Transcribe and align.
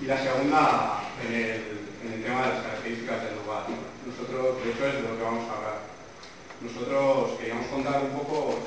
y 0.00 0.04
la 0.04 0.18
segunda, 0.18 1.02
en 1.26 1.34
el, 1.34 2.22
tema 2.22 2.42
de 2.42 2.52
las 2.54 2.62
características 2.62 3.22
del 3.22 3.34
lugar. 3.36 3.64
Nosotros, 4.06 4.64
de 4.64 4.70
hecho, 4.70 4.86
es 4.86 4.94
de 4.94 5.02
lo 5.02 5.16
que 5.16 5.22
vamos 5.22 5.48
a 5.48 5.56
hablar. 5.56 5.78
Nosotros 6.60 7.38
queríamos 7.38 7.66
contar 7.66 8.02
un 8.02 8.18
poco 8.18 8.58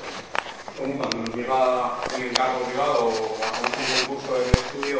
cómo 0.77 0.97
cuando 0.97 1.17
nos 1.17 1.35
llega 1.35 1.99
un 2.15 2.23
encargo 2.23 2.59
privado 2.65 3.05
o 3.07 3.37
hacemos 3.43 3.71
un 3.79 4.07
concurso 4.07 4.39
de 4.39 4.51
estudio, 4.51 4.99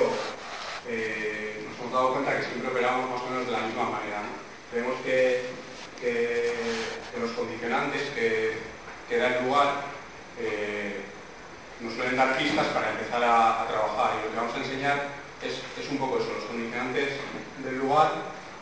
eh, 0.88 1.66
nos 1.70 1.80
hemos 1.80 1.94
dado 1.94 2.14
cuenta 2.14 2.38
que 2.38 2.46
siempre 2.46 2.72
operamos 2.72 3.10
más 3.10 3.22
o 3.22 3.30
menos 3.30 3.46
de 3.46 3.52
la 3.52 3.62
misma 3.62 3.84
manera. 3.84 4.20
¿no? 4.24 4.32
Creemos 4.72 4.96
que, 5.06 5.46
que, 6.02 6.54
los 7.20 7.32
condicionantes 7.32 8.02
que, 8.16 8.58
que 9.10 9.18
da 9.18 9.38
el 9.38 9.46
lugar 9.46 9.84
eh, 10.40 11.09
nos 11.80 11.94
suelen 11.94 12.18
dar 12.18 12.38
pistas 12.38 12.68
para 12.68 12.92
empezar 12.92 13.24
a, 13.24 13.66
trabajar 13.68 14.20
y 14.20 14.26
lo 14.26 14.32
que 14.32 14.38
vamos 14.38 14.56
a 14.56 14.58
enseñar 14.58 15.08
es, 15.42 15.90
un 15.90 15.98
poco 15.98 16.20
eso, 16.20 16.34
los 16.34 16.44
condicionantes 16.46 17.16
del 17.64 17.80
lugar, 17.80 18.12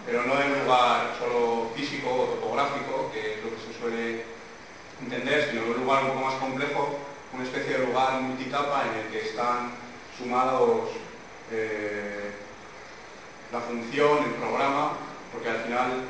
pero 0.05 0.23
no 0.23 0.35
del 0.35 0.63
lugar 0.63 1.16
solo 1.17 1.72
físico 1.75 2.09
o 2.09 2.25
topográfico, 2.38 3.11
que 3.11 3.33
es 3.33 3.44
lo 3.44 3.50
que 3.50 3.61
se 3.61 3.79
suele 3.79 4.23
entender, 5.01 5.50
sino 5.50 5.66
un 5.66 5.83
lugar 5.83 6.03
un 6.03 6.09
poco 6.11 6.22
más 6.22 6.35
complejo, 6.35 7.00
una 7.33 7.44
especie 7.44 7.78
de 7.78 7.85
lugar 7.88 8.22
multitapa 8.22 8.85
en 8.85 9.05
el 9.05 9.11
que 9.11 9.29
están 9.29 9.72
sumados 10.17 10.89
eh, 11.51 12.31
la 13.51 13.59
función, 13.59 14.23
el 14.23 14.34
programa, 14.35 14.94
porque 15.34 15.49
al 15.49 15.63
final 15.63 16.03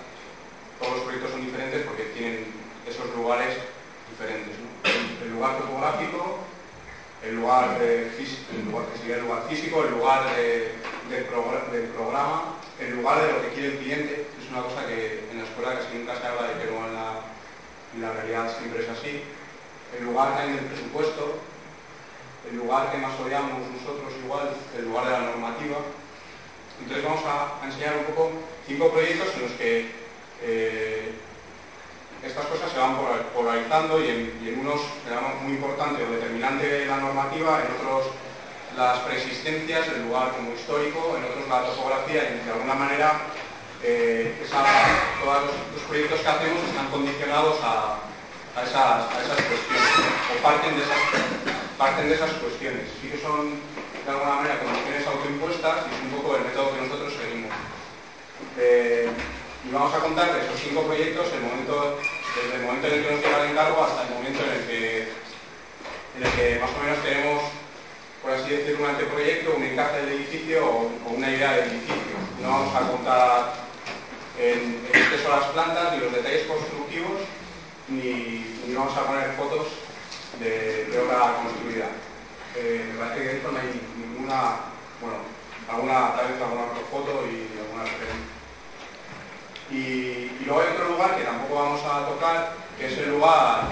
todos 0.79 0.93
los 0.97 1.01
proyectos 1.03 1.31
son 1.31 1.45
diferentes 1.45 1.85
porque 1.85 2.03
tienen 2.13 2.45
esos 2.87 3.15
lugares 3.15 3.57
diferentes. 4.09 4.55
El 5.23 5.31
lugar 5.31 5.57
topográfico 5.57 6.39
el 7.23 7.35
lugar, 7.35 7.79
de, 7.79 8.11
lugar 8.65 8.85
que 8.91 8.99
sería 8.99 9.15
el 9.15 9.21
lugar 9.23 9.43
físico, 9.49 9.83
el 9.83 9.91
lugar 9.91 10.23
del, 10.35 11.85
programa, 11.93 12.55
el 12.79 12.95
lugar 12.95 13.21
de 13.21 13.33
lo 13.33 13.41
que 13.41 13.49
quiere 13.49 13.67
el 13.69 13.77
cliente. 13.79 14.27
Es 14.41 14.49
una 14.51 14.61
cosa 14.61 14.85
que 14.85 15.23
en 15.31 15.39
la 15.39 15.43
escuela 15.43 15.79
casi 15.79 15.97
nunca 15.97 16.15
se 16.19 16.27
habla 16.27 16.53
y 16.55 16.59
que 16.61 16.69
luego 16.69 16.85
en 16.85 16.93
la, 16.93 18.07
la 18.07 18.13
realidad 18.13 18.55
siempre 18.57 18.83
es 18.83 18.89
así. 18.89 19.23
El 19.97 20.05
lugar 20.05 20.35
también 20.37 20.57
del 20.57 20.65
presupuesto, 20.65 21.39
el 22.49 22.57
lugar 22.57 22.91
que 22.91 22.97
más 22.97 23.19
odiamos 23.19 23.59
nosotros 23.71 24.13
igual, 24.23 24.49
el 24.77 24.85
lugar 24.85 25.05
de 25.05 25.11
la 25.11 25.19
normativa. 25.19 25.77
Entonces 26.79 27.03
vamos 27.03 27.23
a, 27.25 27.65
enseñar 27.65 27.97
un 27.97 28.05
poco 28.13 28.31
cinco 28.67 28.91
proyectos 28.91 29.33
en 29.35 29.41
los 29.41 29.51
que 29.53 29.91
eh, 30.43 31.11
estas 32.27 32.45
cosas 32.45 32.71
se 32.71 32.79
van 32.79 32.97
polarizando 33.33 33.99
y 34.03 34.07
en, 34.07 34.39
y 34.43 34.49
en 34.49 34.59
unos, 34.59 34.81
digamos, 35.05 35.41
muy 35.41 35.53
importante 35.53 36.03
o 36.03 36.11
determinante 36.11 36.85
la 36.85 36.97
normativa, 36.97 37.63
en 37.63 37.73
otros 37.75 38.11
las 38.77 38.99
preexistencias, 38.99 39.87
el 39.87 40.03
lugar 40.03 40.33
como 40.35 40.53
histórico, 40.53 41.17
en 41.17 41.23
otros 41.25 41.47
la 41.49 41.65
topografía 41.65 42.29
y 42.29 42.45
de 42.45 42.51
alguna 42.51 42.75
manera 42.75 43.21
eh, 43.81 44.35
todos 45.23 45.43
los, 45.73 45.83
proyectos 45.87 46.19
que 46.19 46.27
hacemos 46.27 46.63
están 46.63 46.87
condicionados 46.89 47.57
a, 47.63 47.99
a, 48.55 48.63
esas, 48.63 49.07
a 49.07 49.21
esas, 49.23 49.37
cuestiones 49.37 49.93
o 50.29 50.43
parten 50.43 50.75
de 50.75 50.83
esas, 50.83 50.97
parten 51.77 52.09
de 52.09 52.15
esas 52.15 52.31
cuestiones. 52.33 52.83
Sí 53.01 53.09
que 53.09 53.17
son 53.17 53.57
de 54.05 54.11
alguna 54.11 54.35
manera 54.35 54.59
condiciones 54.59 55.07
autoimpuestas 55.07 55.85
y 55.89 55.95
es 55.95 56.01
un 56.01 56.21
poco 56.21 56.35
el 56.35 56.43
método 56.43 56.75
que 56.75 56.81
nosotros 56.81 57.13
seguimos. 57.13 57.53
Eh, 58.57 59.09
y 59.67 59.71
vamos 59.71 59.93
a 59.93 59.99
contar 59.99 60.33
de 60.33 60.45
esos 60.45 60.59
cinco 60.59 60.83
proyectos 60.83 61.27
el 61.33 61.41
momento 61.41 61.97
desde 62.43 62.55
el 62.55 62.61
momento 62.61 62.87
en 62.87 62.93
el 62.93 63.03
que 63.03 63.11
nos 63.11 63.21
llega 63.21 63.43
el 63.43 63.51
encargo 63.51 63.83
hasta 63.83 64.03
el 64.03 64.13
momento 64.13 64.39
en 64.43 64.51
el 64.51 64.67
que, 64.67 65.01
en 66.17 66.23
el 66.23 66.31
que 66.33 66.59
más 66.59 66.69
o 66.71 66.83
menos 66.83 67.03
tenemos, 67.03 67.43
por 68.21 68.31
así 68.31 68.49
decirlo, 68.49 68.83
un 68.83 68.89
anteproyecto, 68.91 69.55
un 69.55 69.63
encaje 69.63 70.01
del 70.01 70.13
edificio 70.13 70.65
o, 70.65 70.91
una 71.09 71.31
idea 71.31 71.53
del 71.53 71.69
edificio. 71.71 72.17
No 72.41 72.49
vamos 72.49 72.75
a 72.75 72.91
contar 72.91 73.53
en, 74.37 74.81
qué 74.91 75.17
son 75.23 75.31
las 75.31 75.49
plantas 75.49 75.93
ni 75.93 75.99
los 75.99 76.13
detalles 76.13 76.45
constructivos, 76.45 77.21
ni, 77.87 78.45
ni 78.67 78.75
vamos 78.75 78.95
a 78.95 79.07
poner 79.07 79.31
fotos 79.33 79.67
de, 80.39 80.99
obra 80.99 81.41
construida. 81.41 81.89
Eh, 82.55 82.85
me 82.91 82.99
parece 82.99 83.21
que 83.21 83.27
de 83.27 83.37
esto 83.37 83.51
no 83.51 83.59
hay 83.59 83.81
ninguna, 83.97 84.73
bueno, 85.01 85.17
alguna, 85.69 86.15
tal 86.15 86.33
vez 86.33 86.41
alguna 86.41 86.63
foto 86.91 87.25
y 87.25 87.57
alguna 87.59 87.83
referencia. 87.83 88.36
Y, 89.71 90.31
luego 90.45 90.61
hay 90.61 90.67
otro 90.73 90.89
lugar 90.89 91.17
que 91.17 91.23
tampoco 91.23 91.55
vamos 91.55 91.81
a 91.83 92.05
tocar, 92.07 92.53
que 92.77 92.87
es 92.87 92.97
el 92.97 93.09
lugar, 93.09 93.63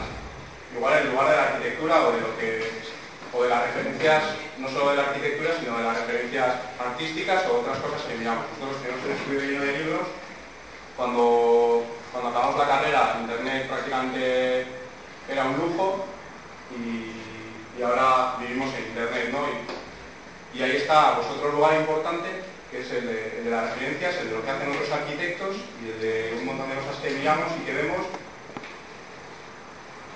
lugar, 0.73 1.01
el 1.01 1.11
lugar 1.11 1.29
de 1.29 1.35
la 1.35 1.43
arquitectura 1.43 2.01
o 2.01 2.11
de 2.11 2.21
lo 2.21 2.37
que 2.37 2.85
o 3.31 3.43
de 3.43 3.49
las 3.49 3.63
referencias, 3.63 4.23
no 4.57 4.69
solo 4.69 4.91
de 4.91 4.97
la 4.97 5.03
arquitectura, 5.03 5.51
sino 5.59 5.77
de 5.77 5.83
las 5.83 5.97
referencias 5.97 6.55
artísticas 6.79 7.43
o 7.47 7.59
otras 7.59 7.77
cosas 7.79 8.01
que 8.03 8.15
miramos. 8.15 8.45
Nosotros 8.59 8.81
tenemos 8.81 9.05
un 9.05 9.11
estudio 9.11 9.51
lleno 9.51 9.63
de 9.63 9.77
libros. 9.79 10.07
Cuando, 10.95 11.83
cuando 12.11 12.29
acabamos 12.29 12.57
la 12.57 12.67
carrera, 12.67 13.17
Internet 13.21 13.67
prácticamente 13.67 14.65
era 15.29 15.43
un 15.45 15.57
lujo 15.57 16.05
y, 16.71 17.83
ahora 17.83 18.37
vivimos 18.39 18.73
en 18.73 18.87
Internet, 18.87 19.29
¿no? 19.33 19.39
Y, 20.53 20.57
y 20.57 20.63
ahí 20.63 20.77
está 20.77 21.15
pues, 21.15 21.27
otro 21.27 21.51
lugar 21.51 21.75
importante 21.75 22.54
que 22.75 22.81
es 22.81 22.91
el 22.91 23.07
de, 23.07 23.49
las 23.49 23.71
residencias, 23.71 24.17
el 24.17 24.29
de 24.29 24.35
lo 24.35 24.43
que 24.43 24.51
hacen 24.51 24.69
otros 24.69 24.91
arquitectos 24.91 25.55
y 25.79 25.95
el 25.95 26.01
de 26.01 26.35
un 26.39 26.45
montón 26.45 26.67
de 26.67 26.75
cosas 26.75 26.97
que 27.01 27.11
miramos 27.11 27.47
y 27.55 27.65
que 27.65 27.71
vemos, 27.71 28.03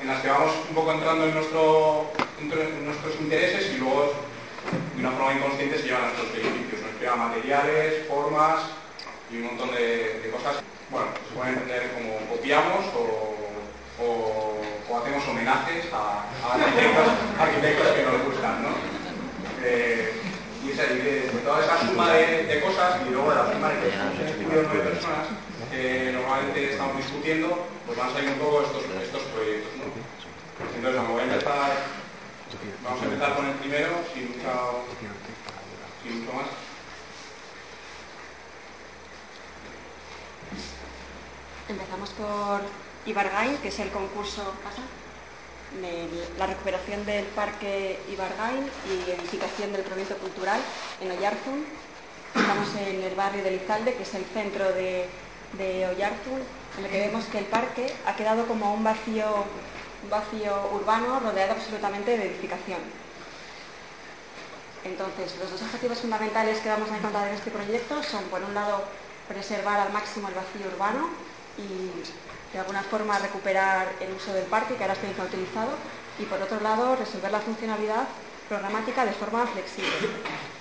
en 0.02 0.08
las 0.08 0.22
que 0.22 0.28
vamos 0.28 0.52
un 0.68 0.76
poco 0.76 0.92
entrando 0.92 1.24
en, 1.24 1.34
nuestros 1.36 3.16
intereses 3.22 3.72
y 3.72 3.78
luego 3.78 4.12
de 4.96 5.00
una 5.00 5.12
forma 5.12 5.40
inconsciente 5.40 5.78
se 5.78 5.88
llevan 5.88 6.04
a 6.04 6.08
nuestros 6.08 6.36
edificios, 6.36 6.82
nos 6.84 7.00
llevan 7.00 7.32
materiales, 7.32 8.08
formas 8.08 8.60
y 9.32 9.38
un 9.38 9.56
montón 9.56 9.72
de, 9.72 10.30
cosas. 10.30 10.62
Bueno, 10.92 11.08
se 11.30 11.36
pueden 11.36 11.54
entender 11.54 11.92
como 11.94 12.18
copiamos 12.28 12.84
o, 12.92 13.40
hacemos 15.00 15.26
homenajes 15.30 15.86
a, 15.94 16.28
arquitectos, 16.44 17.08
arquitectos, 17.40 17.88
que 17.94 18.04
nos 18.04 18.24
gustan, 18.26 18.64
¿no? 18.64 18.70
Eh, 19.64 20.12
y 20.66 20.72
esa, 20.72 20.84
de 20.84 21.22
todas 21.46 21.64
esas 21.64 21.79
personas 24.68 25.28
que 25.72 26.10
eh, 26.10 26.12
normalmente 26.12 26.72
estamos 26.72 26.98
discutiendo, 26.98 27.68
pues 27.86 27.98
van 27.98 28.10
a 28.10 28.14
salir 28.14 28.30
un 28.32 28.40
poco 28.40 28.62
estos, 28.62 28.84
estos 29.02 29.22
proyectos. 29.24 29.72
Entonces, 30.76 31.02
vamos, 31.02 31.20
a 31.20 31.24
empezar, 31.24 31.72
vamos 32.84 33.02
a 33.02 33.06
empezar 33.06 33.36
con 33.36 33.46
el 33.46 33.54
primero, 33.56 33.90
sin 34.14 34.30
mucho, 34.30 34.84
sin 36.04 36.20
mucho 36.20 36.34
más. 36.34 36.48
Empezamos 41.70 42.10
por 42.12 42.62
Ibargain, 43.06 43.58
que 43.58 43.68
es 43.68 43.80
el 43.80 43.90
concurso 43.92 44.54
¿pasa? 44.64 44.82
la 46.38 46.48
recuperación 46.48 47.06
del 47.06 47.26
parque 47.26 48.00
Ibargain 48.12 48.66
y 48.90 49.12
edificación 49.12 49.72
del 49.72 49.84
proyecto 49.84 50.18
cultural 50.18 50.60
en 51.00 51.12
Oyarzun, 51.12 51.66
Estamos 52.36 52.76
en 52.76 53.04
el 53.04 53.16
barrio 53.16 53.44
de 53.44 53.52
Lizalde, 53.52 53.96
que 53.96 54.04
es 54.04 54.14
el 54.14 54.26
centro 54.26 54.66
de, 54.74 55.10
de 55.58 55.84
en 55.84 56.86
el 56.86 56.92
que 56.92 57.00
vemos 57.00 57.26
que 57.26 57.40
el 57.40 57.46
parque 57.46 57.94
ha 58.06 58.16
quedado 58.16 58.46
como 58.46 58.74
un 58.74 58.84
vacío, 58.84 59.46
un 60.04 60.10
vacío 60.10 60.70
urbano 60.74 61.20
rodeado 61.20 61.54
absolutamente 61.54 62.18
de 62.18 62.26
edificación. 62.28 62.80
Entonces, 64.84 65.36
los 65.40 65.52
dos 65.52 65.62
objetivos 65.62 66.00
fundamentales 66.00 66.60
que 66.60 66.70
vamos 66.70 66.90
a 66.92 66.98
encontrar 66.98 67.28
en 67.28 67.36
este 67.36 67.52
proyecto 67.52 68.02
son, 68.04 68.24
por 68.26 68.44
un 68.44 68.54
lado, 68.54 68.84
preservar 69.28 69.80
al 69.80 69.92
máximo 69.92 70.30
el 70.30 70.36
vacío 70.36 70.68
urbano 70.74 71.10
y 71.58 71.92
de 72.54 72.60
alguna 72.60 72.84
forma 72.84 73.20
recuperar 73.20 73.88
el 74.00 74.14
uso 74.14 74.34
del 74.34 74.46
parque 74.46 74.76
que 74.76 74.84
ahora 74.84 74.94
está 74.94 75.08
infrautilizado 75.08 75.72
y 76.18 76.24
por 76.26 76.42
otro 76.42 76.60
lado 76.62 76.96
resolver 76.96 77.32
la 77.32 77.40
funcionalidad 77.40 78.08
programática 78.48 79.06
de 79.06 79.12
forma 79.14 79.46
flexible. 79.48 80.59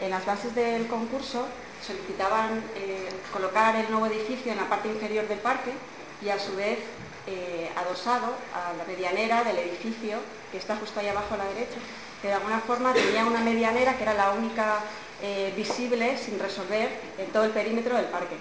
En 0.00 0.10
las 0.10 0.26
bases 0.26 0.54
del 0.54 0.86
concurso 0.88 1.46
solicitaban 1.84 2.62
eh, 2.74 3.08
colocar 3.32 3.76
el 3.76 3.90
nuevo 3.90 4.06
edificio 4.06 4.52
en 4.52 4.58
la 4.58 4.68
parte 4.68 4.88
inferior 4.88 5.26
del 5.26 5.38
parque 5.38 5.72
y 6.20 6.28
a 6.28 6.38
su 6.38 6.54
vez 6.54 6.78
eh, 7.26 7.70
adosado 7.76 8.34
a 8.54 8.74
la 8.76 8.84
medianera 8.84 9.42
del 9.42 9.56
edificio 9.58 10.18
que 10.52 10.58
está 10.58 10.76
justo 10.76 11.00
ahí 11.00 11.08
abajo 11.08 11.34
a 11.34 11.38
la 11.38 11.44
derecha, 11.46 11.78
que 12.20 12.28
de 12.28 12.34
alguna 12.34 12.60
forma 12.60 12.92
tenía 12.92 13.24
una 13.24 13.40
medianera 13.40 13.96
que 13.96 14.02
era 14.02 14.12
la 14.12 14.32
única 14.32 14.80
eh, 15.22 15.52
visible 15.56 16.18
sin 16.18 16.38
resolver 16.38 16.90
en 17.16 17.26
todo 17.32 17.44
el 17.44 17.50
perímetro 17.52 17.96
del 17.96 18.06
parque. 18.06 18.36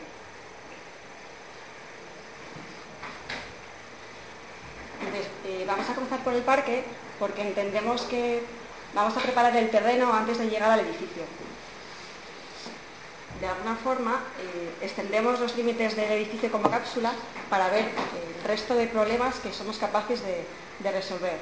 Entonces, 5.00 5.68
vamos 5.68 5.90
a 5.90 5.94
cruzar 5.94 6.20
por 6.20 6.34
el 6.34 6.42
parque 6.42 6.84
porque 7.18 7.42
entendemos 7.44 8.02
que 8.04 8.44
vamos 8.94 9.16
a 9.16 9.20
preparar 9.20 9.56
el 9.56 9.70
terreno 9.70 10.12
antes 10.14 10.38
de 10.38 10.50
llegar 10.50 10.72
al 10.72 10.80
edificio. 10.80 11.24
De 13.42 13.48
alguna 13.48 13.76
forma, 13.76 14.22
eh, 14.40 14.86
extendemos 14.86 15.40
los 15.40 15.56
límites 15.58 15.96
del 15.96 16.12
edificio 16.12 16.52
como 16.52 16.70
cápsula 16.70 17.12
para 17.50 17.70
ver 17.70 17.86
el 17.86 18.48
resto 18.48 18.76
de 18.76 18.88
problemas 18.88 19.40
que 19.40 19.52
somos 19.52 19.78
capaces 19.78 20.22
de, 20.22 20.92
resolver. 20.92 21.38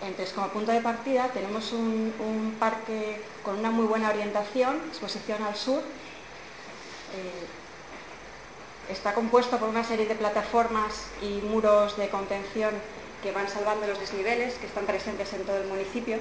Entonces, 0.00 0.32
como 0.34 0.48
punto 0.48 0.72
de 0.72 0.80
partida, 0.80 1.28
tenemos 1.28 1.72
un, 1.72 2.12
un, 2.20 2.56
parque 2.58 3.20
con 3.42 3.58
una 3.58 3.70
muy 3.70 3.86
buena 3.86 4.10
orientación, 4.10 4.76
exposición 4.88 5.42
al 5.42 5.56
sur. 5.56 5.80
Eh, 5.80 7.46
Está 8.88 9.14
compuesto 9.14 9.58
por 9.58 9.68
una 9.68 9.82
serie 9.82 10.06
de 10.06 10.14
plataformas 10.14 11.08
y 11.20 11.40
muros 11.44 11.96
de 11.96 12.08
contención 12.08 12.70
que 13.20 13.32
van 13.32 13.48
salvando 13.48 13.84
los 13.88 13.98
desniveles 13.98 14.54
que 14.54 14.66
están 14.66 14.86
presentes 14.86 15.32
en 15.32 15.42
todo 15.42 15.56
el 15.56 15.66
municipio, 15.66 16.20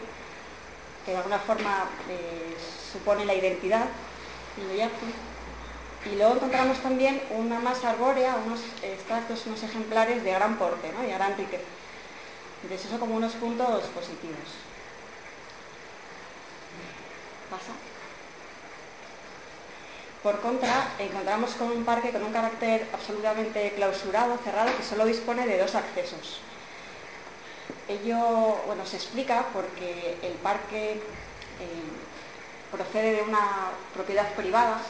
que 1.05 1.11
de 1.11 1.17
alguna 1.17 1.38
forma 1.38 1.85
eh, 2.09 2.55
supone 2.91 3.23
la 3.23 3.35
identidad 3.35 3.85
y 4.57 6.15
luego 6.15 6.35
encontramos 6.35 6.77
también 6.79 7.21
una 7.31 7.59
masa 7.59 7.89
arbórea, 7.89 8.35
unos 8.45 8.61
extractos, 8.81 9.45
unos 9.47 9.63
ejemplares 9.63 10.23
de 10.23 10.31
gran 10.31 10.57
porte 10.57 10.91
¿no? 10.93 11.03
y 11.03 11.11
gran 11.11 11.35
riqueza. 11.35 11.63
Entonces 12.63 12.87
eso 12.87 12.99
como 12.99 13.15
unos 13.15 13.33
puntos 13.33 13.83
positivos. 13.87 14.47
¿Pasa? 17.49 17.73
Por 20.23 20.39
contra, 20.41 20.87
encontramos 20.97 21.51
con 21.51 21.69
un 21.71 21.85
parque 21.85 22.11
con 22.11 22.23
un 22.23 22.33
carácter 22.33 22.87
absolutamente 22.93 23.73
clausurado, 23.75 24.37
cerrado, 24.43 24.75
que 24.75 24.83
solo 24.83 25.05
dispone 25.05 25.45
de 25.45 25.59
dos 25.59 25.75
accesos. 25.75 26.39
Ello 27.87 28.57
bueno, 28.65 28.85
se 28.85 28.95
explica 28.95 29.45
porque 29.53 30.17
el 30.23 30.33
parque 30.33 30.93
eh, 30.93 32.04
procede 32.71 33.15
de 33.17 33.21
una 33.23 33.71
propiedad 33.94 34.33
privada, 34.33 34.81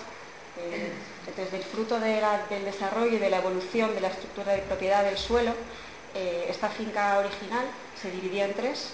eh, 0.57 0.92
desde 1.36 1.57
el 1.57 1.63
fruto 1.63 2.00
del 2.00 2.66
desarrollo 2.66 3.16
y 3.16 3.19
de 3.19 3.30
la 3.30 3.38
evolución 3.38 3.94
de 3.94 4.01
la 4.01 4.07
estructura 4.07 4.54
de 4.54 4.60
propiedad 4.60 5.04
del 5.04 5.18
suelo, 5.18 5.54
eh, 6.16 6.48
esta 6.50 6.69
finca 6.69 7.18
original 7.19 7.66
se 8.01 8.10
dividía 8.10 8.45
en 8.45 8.54
tres. 8.54 8.94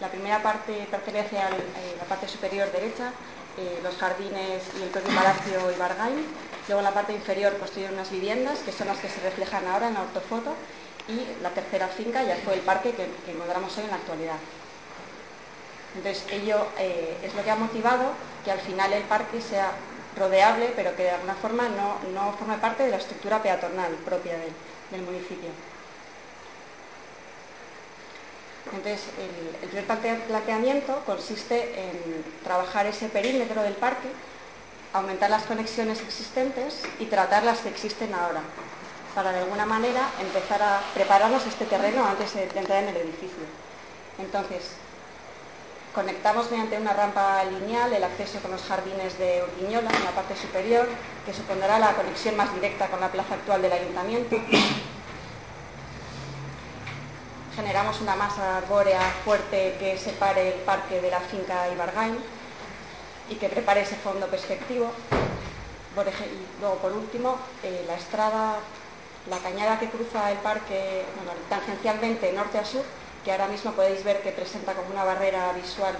La 0.00 0.08
primera 0.08 0.42
parte 0.42 0.86
pertenece 0.90 1.38
a 1.38 1.48
eh, 1.48 1.96
la 1.96 2.04
parte 2.04 2.26
superior 2.28 2.70
derecha, 2.72 3.12
eh, 3.56 3.78
los 3.82 3.96
jardines 3.96 4.62
y 4.78 4.82
el 4.82 4.88
propio 4.90 5.14
palacio 5.14 5.70
Ibargain. 5.70 6.26
Luego 6.66 6.80
en 6.80 6.84
la 6.84 6.92
parte 6.92 7.12
inferior 7.12 7.56
construyeron 7.58 7.94
unas 7.94 8.10
viviendas, 8.10 8.58
que 8.58 8.72
son 8.72 8.88
las 8.88 8.98
que 8.98 9.08
se 9.08 9.20
reflejan 9.20 9.66
ahora 9.68 9.88
en 9.88 9.94
la 9.94 10.02
ortofoto. 10.02 10.52
Y 11.08 11.40
la 11.40 11.50
tercera 11.50 11.86
finca 11.86 12.24
ya 12.24 12.36
fue 12.44 12.54
el 12.54 12.60
parque 12.60 12.90
que, 12.90 13.06
que 13.24 13.30
hoy 13.30 13.84
en 13.84 13.90
la 13.90 13.96
actualidad. 13.96 14.36
Entonces, 15.96 16.24
ello 16.30 16.66
eh, 16.78 17.16
es 17.24 17.34
lo 17.34 17.42
que 17.42 17.50
ha 17.50 17.56
motivado 17.56 18.12
que 18.44 18.50
al 18.50 18.60
final 18.60 18.92
el 18.92 19.02
parque 19.04 19.40
sea 19.40 19.72
rodeable, 20.16 20.72
pero 20.76 20.94
que 20.94 21.04
de 21.04 21.10
alguna 21.10 21.34
forma 21.34 21.68
no, 21.68 21.98
no 22.12 22.32
forme 22.34 22.58
parte 22.58 22.84
de 22.84 22.90
la 22.90 22.96
estructura 22.96 23.42
peatonal 23.42 23.92
propia 24.04 24.34
del, 24.90 25.02
municipio. 25.02 25.50
Entonces, 28.72 29.00
el, 29.18 29.68
el, 29.76 29.84
primer 29.84 30.20
planteamiento 30.22 31.02
consiste 31.04 31.80
en 31.80 32.24
trabajar 32.44 32.86
ese 32.86 33.08
perímetro 33.08 33.62
del 33.62 33.74
parque, 33.74 34.08
aumentar 34.92 35.30
las 35.30 35.44
conexiones 35.44 36.00
existentes 36.00 36.82
y 36.98 37.06
tratar 37.06 37.42
las 37.42 37.60
que 37.60 37.68
existen 37.68 38.14
ahora, 38.14 38.40
para 39.14 39.32
de 39.32 39.40
alguna 39.40 39.66
manera 39.66 40.08
empezar 40.20 40.62
a 40.62 40.80
prepararnos 40.94 41.46
este 41.46 41.66
terreno 41.66 42.06
antes 42.06 42.34
de, 42.34 42.46
de 42.48 42.58
entrar 42.58 42.82
en 42.84 42.90
el 42.90 42.96
edificio. 42.96 43.44
Entonces, 44.18 44.70
conectamos 45.96 46.50
mediante 46.50 46.78
una 46.78 46.92
rampa 46.92 47.42
lineal 47.44 47.90
el 47.90 48.04
acceso 48.04 48.38
con 48.40 48.50
los 48.50 48.62
jardines 48.62 49.18
de 49.18 49.42
Urquiñola 49.42 49.90
en 49.90 50.04
la 50.04 50.10
parte 50.10 50.36
superior, 50.36 50.86
que 51.24 51.32
supondrá 51.32 51.78
la 51.78 51.94
conexión 51.94 52.36
más 52.36 52.54
directa 52.54 52.86
con 52.88 53.00
la 53.00 53.10
plaza 53.10 53.34
actual 53.34 53.62
del 53.62 53.72
ayuntamiento 53.72 54.36
generamos 57.56 58.02
una 58.02 58.14
masa 58.14 58.58
arbórea 58.58 59.00
fuerte 59.24 59.76
que 59.80 59.96
separe 59.96 60.48
el 60.48 60.60
parque 60.60 61.00
de 61.00 61.10
la 61.10 61.20
finca 61.20 61.66
Ibargain 61.72 62.18
y 63.30 63.36
que 63.36 63.48
prepare 63.48 63.80
ese 63.80 63.96
fondo 63.96 64.26
perspectivo. 64.26 64.92
Y 65.96 66.60
luego, 66.60 66.76
por 66.76 66.92
último, 66.92 67.38
eh, 67.62 67.82
la 67.86 67.94
estrada, 67.94 68.56
la 69.30 69.38
cañada 69.38 69.80
que 69.80 69.88
cruza 69.88 70.30
el 70.30 70.36
parque 70.38 71.06
bueno, 71.16 71.32
tangencialmente 71.48 72.30
norte 72.34 72.58
a 72.58 72.64
sur, 72.66 72.84
que 73.26 73.32
ahora 73.32 73.48
mismo 73.48 73.72
podéis 73.72 74.04
ver 74.04 74.22
que 74.22 74.30
presenta 74.30 74.72
como 74.72 74.90
una 74.90 75.02
barrera 75.02 75.50
visual 75.52 75.98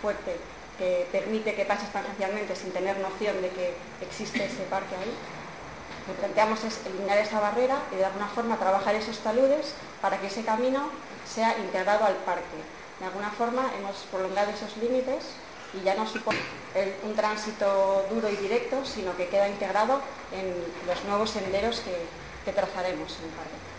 fuerte 0.00 0.38
que 0.78 1.04
permite 1.10 1.56
que 1.56 1.66
pases 1.66 1.90
tangencialmente 1.90 2.54
sin 2.54 2.70
tener 2.70 2.96
noción 2.98 3.42
de 3.42 3.50
que 3.50 3.74
existe 4.00 4.44
ese 4.44 4.62
parque 4.70 4.94
ahí. 4.94 5.10
Lo 6.06 6.14
que 6.14 6.20
planteamos 6.20 6.62
es 6.62 6.78
eliminar 6.86 7.18
esa 7.18 7.40
barrera 7.40 7.82
y 7.90 7.96
de 7.96 8.04
alguna 8.04 8.28
forma 8.28 8.56
trabajar 8.56 8.94
esos 8.94 9.18
taludes 9.18 9.74
para 10.00 10.18
que 10.20 10.28
ese 10.28 10.44
camino 10.44 10.88
sea 11.26 11.58
integrado 11.58 12.04
al 12.04 12.14
parque. 12.22 12.62
De 13.00 13.06
alguna 13.06 13.30
forma 13.32 13.66
hemos 13.76 13.96
prolongado 14.12 14.52
esos 14.52 14.76
límites 14.76 15.26
y 15.74 15.82
ya 15.82 15.96
no 15.96 16.06
supone 16.06 16.38
un 17.02 17.16
tránsito 17.16 18.06
duro 18.08 18.30
y 18.30 18.36
directo, 18.36 18.86
sino 18.86 19.16
que 19.16 19.26
queda 19.26 19.48
integrado 19.48 20.00
en 20.30 20.54
los 20.86 21.04
nuevos 21.04 21.30
senderos 21.30 21.80
que, 21.80 22.06
que 22.44 22.52
trazaremos 22.52 23.18
en 23.18 23.24
el 23.24 23.30
parque. 23.34 23.69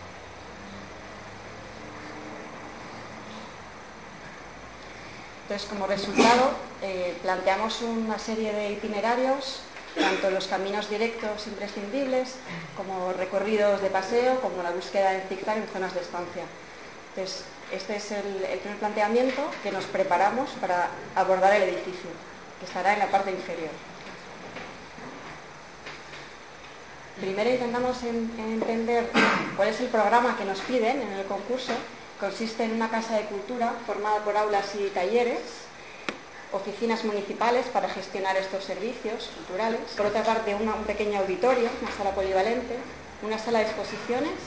Entonces, 5.42 5.68
como 5.68 5.86
resultado, 5.86 6.52
eh, 6.82 7.16
planteamos 7.22 7.82
una 7.82 8.18
serie 8.18 8.52
de 8.52 8.72
itinerarios 8.72 9.62
tanto 9.94 10.30
los 10.30 10.46
caminos 10.46 10.88
directos 10.88 11.46
imprescindibles 11.46 12.36
como 12.76 13.12
recorridos 13.12 13.82
de 13.82 13.90
paseo, 13.90 14.40
como 14.40 14.62
la 14.62 14.70
búsqueda 14.70 15.14
en 15.14 15.28
zigzag 15.28 15.58
en 15.58 15.68
zonas 15.68 15.94
de 15.94 16.00
estancia. 16.00 16.44
Entonces, 17.10 17.44
este 17.70 17.96
es 17.96 18.10
el, 18.12 18.24
primer 18.60 18.78
planteamiento 18.78 19.42
que 19.62 19.70
nos 19.70 19.84
preparamos 19.84 20.50
para 20.60 20.88
abordar 21.14 21.52
el 21.54 21.62
edificio, 21.62 22.10
que 22.58 22.66
estará 22.66 22.94
en 22.94 23.00
la 23.00 23.10
parte 23.10 23.30
inferior. 23.30 23.70
Primero 27.20 27.50
intentamos 27.50 28.02
en, 28.02 28.32
en 28.38 28.52
entender 28.54 29.10
cuál 29.56 29.68
es 29.68 29.80
el 29.80 29.88
programa 29.88 30.36
que 30.36 30.44
nos 30.44 30.60
piden 30.60 31.02
en 31.02 31.12
el 31.12 31.26
concurso. 31.26 31.72
Consiste 32.22 32.62
en 32.62 32.74
una 32.74 32.88
casa 32.88 33.16
de 33.16 33.24
cultura 33.24 33.74
formada 33.84 34.20
por 34.20 34.36
aulas 34.36 34.76
y 34.76 34.86
talleres 34.90 35.40
oficinas 36.52 37.02
municipales 37.02 37.66
para 37.66 37.88
gestionar 37.88 38.36
estos 38.36 38.62
servicios 38.62 39.28
culturales. 39.34 39.80
Por 39.96 40.06
otra 40.06 40.22
parte, 40.22 40.54
un 40.54 40.70
pequeño 40.84 41.18
auditorio, 41.18 41.68
una 41.82 41.90
sala 41.90 42.14
polivalente, 42.14 42.76
una 43.22 43.40
sala 43.40 43.58
de 43.58 43.64
exposiciones 43.64 44.38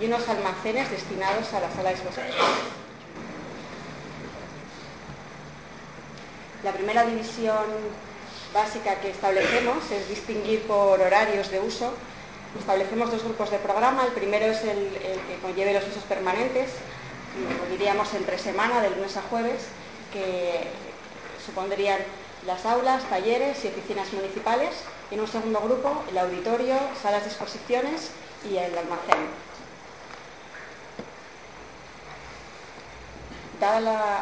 y 0.00 0.06
unos 0.06 0.26
almacenes 0.30 0.90
destinados 0.90 1.52
a 1.52 1.60
la 1.60 1.70
sala 1.70 1.90
de 1.90 1.96
exposiciones. 1.96 2.34
La 6.64 6.72
primera 6.72 7.04
división 7.04 7.66
básica 8.54 8.94
que 9.02 9.10
establecemos 9.10 9.90
es 9.90 10.08
distinguir 10.08 10.62
por 10.62 10.98
horarios 10.98 11.50
de 11.50 11.60
uso. 11.60 11.92
Establecemos 12.58 13.10
dos 13.10 13.22
grupos 13.24 13.50
de 13.50 13.58
programa. 13.58 14.06
El 14.06 14.12
primero 14.12 14.46
es 14.46 14.64
el, 14.64 14.88
que 15.28 15.38
conlleve 15.42 15.74
los 15.74 15.86
usos 15.86 16.04
permanentes, 16.04 16.70
diríamos 17.70 18.12
entre 18.14 18.38
semana, 18.38 18.80
de 18.80 18.90
lunes 18.90 19.16
a 19.16 19.22
jueves, 19.22 19.62
que 20.12 20.68
supondrían 21.44 21.98
las 22.46 22.64
aulas, 22.66 23.04
talleres 23.04 23.64
y 23.64 23.68
oficinas 23.68 24.12
municipales. 24.12 24.70
Y 25.10 25.14
en 25.14 25.20
un 25.20 25.28
segundo 25.28 25.60
grupo, 25.60 26.04
el 26.08 26.18
auditorio, 26.18 26.76
salas 27.02 27.24
de 27.24 27.30
exposiciones 27.30 28.10
y 28.48 28.56
el 28.56 28.76
almacén. 28.76 29.50
Dada 33.60 33.80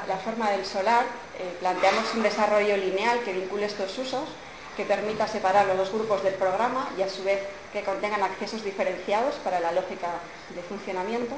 la, 0.08 0.18
forma 0.24 0.50
del 0.50 0.64
solar, 0.64 1.04
eh, 1.38 1.56
planteamos 1.60 2.12
un 2.14 2.22
desarrollo 2.22 2.76
lineal 2.76 3.20
que 3.20 3.32
vincule 3.32 3.66
estos 3.66 3.96
usos, 3.96 4.28
que 4.76 4.84
permita 4.84 5.28
separar 5.28 5.66
los 5.66 5.76
dos 5.76 5.92
grupos 5.92 6.24
del 6.24 6.34
programa 6.34 6.88
y 6.98 7.02
a 7.02 7.08
su 7.08 7.22
vez 7.22 7.40
que 7.72 7.84
contengan 7.84 8.22
accesos 8.22 8.64
diferenciados 8.64 9.36
para 9.36 9.60
la 9.60 9.72
lógica 9.72 10.08
de 10.54 10.62
funcionamiento 10.62 11.34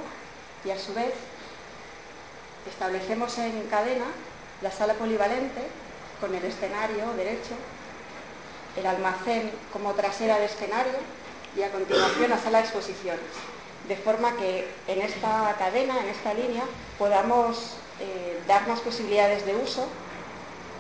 y 0.65 0.71
a 0.71 0.79
su 0.79 0.95
vez 0.95 1.13
establecemos 2.69 3.37
en 3.39 3.67
cadena 3.69 4.07
la 4.63 4.71
sala 4.71 4.95
polivalente 4.95 5.63
con 6.21 6.35
el 6.35 6.45
escenario 6.45 7.13
derecho, 7.17 7.55
el 8.77 8.87
almacén 8.87 9.51
como 9.73 9.95
trasera 9.95 10.39
de 10.39 10.47
escenario 10.47 10.99
y 11.57 11.63
a 11.63 11.71
continuación 11.71 12.31
la 12.31 12.39
sala 12.39 12.59
de 12.59 12.65
exposiciones. 12.65 13.21
De 13.89 13.97
forma 13.97 14.37
que 14.37 14.69
en 14.87 15.01
esta 15.01 15.55
cadena, 15.59 15.99
en 16.01 16.09
esta 16.09 16.35
línea, 16.35 16.65
podamos 16.99 17.77
eh, 17.99 18.41
dar 18.47 18.69
más 18.69 18.81
posibilidades 18.81 19.45
de 19.47 19.57
uso, 19.57 19.87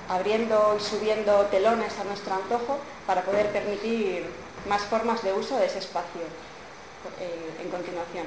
abriendo 0.08 0.76
y 0.78 0.82
subiendo 0.82 1.46
telones 1.46 1.98
a 1.98 2.04
nuestro 2.04 2.34
antojo 2.34 2.78
para 3.06 3.22
poder 3.22 3.50
permitir 3.50 4.26
más 4.68 4.82
formas 4.82 5.22
de 5.22 5.32
uso 5.32 5.56
de 5.56 5.66
ese 5.66 5.78
espacio 5.78 6.22
eh, 7.20 7.62
en 7.62 7.70
continuación. 7.70 8.26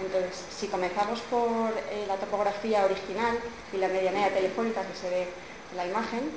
Entonces, 0.00 0.44
si 0.56 0.68
comenzamos 0.68 1.20
por 1.22 1.72
eh, 1.90 2.04
la 2.06 2.16
topografía 2.16 2.84
original 2.84 3.36
y 3.72 3.78
la 3.78 3.88
medianera 3.88 4.32
telefónica 4.32 4.82
que 4.86 4.94
se 4.94 5.10
ve 5.10 5.28
en 5.72 5.76
la 5.76 5.86
imagen, 5.86 6.30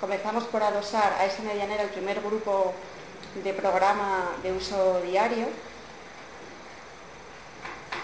comenzamos 0.00 0.44
por 0.44 0.62
adosar 0.62 1.12
a 1.20 1.24
esa 1.24 1.42
medianera 1.42 1.84
el 1.84 1.90
primer 1.90 2.20
grupo 2.20 2.74
de 3.44 3.54
programa 3.54 4.32
de 4.42 4.52
uso 4.52 5.00
diario, 5.02 5.46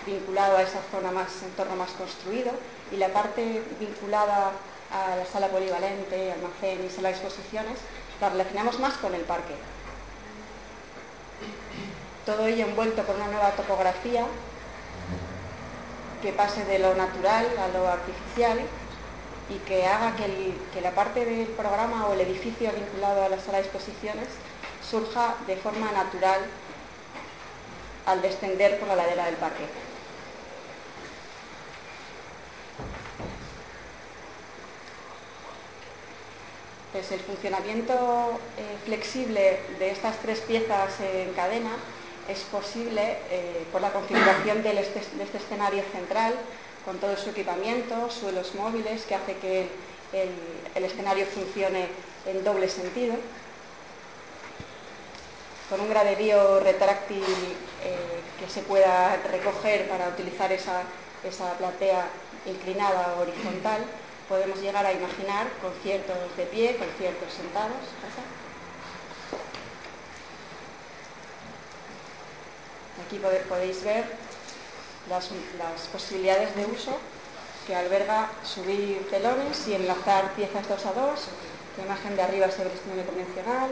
vinculado 0.07 0.57
a 0.57 0.63
esa 0.63 0.81
zona 0.93 1.11
más, 1.11 1.43
entorno 1.43 1.75
más 1.75 1.91
construido, 1.91 2.53
y 2.93 2.97
la 2.97 3.09
parte 3.09 3.63
vinculada 3.81 4.53
a 4.93 5.17
la 5.17 5.27
sala 5.27 5.49
polivalente, 5.49 6.33
almacén 6.33 6.87
y 6.87 6.91
sala 6.91 7.09
de 7.09 7.15
exposiciones, 7.17 7.79
la 8.21 8.31
relacionamos 8.31 8.79
más 8.79 8.95
con 8.95 9.15
el 9.15 9.23
parque 9.23 9.55
todo 12.29 12.47
ello 12.47 12.67
envuelto 12.67 13.05
por 13.05 13.17
una 13.17 13.29
nueva 13.29 13.53
topografía 13.53 14.27
que 16.21 16.31
pase 16.31 16.63
de 16.67 16.79
lo 16.79 16.95
natural 16.95 17.47
a 17.59 17.69
lo 17.69 17.89
artificial 17.89 18.61
y 19.49 19.55
que 19.61 19.87
haga 19.87 20.15
que, 20.15 20.81
la 20.83 20.91
parte 20.91 21.25
del 21.25 21.47
programa 21.47 22.07
o 22.07 22.13
el 22.13 22.21
edificio 22.21 22.71
vinculado 22.71 23.25
a 23.25 23.31
la 23.31 23.41
sala 23.41 23.57
de 23.57 23.65
exposiciones 23.65 24.29
surja 24.87 25.37
de 25.47 25.57
forma 25.57 25.91
natural 25.93 26.41
al 28.05 28.21
descender 28.21 28.79
por 28.79 28.89
la 28.89 28.97
ladera 28.97 29.25
del 29.25 29.37
parque. 29.37 29.65
Pues 36.93 37.11
el 37.11 37.21
funcionamiento 37.21 38.39
eh, 38.59 38.77
flexible 38.85 39.61
de 39.79 39.91
estas 39.93 40.19
tres 40.19 40.41
piezas 40.41 40.93
en 41.01 41.33
cadena 41.33 41.71
es 42.29 42.41
posible 42.41 43.17
eh, 43.31 43.67
por 43.73 43.81
la 43.81 43.91
configuración 43.91 44.59
este, 44.59 45.01
de 45.17 45.25
este, 45.25 45.39
escenario 45.39 45.83
central, 45.93 46.35
con 46.85 46.99
todo 46.99 47.17
su 47.17 47.31
equipamiento, 47.31 48.11
suelos 48.11 48.55
móviles, 48.55 49.05
que 49.05 49.15
hace 49.15 49.37
que 49.39 49.69
el, 50.13 50.85
escenario 50.85 51.27
funcione 51.27 51.89
en 52.27 52.45
doble 52.45 52.69
sentido, 52.69 53.15
con 55.71 55.81
un 55.81 55.89
graderío 55.89 56.61
retráctil 56.61 57.23
eh, 57.85 57.97
que 58.39 58.51
se 58.51 58.63
pueda 58.63 59.17
recoger 59.31 59.89
para 59.89 60.09
utilizar 60.09 60.53
esa, 60.53 60.83
esa 61.25 61.53
platea 61.59 62.07
inclinada 62.47 63.15
o 63.19 63.23
horizontal, 63.23 63.85
podemos 64.29 64.61
llegar 64.61 64.85
a 64.85 64.93
imaginar 64.93 65.49
conciertos 65.61 66.17
de 66.37 66.45
pie, 66.45 66.77
conciertos 66.77 67.33
sentados. 67.33 67.83
Aquí 73.09 73.19
podéis 73.49 73.83
ver 73.85 74.05
las, 75.09 75.31
posibilidades 75.91 76.55
de 76.55 76.67
uso 76.67 76.93
que 77.67 77.75
alberga 77.75 78.29
subir 78.45 79.09
telones 79.09 79.67
y 79.67 79.73
enlazar 79.73 80.35
piezas 80.35 80.69
2 80.69 80.85
a 80.85 80.93
2. 80.93 81.21
La 81.79 81.85
imagen 81.87 82.17
de 82.17 82.23
arriba 82.23 82.47
es 82.49 82.59
el 82.59 82.67
escenario 82.67 83.07
convencional. 83.07 83.71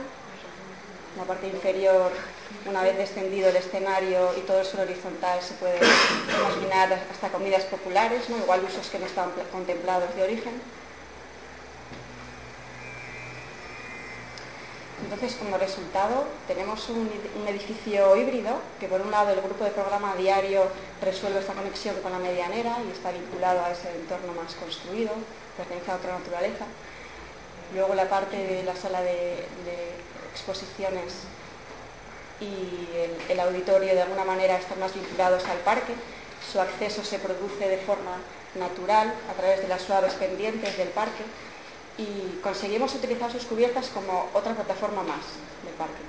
La 1.19 1.25
parte 1.25 1.49
inferior, 1.49 2.13
una 2.65 2.83
vez 2.83 2.97
descendido 2.97 3.51
el 3.51 3.57
escenario 3.57 4.33
y 4.39 4.41
todo 4.41 4.61
el 4.61 4.65
suelo 4.65 4.85
horizontal, 4.85 5.43
se 5.43 5.53
puede 5.61 5.77
imaginar 5.77 6.99
hasta 7.13 7.29
comidas 7.29 7.65
populares, 7.65 8.31
¿no? 8.31 8.39
igual 8.39 8.65
usos 8.65 8.89
que 8.89 8.99
no 8.99 9.05
estaban 9.05 9.33
contemplados 9.53 10.17
de 10.17 10.23
origen. 10.23 10.63
Entonces, 15.07 15.37
como 15.39 15.57
resultado, 15.57 16.27
tenemos 16.49 16.89
un, 16.89 17.09
edificio 17.47 18.17
híbrido 18.17 18.59
que, 18.81 18.89
por 18.89 19.01
un 19.01 19.13
lado, 19.13 19.31
el 19.31 19.41
grupo 19.41 19.63
de 19.63 19.71
programa 19.71 20.17
diario 20.17 20.65
resuelve 21.01 21.39
esta 21.39 21.53
conexión 21.53 21.95
con 22.03 22.11
la 22.11 22.19
medianera 22.19 22.79
y 22.85 22.91
está 22.91 23.13
vinculado 23.13 23.65
a 23.65 23.71
ese 23.71 23.89
entorno 23.95 24.33
más 24.33 24.57
construido, 24.57 25.13
pertenece 25.57 25.93
a 25.93 25.95
otra 25.95 26.19
naturaleza. 26.19 26.67
Luego, 27.73 27.95
la 27.95 28.09
parte 28.09 28.37
de 28.37 28.65
la 28.65 28.75
sala 28.75 29.01
de, 29.01 29.45
exposiciones 30.33 31.15
y 32.41 32.89
el, 33.31 33.39
auditorio, 33.39 33.95
de 33.95 34.03
alguna 34.03 34.25
manera, 34.25 34.57
están 34.57 34.81
más 34.81 34.93
vinculados 34.93 35.45
al 35.47 35.59
parque. 35.59 35.95
Su 36.53 36.61
acceso 36.61 37.05
se 37.05 37.21
produce 37.21 37.69
de 37.69 37.79
forma 37.79 38.19
natural 38.57 39.15
a 39.31 39.35
través 39.35 39.63
de 39.63 39.69
las 39.69 39.83
suaves 39.83 40.15
pendientes 40.15 40.77
del 40.77 40.89
parque 40.89 41.23
y 41.99 42.39
conseguimos 42.43 42.95
utilizar 42.95 43.31
sus 43.31 43.45
cubiertas 43.45 43.89
como 43.89 44.29
otra 44.35 44.55
plataforma 44.55 45.03
más 45.03 45.25
del 45.65 45.75
parque. 45.75 46.03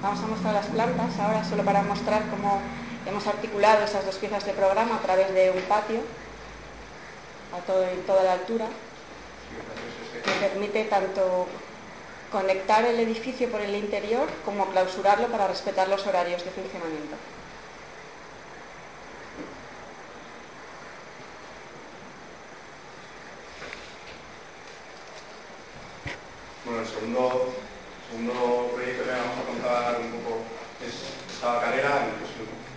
Vamos 0.00 0.20
a 0.20 0.26
mostrar 0.26 0.54
las 0.54 0.66
plantas 0.66 1.18
ahora 1.18 1.44
solo 1.44 1.64
para 1.64 1.82
mostrar 1.82 2.22
cómo 2.30 2.60
hemos 3.06 3.26
articulado 3.26 3.84
esas 3.84 4.04
dos 4.04 4.16
piezas 4.16 4.44
de 4.44 4.52
programa 4.52 4.96
a 4.96 5.00
través 5.00 5.32
de 5.32 5.50
un 5.50 5.62
patio 5.62 6.00
a 7.56 7.60
todo, 7.66 7.84
en 7.86 8.02
toda 8.02 8.24
la 8.24 8.32
altura 8.32 8.66
que 10.24 10.48
permite 10.48 10.84
tanto 10.84 11.46
conectar 12.32 12.84
el 12.84 12.98
edificio 12.98 13.50
por 13.50 13.60
el 13.60 13.74
interior 13.74 14.28
como 14.44 14.66
clausurarlo 14.70 15.28
para 15.28 15.48
respetar 15.48 15.88
los 15.88 16.06
horarios 16.06 16.44
de 16.44 16.50
funcionamiento. 16.50 17.16
Bueno, 26.72 26.88
el 26.88 26.94
segundo, 26.94 27.52
segundo 28.08 28.72
proyecto 28.72 29.04
que 29.04 29.12
vamos 29.12 29.36
a 29.36 29.44
contar 29.44 30.00
un 30.00 30.08
poco 30.24 30.40
es 30.80 31.04
esta 31.28 31.60
carrera, 31.60 32.08
el, 32.08 32.16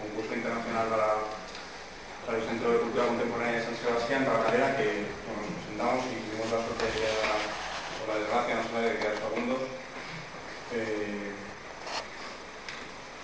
concurso 0.04 0.36
internacional 0.36 0.92
para, 0.92 2.36
el 2.36 2.44
Centro 2.44 2.76
de 2.76 2.80
Cultura 2.84 3.08
Contemporánea 3.08 3.56
de 3.56 3.64
San 3.64 3.80
Sebastián, 3.80 4.28
para 4.28 4.52
carrera 4.52 4.76
que 4.76 5.16
nos 5.32 5.48
presentamos 5.48 6.04
y 6.12 6.28
tuvimos 6.28 6.52
la 6.52 6.60
suerte 6.60 6.84
de 6.92 7.08
llegar, 7.08 7.40
o 7.40 8.04
la 8.04 8.20
desgracia, 8.20 8.56
no 8.60 8.66
sé, 8.68 8.78
de 8.84 9.00
quedar 9.00 9.16
segundos. 9.16 9.62
Eh, 10.76 11.32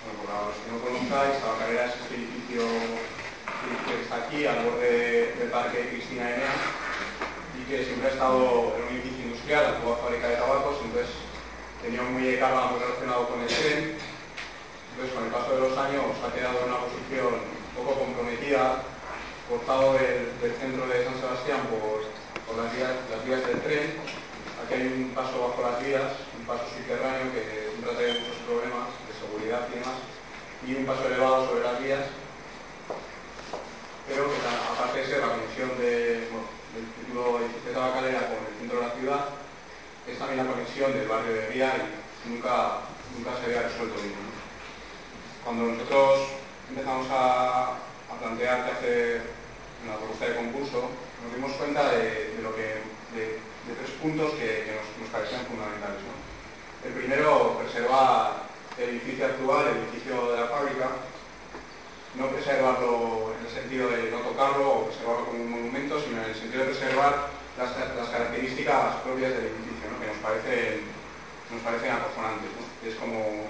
bueno, 0.08 0.20
para 0.24 0.40
los 0.48 0.56
que 0.56 0.72
no 0.72 0.78
conozcáis, 0.88 1.36
la 1.36 1.84
es 1.84 2.00
este 2.00 2.16
edificio 2.16 2.64
que 2.64 4.08
está 4.08 4.24
aquí, 4.24 4.48
al 4.48 4.72
borde 4.72 5.36
del 5.36 5.52
Parque 5.52 6.00
Cristina 6.00 6.32
Enea, 6.32 6.56
que 7.72 7.86
siempre 7.86 8.10
ha 8.10 8.12
estado 8.12 8.76
en 8.76 8.84
un 8.84 8.92
edificio 8.92 9.32
industrial, 9.32 9.64
la 9.64 9.70
antigua 9.80 9.96
fábrica 10.04 10.28
de 10.28 10.36
tabacos, 10.36 10.76
entonces 10.84 11.08
tenía 11.80 12.04
un 12.04 12.12
muelle 12.12 12.36
de 12.36 12.40
carga 12.44 12.68
muy 12.68 12.84
relacionado 12.84 13.32
con 13.32 13.40
el 13.40 13.48
tren 13.48 13.96
Entonces, 13.96 15.16
con 15.16 15.24
el 15.24 15.32
paso 15.32 15.56
de 15.56 15.62
los 15.64 15.78
años 15.80 16.04
ha 16.20 16.36
quedado 16.36 16.60
en 16.60 16.68
una 16.68 16.84
posición 16.84 17.32
un 17.32 17.72
poco 17.72 17.96
comprometida, 17.96 18.84
cortado 19.48 19.96
del, 19.96 20.52
centro 20.60 20.84
de 20.84 21.00
San 21.00 21.16
Sebastián 21.16 21.64
por, 21.72 22.04
las, 22.60 22.76
vías, 22.76 22.92
las 23.08 23.24
vías 23.24 23.40
del 23.48 23.64
tren. 23.64 24.04
Aquí 24.60 24.74
hay 24.76 24.92
un 24.92 25.16
paso 25.16 25.40
bajo 25.40 25.64
las 25.64 25.80
vías, 25.80 26.12
un 26.36 26.44
paso 26.44 26.68
subterráneo 26.76 27.32
que 27.32 27.72
siempre 27.72 27.96
trae 27.96 28.20
muchos 28.20 28.44
problemas 28.44 28.92
de 29.08 29.14
seguridad 29.16 29.64
y 29.72 29.80
demás, 29.80 29.98
y 30.68 30.76
un 30.76 30.84
paso 30.84 31.08
elevado 31.08 31.48
sobre 31.48 31.64
las 31.64 31.80
vías 31.80 32.04
pero 34.12 34.28
que 34.28 34.36
aparte 34.44 35.00
de 35.00 35.08
ser 35.08 35.24
la 35.24 35.40
conexión 35.40 35.72
de, 35.80 36.28
el 37.20 38.58
centro 38.60 38.80
de 38.80 38.88
la 38.88 38.94
ciudad, 38.94 39.26
es 40.08 40.18
también 40.18 40.46
la 40.46 40.52
conexión 40.52 40.94
del 40.94 41.08
barrio 41.08 41.34
de 41.34 41.48
Vía 41.48 41.74
y 42.26 42.30
nunca, 42.30 42.80
nunca 43.18 43.32
se 43.38 43.46
había 43.46 43.68
resuelto 43.68 43.96
bien. 44.02 44.16
Cuando 45.44 45.64
nosotros 45.74 46.30
empezamos 46.70 47.08
a, 47.12 47.78
plantear 48.20 48.66
qué 48.66 48.72
hacer 48.72 49.22
en 49.82 49.90
la 49.90 49.98
propuesta 49.98 50.28
de 50.28 50.36
concurso, 50.36 50.90
nos 51.24 51.34
dimos 51.34 51.52
cuenta 51.54 51.90
de, 51.90 52.38
lo 52.44 52.54
que, 52.54 52.84
de, 53.16 53.40
tres 53.74 53.92
puntos 54.02 54.34
que, 54.34 54.78
nos, 55.00 55.10
parecían 55.10 55.46
fundamentales. 55.46 56.00
El 56.86 56.94
primero, 56.94 57.58
preservar 57.58 58.44
el 58.78 58.90
edificio 58.90 59.26
actual, 59.26 59.68
el 59.68 59.78
edificio 59.78 60.32
de 60.32 60.42
la 60.42 60.48
fábrica, 60.48 60.90
no 62.16 62.28
preservarlo 62.28 63.34
en 63.38 63.46
el 63.46 63.52
sentido 63.52 63.90
de 63.90 64.12
no 64.12 64.20
tocarlo 64.20 64.70
o 64.70 64.86
preservarlo 64.88 65.26
como 65.26 65.44
un 65.44 65.52
monumento, 65.52 66.00
sino 66.02 66.22
en 66.22 66.30
el 66.30 66.36
sentido 66.36 66.66
de 66.66 66.72
preservar 66.72 67.30
las, 67.58 68.10
características 68.10 68.96
propias 69.04 69.32
del 69.32 69.52
edificio, 69.52 69.88
que 70.00 70.08
nos 70.08 70.20
parecen, 70.20 70.88
nos 71.52 71.62
parecen 71.64 71.92
acojonantes. 71.92 72.52
Es 72.84 72.96
como 72.96 73.48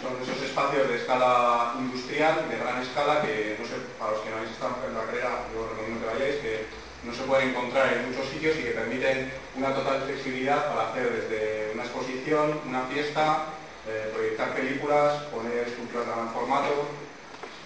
son 0.00 0.16
esos 0.22 0.40
espacios 0.42 0.88
de 0.88 0.96
escala 0.96 1.74
industrial, 1.78 2.48
de 2.48 2.56
gran 2.56 2.80
escala, 2.80 3.20
que 3.20 3.56
no 3.60 3.66
sé, 3.68 3.76
para 3.98 4.12
los 4.12 4.20
que 4.22 4.30
no 4.30 4.36
habéis 4.36 4.52
estado 4.52 4.76
en 4.86 4.94
la 4.94 5.04
carrera, 5.04 5.44
yo 5.52 5.60
os 5.60 5.70
recomiendo 5.70 6.00
que 6.00 6.12
vayáis, 6.14 6.36
que 6.40 6.64
no 7.04 7.12
se 7.12 7.22
pueden 7.24 7.50
encontrar 7.50 7.92
en 7.92 8.08
muchos 8.08 8.28
sitios 8.28 8.56
y 8.56 8.64
que 8.64 8.70
permiten 8.70 9.32
una 9.56 9.74
total 9.74 10.02
flexibilidad 10.04 10.72
para 10.72 10.88
hacer 10.90 11.12
desde 11.12 11.72
una 11.74 11.84
exposición, 11.84 12.60
una 12.66 12.84
fiesta, 12.88 13.44
eh, 13.88 14.10
proyectar 14.12 14.54
películas, 14.54 15.24
poner 15.28 15.68
esculturas 15.68 16.06
de 16.06 16.12
gran 16.12 16.32
formato, 16.32 16.88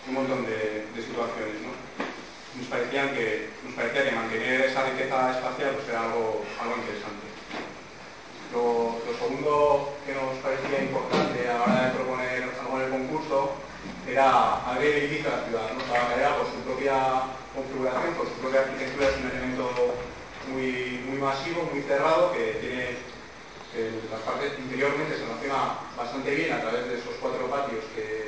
un 0.08 0.14
montón 0.14 0.46
de, 0.46 0.86
situaciones. 0.94 1.60
¿no? 1.62 1.72
Nos, 2.56 2.66
parecían 2.68 3.14
que, 3.14 3.50
nos 3.64 3.74
parecía 3.74 4.04
que 4.04 4.16
mantener 4.16 4.60
esa 4.62 4.84
riqueza 4.84 5.32
espacial 5.32 5.74
pues, 5.74 5.88
era 5.88 6.04
algo, 6.04 6.44
algo 6.60 6.74
interesante. 6.76 7.26
Lo, 8.52 8.96
segundo 9.18 9.94
que 10.06 10.14
nos 10.14 10.38
parecía 10.38 10.84
importante 10.84 11.48
a 11.48 11.54
la 11.54 11.62
hora 11.62 11.84
de 11.86 11.94
proponer 11.94 12.42
algo 12.44 12.78
en 12.78 12.84
el 12.84 12.90
concurso 12.90 13.52
era 14.06 14.60
edificio 14.78 15.32
a 15.32 15.36
la 15.36 15.44
ciudad. 15.46 15.66
¿no? 15.72 15.82
Tabacalera, 15.84 16.36
por 16.38 16.46
su 16.46 16.58
propia 16.62 16.94
configuración, 17.54 18.14
por 18.14 18.26
su 18.28 18.34
propia 18.38 18.60
arquitectura, 18.60 19.08
es 19.08 19.16
un 19.16 19.30
elemento 19.30 19.70
muy, 20.52 21.02
muy 21.08 21.18
masivo, 21.18 21.68
muy 21.72 21.82
cerrado, 21.82 22.32
que 22.32 22.58
tiene 22.60 23.14
las 23.74 24.20
partes 24.22 24.52
interiormente 24.56 25.18
se 25.18 25.26
relaciona 25.26 25.82
bastante 25.96 26.30
bien 26.30 26.52
a 26.52 26.60
través 26.60 26.86
de 26.86 26.94
esos 26.94 27.14
cuatro 27.20 27.50
patios 27.50 27.82
que, 27.94 28.23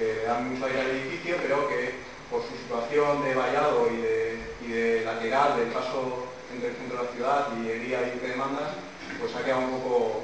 que 0.00 0.24
dan 0.24 0.48
mucho 0.48 0.64
aire 0.64 0.80
al 0.80 0.90
edificio, 0.90 1.36
pero 1.42 1.68
que 1.68 1.92
por 2.30 2.40
su 2.42 2.56
situación 2.56 3.22
de 3.22 3.34
vallado 3.34 3.86
y 3.92 4.00
de, 4.00 5.02
lateral 5.04 5.58
del 5.58 5.68
paso 5.68 6.28
entre 6.54 6.70
el 6.70 6.76
centro 6.76 6.98
de 6.98 7.04
la 7.04 7.10
ciudad 7.10 7.48
y 7.60 7.68
el 7.68 7.86
día 7.86 8.00
y 8.02 8.18
de 8.18 8.28
demandas, 8.28 8.70
pues 9.20 9.34
ha 9.34 9.44
quedado 9.44 9.62
un 9.62 9.80
poco 9.80 10.22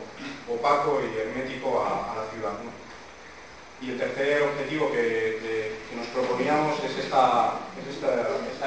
opaco 0.49 1.03
y 1.03 1.19
hermético 1.19 1.83
a, 1.85 2.15
la 2.15 2.31
ciudad. 2.33 2.53
Y 3.83 3.91
el 3.91 3.99
tercer 3.99 4.43
objetivo 4.43 4.91
que, 4.93 5.77
nos 5.95 6.07
proponíamos 6.09 6.79
es 6.85 7.05
esta, 7.05 7.61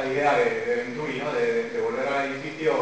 idea 0.06 0.38
de, 0.38 0.66
de 0.66 0.76
Venturi, 0.84 1.20
de, 1.20 1.82
volver 1.82 2.08
al 2.08 2.32
edificio, 2.34 2.74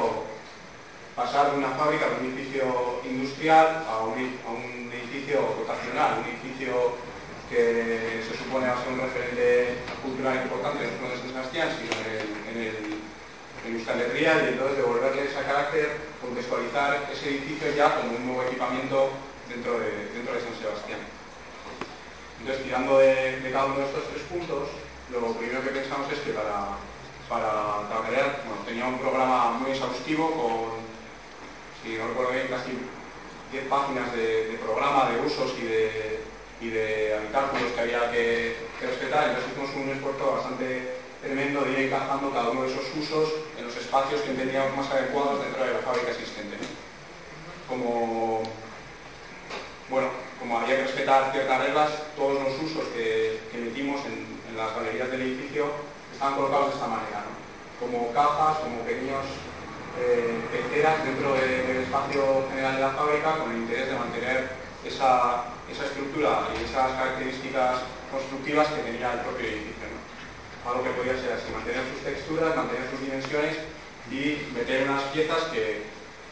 pasar 1.15 1.51
de 1.51 1.57
una 1.57 1.69
fábrica 1.72 2.05
a 2.05 2.19
un 2.19 2.25
edificio 2.25 3.01
industrial 3.03 3.86
a 3.89 4.03
un, 4.03 4.91
edificio 4.91 5.41
dotacional, 5.60 6.19
un 6.19 6.25
edificio 6.25 7.07
que 7.49 8.23
se 8.27 8.38
supone 8.38 8.67
va 8.67 8.75
a 8.75 8.83
ser 8.83 8.91
un 8.91 8.99
referente 8.99 9.79
cultural 10.03 10.43
importante 10.43 10.83
solo 10.99 11.13
en 11.15 11.19
San 11.19 11.31
Sebastián, 11.31 11.69
sino 11.79 11.95
en 12.51 12.57
el, 12.60 12.77
en 13.63 13.75
Euskal 13.75 14.01
Herria, 14.01 14.43
y 14.43 14.47
entonces 14.53 14.77
devolverle 14.77 15.23
ese 15.23 15.43
carácter, 15.47 15.95
contextualizar 16.19 17.07
ese 17.12 17.29
edificio 17.29 17.71
ya 17.75 17.95
como 17.95 18.17
un 18.17 18.27
nuevo 18.27 18.43
equipamiento 18.43 19.12
dentro 19.47 19.79
de, 19.79 20.12
dentro 20.12 20.36
de 20.36 20.43
San 20.43 20.55
Sebastián. 20.60 20.99
Entonces, 22.39 22.63
tirando 22.63 22.99
de, 22.99 23.49
cada 23.51 23.65
uno 23.65 23.79
de 23.79 23.86
estos 23.86 24.07
tres 24.12 24.23
puntos, 24.27 24.69
lo 25.12 25.31
primero 25.39 25.63
que 25.63 25.71
pensamos 25.71 26.12
es 26.12 26.19
que 26.19 26.36
para, 26.36 26.75
para 27.31 27.79
bueno, 27.88 28.62
tenía 28.67 28.86
un 28.86 28.99
programa 28.99 29.57
muy 29.60 29.71
exhaustivo 29.71 30.31
con, 30.36 30.83
si 31.81 31.97
no 31.97 32.10
recuerdo 32.10 32.33
bien, 32.33 32.47
casi 32.47 32.75
10 33.51 33.67
páginas 33.67 34.12
de, 34.12 34.51
de 34.51 34.57
programa, 34.60 35.10
de 35.10 35.25
usos 35.25 35.55
y 35.57 35.63
de, 35.63 36.27
y 36.62 36.70
de 36.70 37.15
habitáculos 37.15 37.72
que 37.74 37.82
había 37.82 38.12
que, 38.12 38.67
respetar. 38.82 39.30
Entonces 39.30 39.52
hicimos 39.52 39.76
un 39.76 39.89
esfuerzo 39.89 40.32
bastante 40.38 40.98
tremendo 41.22 41.62
de 41.62 41.72
ir 41.72 41.80
encajando 41.88 42.32
cada 42.32 42.50
uno 42.50 42.63
de 42.63 42.72
esos 42.72 42.86
usos 42.96 43.34
en 43.58 43.65
los 43.65 43.76
espacios 43.76 44.22
que 44.22 44.32
entendíamos 44.32 44.76
más 44.78 44.91
adecuados 44.91 45.43
dentro 45.43 45.65
de 45.65 45.74
la 45.74 45.80
fábrica 45.80 46.12
existente. 46.12 46.58
Como, 47.67 48.43
bueno, 49.89 50.10
como 50.39 50.60
había 50.60 50.78
que 50.78 50.84
respetar 50.84 51.32
ciertas 51.32 51.60
reglas, 51.60 51.91
todos 52.15 52.41
los 52.41 52.54
usos 52.62 52.88
que, 52.89 53.39
que 53.52 53.58
metimos 53.58 54.02
en, 54.06 54.38
las 54.58 54.76
galerías 54.76 55.12
del 55.12 55.22
edificio 55.22 55.67
estaban 56.12 56.34
colocados 56.34 56.70
de 56.70 56.74
esta 56.74 56.88
manera, 56.88 57.22
como 57.80 58.12
cajas, 58.12 58.58
como 58.58 58.82
pequeños 58.82 59.22
eh, 60.00 60.34
dentro 61.06 61.34
del 61.34 61.78
espacio 61.78 62.48
general 62.50 62.76
de 62.76 62.82
la 62.82 62.89
fábrica 62.89 63.38
con 63.38 63.52
el 63.52 63.58
interés 63.58 63.88
de 63.89 64.00
mantener 64.00 64.50
esa, 64.84 65.46
estructura 65.71 66.47
y 66.53 66.63
esas 66.63 66.91
características 66.93 67.82
constructivas 68.12 68.67
que 68.69 68.82
tenía 68.82 69.13
el 69.13 69.19
propio 69.21 69.47
edificio. 69.47 69.88
Algo 70.65 70.84
que 70.84 70.91
podía 70.91 71.19
ser 71.19 71.34
así, 71.34 71.51
mantener 71.51 71.84
sus 71.93 72.03
texturas, 72.03 72.56
mantener 72.56 72.89
sus 72.89 73.01
dimensiones 73.01 73.58
y 74.12 74.47
meter 74.53 74.89
unas 74.89 75.03
piezas 75.15 75.43
que 75.51 75.84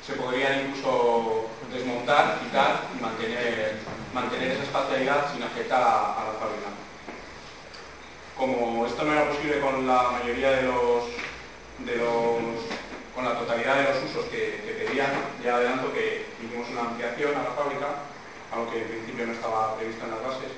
se 0.05 0.13
podrían 0.13 0.67
incluso 0.67 1.47
desmontar, 1.71 2.39
quitar 2.39 2.87
y 2.97 3.01
mantener, 3.01 3.79
mantener 4.13 4.51
esa 4.51 4.63
espacialidad 4.63 5.31
sin 5.33 5.43
afectar 5.43 5.81
a, 5.81 6.25
la 6.25 6.39
fábrica. 6.39 6.69
Como 8.37 8.85
esto 8.85 9.03
no 9.03 9.13
era 9.13 9.29
posible 9.29 9.59
con 9.59 9.87
la 9.87 10.11
mayoría 10.11 10.51
de 10.51 10.63
los, 10.63 11.05
de 11.79 11.95
los 11.95 12.63
con 13.15 13.23
la 13.23 13.39
totalidad 13.39 13.77
de 13.77 13.83
los 13.83 14.03
usos 14.11 14.25
que, 14.25 14.61
que 14.65 14.85
pedían, 14.85 15.11
ya 15.41 15.55
adelanto 15.55 15.93
que 15.93 16.25
hicimos 16.43 16.69
una 16.69 16.81
ampliación 16.81 17.31
a 17.33 17.43
la 17.43 17.51
fábrica 17.51 17.87
algo 18.55 18.71
que 18.71 18.81
en 18.81 18.87
principio 18.87 19.27
no 19.27 19.33
estaba 19.33 19.75
previsto 19.75 20.05
en 20.05 20.11
las 20.11 20.23
bases. 20.23 20.51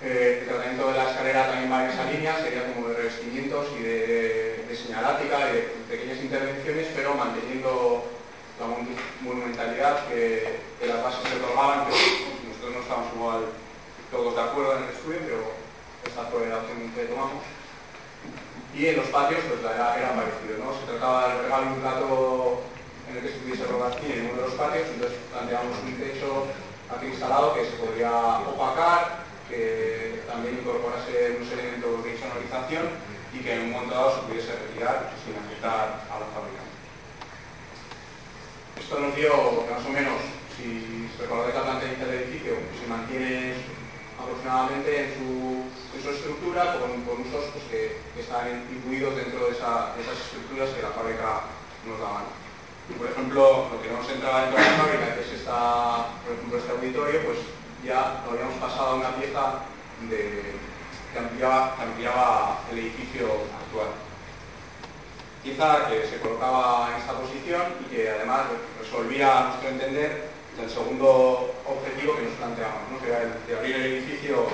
Eh, 0.00 0.38
el 0.42 0.48
tratamiento 0.48 0.86
de 0.86 0.98
la 0.98 1.10
escalera 1.10 1.48
también 1.48 1.72
va 1.72 1.84
en 1.84 1.90
esa 1.90 2.04
línea, 2.04 2.38
sería 2.38 2.72
como 2.72 2.88
de 2.88 2.94
revestimientos 2.94 3.66
y 3.78 3.82
de, 3.82 4.78
señalática 4.78 5.50
y 5.50 5.54
de 5.54 5.62
pequeñas 5.90 6.18
intervenciones, 6.22 6.86
pero 6.94 7.14
manteniendo 7.14 8.04
la 8.60 8.66
monumentalidad 9.26 10.06
que, 10.06 10.60
las 10.86 11.02
bases 11.02 11.28
se 11.28 11.36
otorgaban, 11.42 11.86
que 11.86 12.46
nosotros 12.46 12.74
no 12.74 12.80
estábamos 12.80 13.14
igual 13.14 13.40
todos 14.12 14.36
de 14.36 14.40
acuerdo 14.40 14.76
en 14.76 14.84
el 14.84 14.90
estudio, 14.90 15.18
pero 15.26 15.42
esta 16.06 16.22
fue 16.30 16.46
la 16.46 16.58
opción 16.58 16.92
que 16.94 17.10
tomamos. 17.10 17.42
Y 18.72 18.86
en 18.86 18.96
los 18.96 19.06
patios 19.08 19.40
pues 19.48 19.60
era, 19.60 19.98
era 19.98 20.14
parecido, 20.14 20.62
¿no? 20.62 20.78
Se 20.78 20.86
trataba 20.86 21.28
de 21.28 21.42
regalar 21.42 21.72
un 21.72 21.80
plato 21.80 22.62
en 23.10 23.16
el 23.16 23.22
que 23.22 23.32
se 23.32 23.38
pudiese 23.38 23.64
rodar 23.64 23.94
cine 24.00 24.14
en 24.14 24.26
uno 24.30 24.42
de 24.42 24.48
los 24.48 24.54
patios, 24.54 24.88
entonces 24.92 25.18
planteamos 25.32 25.78
un 25.80 25.96
techo 25.96 26.46
aquí 26.92 27.06
instalado 27.06 27.54
que 27.54 27.64
se 27.64 27.76
podría 27.76 28.12
opacar, 28.44 29.24
que 29.48 30.22
también 30.26 30.60
incorporase 30.60 31.36
unos 31.40 31.52
elementos 31.52 32.04
de 32.04 32.10
insonorización 32.12 32.84
y 33.32 33.38
que 33.40 33.52
en 33.54 33.60
un 33.68 33.72
momento 33.72 33.94
dado 33.94 34.14
se 34.14 34.26
pudiese 34.28 34.52
retirar 34.52 35.12
sin 35.24 35.36
afectar 35.36 36.04
a 36.04 36.14
la 36.20 36.28
fábrica. 36.32 36.62
Esto 38.76 39.00
nos 39.00 39.16
dio 39.16 39.32
más 39.68 39.84
o 39.84 39.90
menos, 39.90 40.20
si 40.56 41.08
recordáis 41.20 41.54
la 41.54 41.64
planta 41.64 41.86
inicial 41.86 42.10
del 42.10 42.22
edificio, 42.22 42.52
se 42.76 42.86
mantiene 42.88 43.54
aproximadamente 44.20 44.90
en 45.04 45.08
su, 45.16 45.68
estructura 46.08 46.78
con, 46.80 47.04
usos 47.20 47.52
pues, 47.52 47.64
que, 47.70 48.00
están 48.18 48.64
incluidos 48.72 49.14
dentro 49.16 49.44
de, 49.44 49.52
esas 49.52 49.92
estructuras 50.24 50.70
que 50.70 50.82
la 50.82 50.88
fábrica 50.88 51.42
nos 51.84 52.00
daban 52.00 52.24
por 52.94 53.10
ejemplo, 53.10 53.68
lo 53.70 53.82
que 53.82 53.90
no 53.90 54.02
se 54.02 54.14
entraba 54.14 54.42
dentro 54.42 54.58
de 54.58 54.64
la 54.64 54.76
fábrica, 54.76 55.14
que 55.14 55.20
es 55.20 55.28
este 55.28 55.50
auditorio, 55.50 57.24
pues 57.24 57.38
ya 57.84 58.22
lo 58.24 58.32
habíamos 58.32 58.54
pasado 58.58 58.88
a 58.88 58.94
una 58.94 59.14
pieza 59.16 59.60
que, 60.08 61.18
ampliaba, 61.18 62.60
el 62.72 62.78
edificio 62.78 63.26
actual. 63.26 63.88
Pieza 65.42 65.88
que 65.88 66.06
se 66.08 66.20
colocaba 66.20 66.90
en 66.92 67.00
esta 67.00 67.12
posición 67.12 67.62
y 67.80 67.94
que 67.94 68.10
además 68.10 68.46
resolvía, 68.80 69.38
a 69.38 69.44
nuestro 69.48 69.68
entender, 69.68 70.30
del 70.56 70.70
segundo 70.70 71.54
objetivo 71.64 72.16
que 72.16 72.22
nos 72.22 72.34
planteamos, 72.34 73.00
que 73.00 73.08
era 73.08 73.22
el 73.22 73.46
de 73.46 73.56
abrir 73.56 73.76
el 73.76 73.84
edificio, 73.84 74.46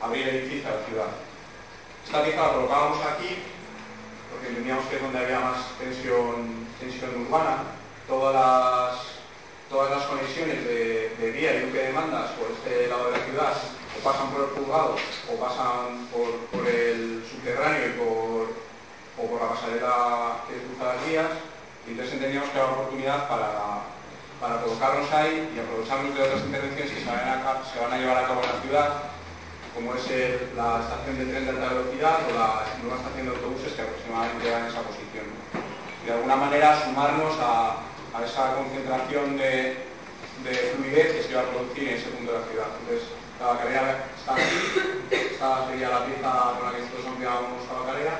abrir 0.00 0.28
el 0.28 0.36
edificio 0.36 0.68
a 0.68 0.76
la 0.76 0.86
ciudad. 0.86 1.10
Esta 2.04 2.24
pieza 2.24 2.42
la 2.42 2.52
colocábamos 2.54 2.98
aquí 3.06 3.36
porque 4.30 4.48
entendíamos 4.48 4.86
que 4.86 4.96
es 4.96 5.02
donde 5.02 5.18
había 5.18 5.40
más 5.40 5.78
tensión, 5.78 6.66
tensión 6.80 7.26
urbana. 7.26 7.62
Todas 8.08 8.34
las, 8.34 9.20
todas 9.68 9.90
las 9.90 10.02
conexiones 10.06 10.64
de, 10.64 11.30
vía 11.30 11.54
y 11.54 11.60
duque 11.66 11.78
de 11.78 11.92
mandas 11.92 12.30
por 12.32 12.50
este 12.50 12.88
lado 12.88 13.06
de 13.06 13.18
la 13.18 13.24
ciudad 13.24 13.52
o 13.94 14.02
pasan 14.02 14.30
por 14.30 14.40
el 14.42 14.50
juzgado 14.56 14.96
o 15.30 15.32
pasan 15.38 16.08
por, 16.10 16.66
el 16.66 17.22
subterráneo 17.30 17.86
y 17.86 17.92
por, 18.00 18.50
o 19.20 19.30
por 19.30 19.40
la 19.40 19.54
pasarela 19.54 20.42
que 20.48 20.58
cruza 20.66 20.94
las 20.96 21.06
vías. 21.06 21.30
Y 21.86 21.90
entonces 21.92 22.14
entendíamos 22.14 22.50
que 22.50 22.58
era 22.58 22.66
una 22.66 22.76
oportunidad 22.76 23.28
para, 23.28 23.86
para 24.40 24.62
colocarnos 24.62 25.12
ahí 25.12 25.52
y 25.54 25.60
aprovecharnos 25.60 26.14
de 26.16 26.22
otras 26.22 26.42
intervenciones 26.42 26.92
que 26.92 27.04
se 27.04 27.06
van 27.06 27.20
a, 27.20 27.62
se 27.62 27.78
van 27.78 27.92
a 27.92 27.98
llevar 27.98 28.24
a 28.24 28.26
cabo 28.26 28.42
en 28.42 28.50
la 28.50 28.62
ciudad 28.62 28.90
como 29.74 29.94
es 29.94 30.02
la 30.56 30.80
estación 30.82 31.18
de 31.18 31.26
tren 31.26 31.44
de 31.44 31.50
alta 31.50 31.74
velocidad 31.74 32.18
o 32.26 32.34
la 32.34 32.66
nueva 32.82 32.98
estación 32.98 33.26
de 33.26 33.32
autobuses 33.36 33.72
que 33.72 33.82
aproximadamente 33.82 34.50
va 34.50 34.58
en 34.58 34.66
esa 34.66 34.82
posición. 34.82 35.29
De 36.06 36.12
alguna 36.12 36.36
manera 36.36 36.82
sumarnos 36.84 37.36
a, 37.40 37.76
esa 38.24 38.54
concentración 38.54 39.36
de, 39.38 39.86
fluidez 40.74 41.12
que 41.12 41.22
se 41.22 41.34
va 41.34 41.42
a 41.42 41.50
producir 41.50 41.88
en 41.88 41.94
ese 41.96 42.08
punto 42.10 42.32
de 42.32 42.38
la 42.38 42.46
ciudad. 42.46 42.66
Entonces, 42.80 43.08
la 43.40 43.58
carrera 43.58 44.04
está 44.16 44.34
aquí, 44.34 45.06
esta 45.10 45.66
sería 45.68 45.88
la 45.88 46.04
pieza 46.06 46.56
con 46.58 46.66
la 46.66 46.76
que 46.76 46.82
nosotros 46.82 47.06
ampliábamos 47.06 47.60
la 47.68 47.92
carrera. 47.92 48.14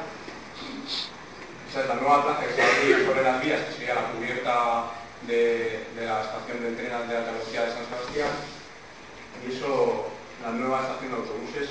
Esa 1.69 1.81
es 1.83 1.89
la 1.89 1.95
nueva 1.95 2.25
plaza 2.25 2.47
que 2.47 2.55
se 2.55 2.63
va 2.63 2.69
a 2.69 2.77
abrir 2.77 3.07
sobre 3.07 3.23
las 3.23 3.41
vías, 3.43 3.61
que 3.61 3.73
sería 3.73 3.95
la 3.95 4.11
cubierta 4.13 4.85
de, 5.27 5.87
de 5.95 6.07
la 6.07 6.23
estación 6.23 6.63
de 6.63 6.73
tren 6.73 6.89
de 6.89 7.17
alta 7.17 7.33
velocidad 7.33 7.67
de 7.67 7.73
San 7.73 7.87
Sebastián. 7.87 8.31
Y 9.47 9.57
eso 9.57 10.11
la 10.43 10.53
nueva 10.53 10.81
estación 10.81 11.13
de 11.13 11.17
autobuses 11.19 11.69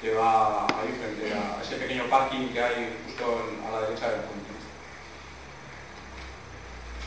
que 0.00 0.14
va 0.14 0.64
ahí 0.64 0.92
frente 0.98 1.34
a 1.34 1.62
ese 1.62 1.76
pequeño 1.76 2.08
parking 2.08 2.48
que 2.48 2.62
hay 2.62 2.96
justo 3.06 3.44
a 3.68 3.72
la 3.72 3.86
derecha 3.86 4.10
del 4.10 4.20
puente. 4.22 4.49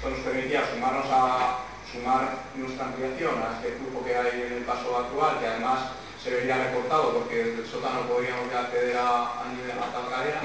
Esto 0.03 0.17
nos 0.17 0.25
permitía 0.27 0.67
sumarnos 0.67 1.05
a 1.09 1.59
sumar 1.89 2.27
nuestra 2.55 2.87
ampliación 2.87 3.39
a 3.39 3.55
este 3.55 3.79
flujo 3.79 4.03
que 4.03 4.13
hay 4.13 4.41
en 4.47 4.53
el 4.59 4.63
paso 4.65 4.97
actual, 4.97 5.39
que 5.39 5.47
además 5.47 5.79
se 6.21 6.29
vería 6.29 6.61
recortado 6.61 7.13
porque 7.13 7.37
desde 7.37 7.61
el 7.61 7.67
sótano 7.71 8.01
podríamos 8.01 8.53
acceder 8.53 8.97
a, 8.97 9.39
a, 9.39 9.45
nivel, 9.55 9.79
a 9.79 9.93
Talcarera, 9.95 10.41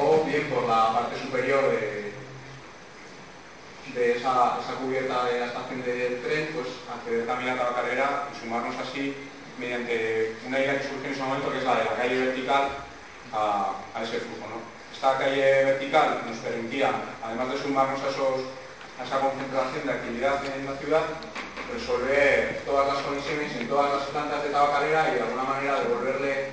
o 0.00 0.24
bien 0.24 0.48
por 0.48 0.64
la 0.64 0.94
parte 0.94 1.20
superior 1.20 1.72
de, 3.94 4.16
esa, 4.16 4.56
cubierta 4.80 5.26
de 5.26 5.40
la 5.40 5.46
estación 5.48 5.84
del 5.84 6.22
tren, 6.22 6.48
pues 6.54 6.68
acceder 6.88 7.26
también 7.26 7.50
a 7.50 7.74
carrera 7.74 8.30
y 8.32 8.40
sumarnos 8.40 8.76
así 8.80 9.14
mediante 9.58 10.36
una 10.46 10.58
idea 10.58 10.78
que 10.80 10.88
surge 10.88 11.08
en 11.08 11.12
ese 11.12 11.22
momento, 11.22 11.52
que 11.52 11.58
es 11.58 11.64
la 11.64 11.76
de 11.76 11.84
la 11.84 11.96
calle 11.96 12.24
vertical 12.24 12.68
a, 13.34 13.74
ese 14.02 14.20
flujo. 14.20 14.44
Esta 15.04 15.18
calle 15.18 15.64
vertical 15.64 16.24
nos 16.24 16.38
permitía, 16.38 16.88
además 17.22 17.52
de 17.52 17.58
sumarnos 17.60 18.00
a, 18.00 18.08
esa 18.08 19.20
concentración 19.20 19.84
de 19.84 19.92
actividad 19.92 20.40
en 20.46 20.64
la 20.64 20.76
ciudad, 20.80 21.04
resolver 21.70 22.62
todas 22.64 22.88
las 22.88 23.04
conexiones 23.04 23.52
en 23.52 23.68
todas 23.68 24.00
las 24.00 24.04
plantas 24.08 24.42
de 24.42 24.48
tabacalera 24.48 25.10
y 25.10 25.14
de 25.16 25.20
alguna 25.20 25.42
manera 25.42 25.80
devolverle, 25.80 26.52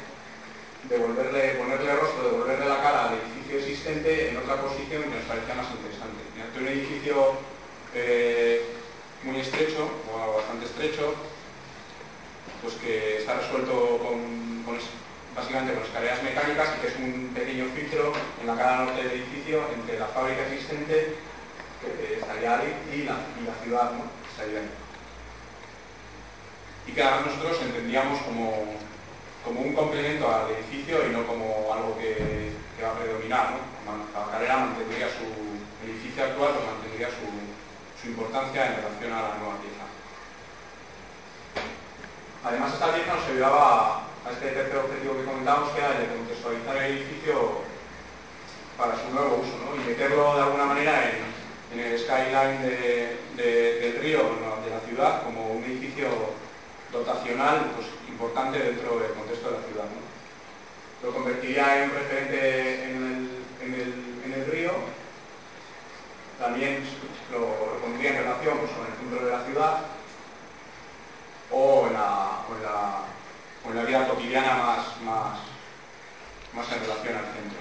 devolverle 0.83 1.63
ponerle 1.63 1.95
rostro, 1.95 2.23
devolverle 2.27 2.67
la 2.67 2.83
cara 2.83 3.07
al 3.07 3.15
edificio 3.23 3.57
existente 3.57 4.31
en 4.31 4.35
otra 4.35 4.57
posición 4.57 5.03
que 5.03 5.15
nos 5.15 5.31
parecía 5.31 5.55
más 5.55 5.71
interesante. 5.71 6.19
Un 6.59 6.67
edificio 6.67 7.15
eh, 7.95 8.67
muy 9.23 9.39
estrecho, 9.39 9.87
o 10.11 10.35
bastante 10.35 10.65
estrecho, 10.65 11.15
pues 12.61 12.73
que 12.83 13.19
está 13.19 13.35
resuelto 13.35 13.97
con, 14.03 14.75
básicamente 15.35 15.73
con 15.73 15.83
escaleras 15.83 16.23
mecánicas 16.23 16.69
y 16.77 16.81
que 16.81 16.87
es 16.87 16.95
un 16.97 17.31
pequeño 17.33 17.65
filtro 17.75 18.13
en 18.41 18.47
la 18.47 18.55
cara 18.55 18.85
norte 18.85 19.03
del 19.03 19.11
edificio 19.11 19.63
entre 19.73 19.99
la 19.99 20.07
fábrica 20.07 20.41
existente, 20.47 21.15
que 21.81 22.19
estaría 22.19 22.59
ahí, 22.59 22.73
y 22.93 23.03
la, 23.03 23.17
ciudad, 23.63 23.91
¿no? 23.91 24.05
estaría 24.29 24.59
ahí. 24.59 24.69
Y 26.87 26.91
que 26.91 27.03
nosotros 27.03 27.61
entendíamos 27.61 28.19
como, 28.21 28.75
como 29.45 29.61
un 29.61 29.73
complemento 29.73 30.29
al 30.29 30.51
edificio 30.51 31.07
y 31.07 31.11
no 31.11 31.25
como 31.25 31.73
algo 31.73 31.97
que, 31.97 32.51
que 32.77 32.83
va 32.83 32.91
a 32.91 32.99
predominar. 32.99 33.51
¿no? 33.85 34.19
La 34.19 34.31
carrera 34.31 34.57
mantendría 34.57 35.07
su, 35.07 35.25
edificio 35.85 36.23
actual 36.23 36.53
pues, 36.53 36.65
mantendría 36.65 37.09
su, 37.09 38.07
importancia 38.07 38.65
en 38.65 38.75
relación 38.77 39.13
a 39.13 39.21
la 39.21 39.37
nueva 39.37 39.61
pieza. 39.61 39.85
Además, 42.43 42.73
esta 42.73 42.93
pieza 42.93 43.13
nos 43.13 43.25
ayudaba 43.25 43.61
a, 43.61 44.10
este 44.29 44.51
tercer 44.51 44.77
objetivo 44.77 45.17
que 45.17 45.25
comentábamos, 45.25 45.71
que 45.71 45.79
era 45.79 45.97
el 45.97 45.99
de 46.01 46.15
contextualizar 46.15 46.77
el 46.77 46.91
edificio 46.91 47.61
para 48.77 48.95
su 48.95 49.09
nuevo 49.13 49.41
uso 49.41 49.57
y 49.75 49.89
meterlo 49.89 50.35
de 50.35 50.41
alguna 50.41 50.65
manera 50.65 51.09
en, 51.09 51.79
el 51.79 51.97
skyline 51.97 52.61
del 53.37 53.99
río, 54.01 54.19
de 54.19 54.69
la 54.69 54.79
ciudad, 54.85 55.23
como 55.23 55.53
un 55.53 55.63
edificio 55.63 56.07
dotacional 56.91 57.71
pues, 57.75 57.87
importante 58.09 58.59
dentro 58.59 58.99
del 58.99 59.13
contexto 59.13 59.49
de 59.49 59.57
la 59.57 59.63
ciudad. 59.63 59.85
Lo 61.01 61.13
convertiría 61.13 61.83
en 61.83 61.89
un 61.89 61.95
referente 61.95 62.83
en 62.83 64.33
el 64.33 64.45
río 64.51 64.71
también 66.41 66.83
lo, 67.31 67.79
pondría 67.81 68.09
en 68.09 68.17
relación 68.17 68.57
pues, 68.57 68.71
con 68.71 68.87
el 68.87 68.93
centro 68.97 69.25
de 69.25 69.31
la 69.31 69.45
ciudad 69.45 69.77
o 71.51 71.85
en 71.85 71.93
la, 71.93 73.05
vida 73.85 74.07
cotidiana 74.07 74.53
más, 74.57 75.01
más, 75.01 75.39
más 76.53 76.71
en 76.71 76.79
relación 76.81 77.15
al 77.15 77.25
centro. 77.25 77.59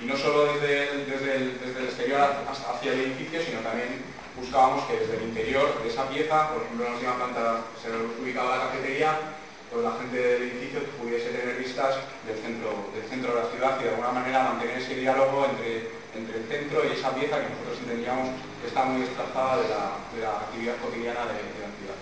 Y 0.00 0.04
no 0.04 0.16
solo 0.16 0.52
desde 0.52 0.90
el, 0.90 1.10
desde, 1.10 1.36
el, 1.36 1.84
exterior 1.84 2.20
hacia 2.20 2.92
el 2.92 3.00
edificio, 3.00 3.40
sino 3.42 3.60
también 3.60 4.04
buscábamos 4.36 4.84
que 4.84 4.98
desde 4.98 5.16
el 5.16 5.22
interior 5.24 5.82
de 5.82 5.88
esa 5.88 6.08
pieza, 6.08 6.52
por 6.52 6.62
ejemplo 6.62 6.84
en 6.84 6.92
la 6.92 6.96
última 6.96 7.16
planta 7.16 7.60
se 7.80 7.90
ubicaba 8.22 8.56
la 8.56 8.62
cafetería, 8.64 9.18
pues 9.72 9.82
la 9.82 9.92
gente 9.92 10.16
del 10.16 10.42
edificio 10.42 10.84
pudiese 11.00 11.30
tener 11.30 11.56
vistas 11.56 11.96
del 12.26 12.38
centro, 12.38 12.90
del 12.94 13.08
centro 13.08 13.34
de 13.34 13.42
la 13.42 13.50
ciudad 13.50 13.80
y 13.80 13.84
de 13.84 13.90
alguna 13.90 14.12
manera 14.12 14.44
mantener 14.44 14.78
ese 14.78 14.94
diálogo 14.96 15.46
entre 15.46 15.96
entre 16.16 16.38
el 16.38 16.48
centro 16.48 16.82
y 16.84 16.92
esa 16.92 17.14
pieza 17.14 17.40
que 17.40 17.50
nosotros 17.50 17.78
entendíamos 17.80 18.28
que 18.60 18.68
está 18.68 18.84
muy 18.84 19.02
desplazada 19.02 19.56
de 19.62 19.68
la, 20.22 20.40
actividad 20.40 20.76
cotidiana 20.80 21.20
de, 21.26 21.36
la 21.60 21.70
ciudad. 21.76 22.00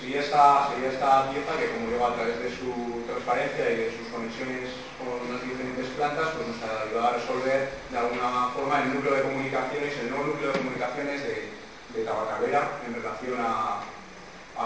Sería 0.00 0.20
esta, 0.20 0.68
sería 0.70 0.94
esta 0.94 1.30
pieza 1.30 1.58
que, 1.58 1.74
como 1.74 1.90
digo, 1.90 2.06
a 2.06 2.14
través 2.14 2.38
de 2.38 2.50
su 2.54 3.02
transparencia 3.06 3.70
y 3.70 3.76
de 3.76 3.90
sus 3.98 4.06
conexiones 4.14 4.70
con 4.94 5.18
las 5.26 5.42
diferentes 5.42 5.86
plantas, 5.98 6.38
pues 6.38 6.46
nos 6.46 6.62
ayudado 6.62 7.08
a 7.08 7.18
resolver 7.18 7.70
de 7.90 7.98
alguna 7.98 8.54
forma 8.54 8.82
el 8.82 8.94
núcleo 8.94 9.14
de 9.14 9.22
comunicaciones, 9.22 9.98
el 9.98 10.10
nuevo 10.10 10.30
núcleo 10.30 10.52
de 10.52 10.58
comunicaciones 10.58 11.22
de, 11.22 11.50
de 11.94 12.04
Tabacalera 12.04 12.78
en 12.86 12.94
relación 12.94 13.38
a, 13.40 13.82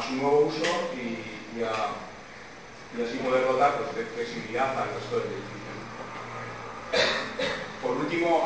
su 0.05 0.14
nuevo 0.16 0.53
uso 0.53 0.64
y, 0.97 1.16
así 1.64 3.16
poder 3.18 3.47
dotar 3.47 3.77
pues, 3.77 3.97
de 3.97 4.05
flexibilidad 4.12 4.77
al 4.77 4.88
resto 4.92 5.16
del 5.21 5.33
edificio. 5.33 5.73
Por 7.81 7.97
último, 7.97 8.45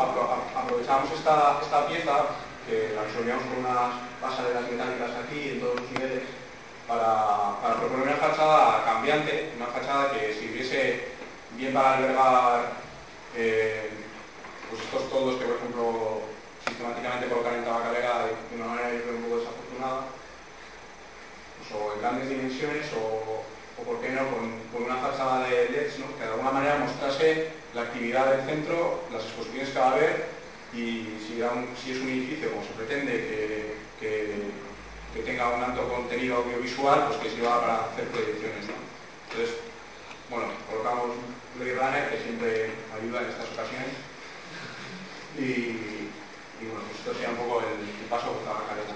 aprovechamos 0.55 1.11
esta, 1.13 1.89
pieza, 1.89 2.27
que 2.67 2.95
la 2.95 3.03
resolvíamos 3.05 3.45
con 3.45 3.59
unas 3.59 3.95
pasarelas 4.21 4.71
metálicas 4.71 5.11
aquí 5.23 5.51
en 5.51 5.61
todos 5.61 5.81
los 5.81 5.91
niveles, 5.91 6.23
para, 6.87 7.77
proponer 7.79 8.09
una 8.09 8.17
fachada 8.17 8.85
cambiante, 8.85 9.53
una 9.57 9.67
fachada 9.67 10.13
que 10.13 10.33
sirviese 10.33 11.09
bien 11.57 11.73
para 11.73 11.97
albergar 11.97 12.73
eh, 13.37 13.91
pues 14.71 14.83
estos 14.83 15.11
toldos 15.11 15.37
que, 15.37 15.47
por 15.47 15.57
ejemplo, 15.57 16.21
sistemáticamente 16.67 17.29
colocan 17.29 17.55
en 17.55 17.65
tabacalera 17.65 18.27
de 18.27 18.57
una 18.57 18.67
manera 18.67 18.89
un 19.15 19.23
poco 19.25 19.39
desafortunada, 19.39 20.07
pues, 21.59 21.69
o 21.75 21.95
en 21.95 22.01
grandes 22.01 22.29
dimensiones, 22.29 22.87
o, 22.95 23.45
por 23.85 24.01
qué 24.01 24.11
no, 24.11 24.23
con, 24.31 24.85
una 24.85 24.97
fachada 24.97 25.47
de 25.47 25.69
LEDs, 25.71 25.95
que 25.95 26.25
de 26.25 26.31
alguna 26.31 26.51
manera 26.51 26.79
mostrase 26.79 27.49
la 27.75 27.83
actividad 27.83 28.27
del 28.27 28.47
centro, 28.47 29.05
las 29.13 29.23
exposiciones 29.23 29.71
que 29.71 29.79
va 29.79 29.89
a 29.89 29.93
haber 29.93 30.37
y 30.73 31.19
si, 31.25 31.41
es 31.91 32.01
un 32.01 32.09
edificio 32.09 32.51
como 32.51 32.63
se 32.63 32.73
pretende 32.73 33.13
que, 34.01 34.57
tenga 35.23 35.49
un 35.49 35.63
alto 35.63 35.89
contenido 35.89 36.37
audiovisual, 36.37 37.07
pues 37.09 37.19
que 37.19 37.31
sirva 37.31 37.61
para 37.61 37.75
hacer 37.87 38.09
proyecciones. 38.09 38.67
Entonces, 39.31 39.57
bueno, 40.31 40.47
colocamos 40.71 41.17
Blade 41.57 41.75
Runner 41.75 42.11
que 42.11 42.23
siempre 42.23 42.71
ayuda 42.93 43.23
en 43.23 43.29
estas 43.31 43.53
ocasiones 43.53 43.93
y, 45.39 46.11
bueno, 46.65 46.81
pues 46.87 46.99
esto 46.99 47.15
sea 47.15 47.31
un 47.31 47.37
poco 47.37 47.61
el, 47.61 48.09
paso 48.09 48.33
por 48.33 48.43
la 48.45 48.67
careta. 48.69 48.95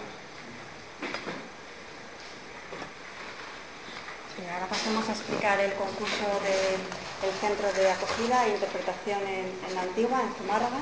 ahora 4.54 4.66
pasemos 4.66 5.09
a 5.09 5.12
explicar 5.12 5.61
el 5.61 5.72
concurso 5.74 6.26
del 6.42 7.33
Centro 7.40 7.72
de 7.72 7.90
Acogida 7.90 8.46
e 8.46 8.54
Interpretación 8.54 9.20
en, 9.28 9.74
la 9.74 9.83
Antigua, 9.83 10.22
en 10.22 10.35
Zumárraga. 10.35 10.80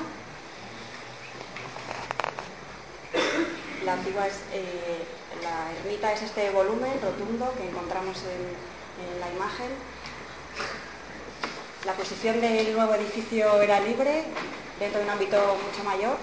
la 3.85 3.93
antigua 3.93 4.27
es, 4.27 4.35
eh, 4.53 5.03
la 5.43 5.71
ermita 5.79 6.13
es 6.13 6.23
este 6.23 6.49
volumen 6.51 6.99
rotundo 7.01 7.53
que 7.57 7.67
encontramos 7.67 8.17
en, 8.23 8.79
la 9.19 9.31
imagen. 9.31 9.71
La 11.85 11.93
posición 11.93 12.41
del 12.41 12.75
nuevo 12.75 12.93
edificio 12.95 13.61
era 13.61 13.79
libre, 13.79 14.25
dentro 14.77 14.99
de 14.99 15.05
un 15.05 15.11
ámbito 15.11 15.37
mucho 15.37 15.83
mayor, 15.85 16.17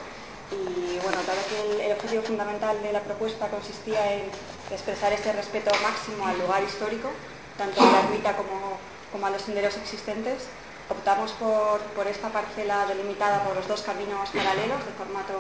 y 0.53 0.99
bueno, 0.99 1.19
tal 1.25 1.37
vez 1.37 1.81
el, 1.81 1.93
objetivo 1.93 2.23
fundamental 2.23 2.83
de 2.83 2.93
la 2.93 3.01
propuesta 3.01 3.49
consistía 3.49 4.13
en 4.13 4.31
expresar 4.71 5.13
este 5.13 5.33
respeto 5.33 5.71
máximo 5.83 6.27
al 6.27 6.39
lugar 6.39 6.63
histórico, 6.63 7.09
tanto 7.57 7.81
a 7.81 7.91
la 7.91 8.01
ermita 8.01 8.37
como, 8.37 8.79
como 9.11 9.27
a 9.27 9.31
los 9.31 9.43
senderos 9.43 9.77
existentes, 9.77 10.49
optamos 10.89 11.33
por, 11.33 12.07
esta 12.07 12.29
parcela 12.29 12.87
delimitada 12.87 13.43
por 13.43 13.57
los 13.57 13.67
dos 13.67 13.83
caminos 13.83 14.31
paralelos 14.31 14.85
de 14.85 14.93
formato 14.93 15.35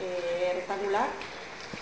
eh, 0.00 0.52
rectangular, 0.54 1.08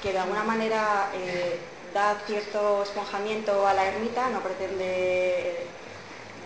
que 0.02 0.12
de 0.12 0.18
alguna 0.18 0.44
manera 0.44 1.10
eh, 1.14 1.58
da 1.94 2.16
cierto 2.26 2.82
esponjamiento 2.82 3.66
a 3.66 3.74
la 3.74 3.86
ermita, 3.86 4.30
no 4.30 4.40
pretende 4.40 5.66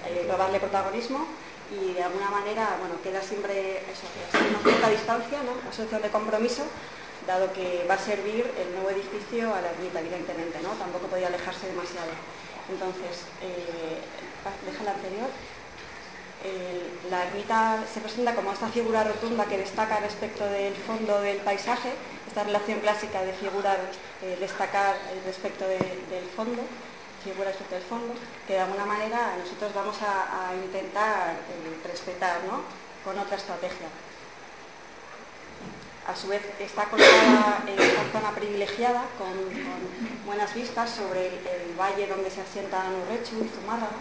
eh, 0.07 0.27
robarle 0.31 0.61
protagonismo 0.61 1.27
y 1.71 1.93
de 1.95 2.03
alguna 2.03 2.31
manera 2.31 2.77
bueno, 2.81 3.01
queda 3.03 3.23
siempre 3.23 3.79
eso, 3.79 4.05
una 4.49 4.59
cierta 4.61 4.89
distancia, 4.89 5.39
¿no? 5.43 5.53
una 5.53 5.73
solución 5.73 6.03
de 6.03 6.11
compromiso, 6.11 6.63
dado 7.27 7.53
que 7.53 7.85
va 7.89 7.95
a 7.95 7.99
servir 7.99 8.51
el 8.59 8.75
nuevo 8.75 8.91
edificio 8.91 9.55
a 9.55 9.61
la 9.61 9.71
ermita, 9.71 10.01
evidentemente, 10.01 10.61
¿no? 10.63 10.71
tampoco 10.71 11.07
podía 11.07 11.29
alejarse 11.29 11.67
demasiado. 11.67 12.13
Entonces, 12.71 13.27
deja 14.67 14.85
la 14.85 14.93
anterior 14.93 15.29
la 17.11 17.25
ermita 17.25 17.85
se 17.93 18.01
presenta 18.01 18.35
como 18.35 18.53
esta 18.53 18.69
figura 18.69 19.05
rotunda 19.05 19.45
que 19.45 19.59
destaca 19.59 20.01
respecto 20.01 20.45
del 20.45 20.75
fondo 20.75 21.21
del 21.21 21.39
paisaje, 21.39 21.93
esta 22.33 22.45
relación 22.45 22.81
clásica 22.81 23.23
de 23.23 23.35
figurar, 23.35 23.79
eh, 24.23 24.39
destacar 24.41 24.97
respecto 25.27 25.69
del 25.69 26.25
fondo, 26.35 26.63
figura 27.23 27.51
respecto 27.51 27.75
del 27.75 27.85
fondo, 27.85 28.15
que 28.47 28.55
de 28.55 28.61
alguna 28.61 28.87
manera 28.87 29.37
nosotros 29.37 29.75
vamos 29.75 29.99
a, 30.01 30.55
intentar 30.57 31.37
eh, 31.37 31.87
respetar 31.87 32.41
con 33.05 33.19
otra 33.19 33.37
estrategia. 33.37 33.87
A 36.09 36.17
su 36.17 36.29
vez 36.29 36.41
está 36.59 36.87
colocada 36.87 37.65
en 37.67 37.75
una 37.75 38.11
zona 38.11 38.31
privilegiada 38.35 39.05
con, 39.19 39.37
buenas 40.25 40.55
vistas 40.55 40.89
sobre 40.89 41.27
el, 41.27 41.77
valle 41.79 42.07
donde 42.07 42.31
se 42.31 42.41
asienta 42.41 42.83
Nurrechu 42.85 43.45
y 43.45 43.49
Zumárraga 43.49 43.93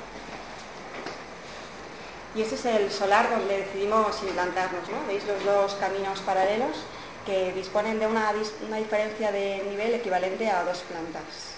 y 2.34 2.41
ese 2.44 2.56
es 2.56 2.65
el 2.65 2.91
solar 2.91 3.30
donde 3.30 3.58
decidimos 3.58 4.24
implantarnos. 4.24 4.88
¿no? 4.88 5.06
Veis 5.06 5.26
los 5.26 5.44
dos 5.44 5.74
caminos 5.76 6.22
paralelos 6.22 6.78
que 7.26 7.54
disponen 7.54 8.00
de 8.00 8.08
una, 8.08 8.34
diferencia 8.34 9.32
de 9.32 9.64
nivel 9.70 9.94
equivalente 9.94 10.50
a 10.50 10.64
dos 10.64 10.80
plantas. 10.80 11.56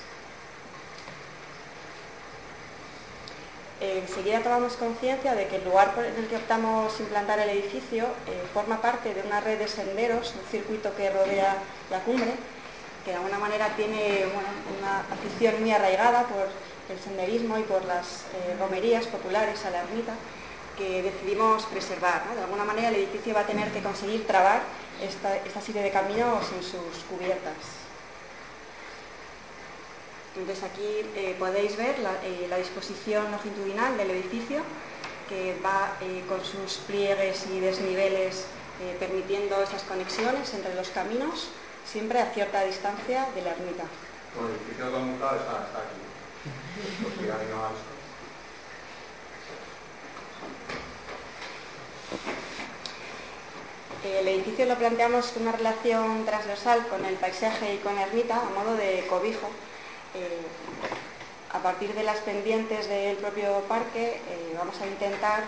Enseguida 3.79 4.39
tomamos 4.39 4.73
conciencia 4.73 5.35
de 5.35 5.47
que 5.47 5.57
el 5.57 5.65
lugar 5.65 5.93
en 5.97 6.23
el 6.23 6.29
que 6.29 6.37
optamos 6.37 6.97
implantar 6.99 7.39
el 7.39 7.49
edificio 7.49 8.05
eh, 8.27 8.41
forma 8.53 8.81
parte 8.81 9.13
de 9.13 9.21
una 9.23 9.41
red 9.41 9.59
de 9.59 9.67
senderos, 9.67 10.33
un 10.39 10.49
circuito 10.49 10.95
que 10.95 11.09
rodea 11.09 11.57
la 11.89 11.99
cumbre, 11.99 12.31
que 13.03 13.11
de 13.11 13.17
alguna 13.17 13.39
manera 13.39 13.67
tiene 13.75 14.25
una 14.79 14.99
afición 15.11 15.59
muy 15.59 15.71
arraigada 15.71 16.23
por 16.23 16.47
el 16.89 16.99
senderismo 17.03 17.57
y 17.57 17.63
por 17.63 17.83
las 17.83 18.23
eh, 18.35 18.55
romerías 18.57 19.05
populares 19.07 19.65
a 19.65 19.71
la 19.71 19.81
ermita 19.81 20.13
que 20.77 21.03
decidimos 21.03 21.65
preservar. 21.65 22.23
De 22.35 22.41
alguna 22.41 22.63
manera 22.63 22.89
el 22.89 22.95
edificio 22.95 23.33
va 23.33 23.41
a 23.41 23.47
tener 23.47 23.69
que 23.71 23.81
conseguir 23.81 24.25
trabar 24.25 24.61
esta, 25.01 25.61
serie 25.61 25.81
de 25.81 25.91
caminos 25.91 26.45
en 26.55 26.63
sus 26.63 27.03
cubiertas. 27.09 27.83
Entonces 30.35 30.63
aquí 30.63 31.05
eh, 31.15 31.35
podéis 31.37 31.77
ver 31.77 31.95
eh, 32.23 32.47
la, 32.49 32.57
disposición 32.57 33.31
longitudinal 33.31 33.97
del 33.97 34.11
edificio 34.11 34.61
que 35.29 35.55
va 35.63 35.95
eh, 36.01 36.23
con 36.27 36.43
sus 36.43 36.77
pliegues 36.87 37.45
y 37.51 37.59
desniveles 37.59 38.45
permitiendo 38.99 39.61
esas 39.61 39.83
conexiones 39.83 40.51
entre 40.53 40.73
los 40.73 40.89
caminos, 40.89 41.49
siempre 41.85 42.19
a 42.19 42.25
cierta 42.33 42.63
distancia 42.63 43.29
de 43.33 43.41
la 43.43 43.51
ermita. 43.51 43.83
el 43.83 44.49
edificio 44.55 44.87
está, 44.87 45.29
aquí. 45.29 46.03
El 54.03 54.27
edificio 54.27 54.65
lo 54.65 54.75
planteamos 54.75 55.27
con 55.27 55.43
una 55.43 55.53
relación 55.53 56.25
transversal 56.25 56.85
con 56.89 57.05
el 57.05 57.15
paisaje 57.15 57.75
y 57.75 57.77
con 57.77 57.95
la 57.95 58.03
ermita 58.03 58.35
a 58.35 58.49
modo 58.49 58.75
de 58.75 59.07
cobijo. 59.07 59.47
Eh, 60.13 60.41
a 61.53 61.59
partir 61.59 61.93
de 61.93 62.03
las 62.03 62.17
pendientes 62.17 62.89
del 62.89 63.15
propio 63.15 63.61
parque 63.69 64.19
eh, 64.27 64.55
vamos 64.57 64.75
a 64.81 64.87
intentar 64.87 65.43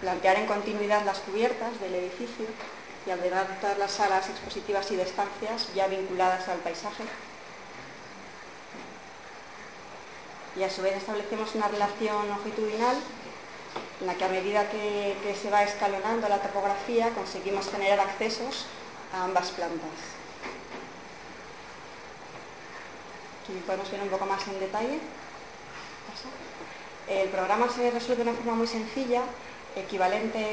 plantear 0.00 0.36
en 0.36 0.46
continuidad 0.46 1.04
las 1.04 1.18
cubiertas 1.18 1.80
del 1.80 1.96
edificio 1.96 2.46
y 3.06 3.10
albergar 3.10 3.58
todas 3.60 3.76
las 3.76 3.90
salas 3.90 4.28
expositivas 4.28 4.88
y 4.92 4.96
de 4.96 5.02
estancias 5.02 5.74
ya 5.74 5.88
vinculadas 5.88 6.46
al 6.48 6.58
paisaje. 6.58 7.02
Y 10.56 10.62
a 10.62 10.70
su 10.70 10.80
vez 10.82 10.96
establecemos 10.96 11.56
una 11.56 11.66
relación 11.66 12.28
longitudinal 12.28 12.96
en 14.00 14.06
la 14.06 14.14
que 14.14 14.24
a 14.24 14.28
medida 14.28 14.68
que, 14.70 15.14
se 15.40 15.50
va 15.50 15.62
escalonando 15.62 16.28
la 16.28 16.38
topografía 16.38 17.10
conseguimos 17.10 17.70
generar 17.70 18.00
accesos 18.00 18.66
a 19.12 19.24
ambas 19.24 19.50
plantas. 19.50 19.90
Aquí 23.42 23.52
podemos 23.66 23.90
ver 23.90 24.00
un 24.02 24.08
poco 24.08 24.26
más 24.26 24.46
en 24.48 24.60
detalle. 24.60 24.98
El 27.08 27.28
programa 27.28 27.68
se 27.68 27.90
resuelve 27.90 28.24
de 28.24 28.30
una 28.30 28.38
forma 28.38 28.54
muy 28.54 28.66
sencilla, 28.66 29.22
equivalente, 29.76 30.46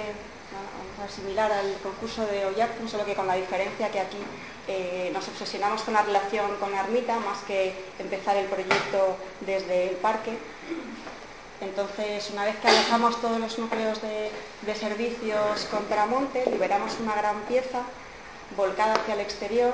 similar 1.13 1.51
al 1.51 1.73
concurso 1.83 2.25
de 2.25 2.45
Oyarzun, 2.45 2.89
solo 2.89 3.05
que 3.05 3.13
con 3.13 3.27
la 3.27 3.35
diferencia 3.35 3.91
que 3.91 3.99
aquí 3.99 4.17
eh, 4.67 5.11
nos 5.13 5.27
obsesionamos 5.27 5.83
con 5.83 5.93
la 5.93 6.01
relación 6.01 6.55
con 6.59 6.71
la 6.71 6.81
ermita, 6.81 7.19
más 7.19 7.39
que 7.43 7.73
empezar 7.99 8.35
el 8.35 8.47
proyecto 8.47 9.17
desde 9.41 9.89
el 9.89 9.95
parque. 9.97 10.37
Entonces, 11.59 12.29
una 12.31 12.45
vez 12.45 12.55
que 12.57 12.67
alejamos 12.67 13.19
todos 13.19 13.39
los 13.39 13.57
núcleos 13.57 13.99
de, 14.01 14.75
servicios 14.75 15.65
contra 15.71 16.05
monte, 16.05 16.45
liberamos 16.51 16.99
una 16.99 17.15
gran 17.15 17.41
pieza 17.41 17.81
volcada 18.55 18.93
hacia 18.93 19.15
el 19.15 19.21
exterior 19.21 19.73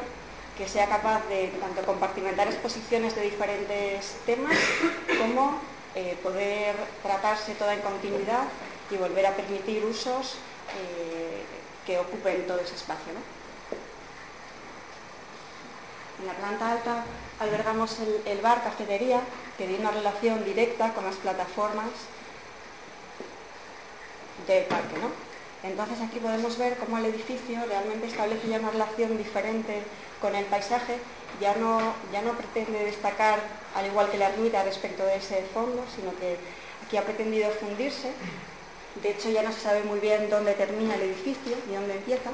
que 0.57 0.67
sea 0.67 0.87
capaz 0.87 1.27
de 1.27 1.47
tanto 1.59 1.83
compartimentar 1.83 2.47
exposiciones 2.47 3.15
de 3.15 3.21
diferentes 3.23 4.15
temas 4.25 4.55
como 5.19 5.59
eh, 5.95 6.17
poder 6.23 6.75
tratarse 7.01 7.53
toda 7.55 7.73
en 7.73 7.81
continuidad 7.81 8.45
y 8.89 8.97
volver 8.97 9.25
a 9.25 9.35
permitir 9.35 9.83
usos 9.83 10.35
eh, 10.77 11.43
que 11.85 11.99
ocupen 11.99 12.47
todo 12.47 12.59
ese 12.59 12.75
espacio. 12.75 13.13
En 16.19 16.27
la 16.27 16.33
planta 16.33 16.71
alta 16.71 17.03
albergamos 17.39 17.97
el, 18.25 18.41
bar 18.41 18.63
cafetería 18.63 19.19
que 19.57 19.65
tiene 19.65 19.81
una 19.81 19.91
relación 19.91 20.43
directa 20.43 20.93
con 20.93 21.05
las 21.05 21.15
plataformas 21.15 21.89
del 24.47 24.63
parque. 24.65 24.95
Entonces 25.63 26.01
aquí 26.01 26.19
podemos 26.19 26.57
ver 26.57 26.77
cómo 26.77 26.97
el 26.97 27.05
edificio 27.05 27.63
realmente 27.65 28.07
establece 28.07 28.47
ya 28.47 28.59
una 28.59 28.71
relación 28.71 29.17
diferente 29.17 29.81
con 30.19 30.35
el 30.35 30.45
paisaje, 30.45 30.97
ya 31.39 31.55
no, 31.55 31.79
ya 32.11 32.21
no 32.21 32.33
pretende 32.33 32.83
destacar, 32.83 33.39
al 33.75 33.85
igual 33.85 34.09
que 34.11 34.17
la 34.17 34.29
ermita, 34.29 34.63
respecto 34.63 35.05
de 35.05 35.17
ese 35.17 35.43
fondo, 35.53 35.83
sino 35.95 36.15
que 36.19 36.37
aquí 36.85 36.97
ha 36.97 37.03
pretendido 37.03 37.49
fundirse. 37.51 38.11
De 39.01 39.11
hecho 39.11 39.29
ya 39.29 39.43
no 39.43 39.51
se 39.51 39.61
sabe 39.61 39.83
muy 39.83 39.99
bien 39.99 40.29
dónde 40.29 40.53
termina 40.53 40.95
el 40.95 41.01
edificio 41.03 41.55
y 41.69 41.73
dónde 41.73 41.95
empieza, 41.95 42.29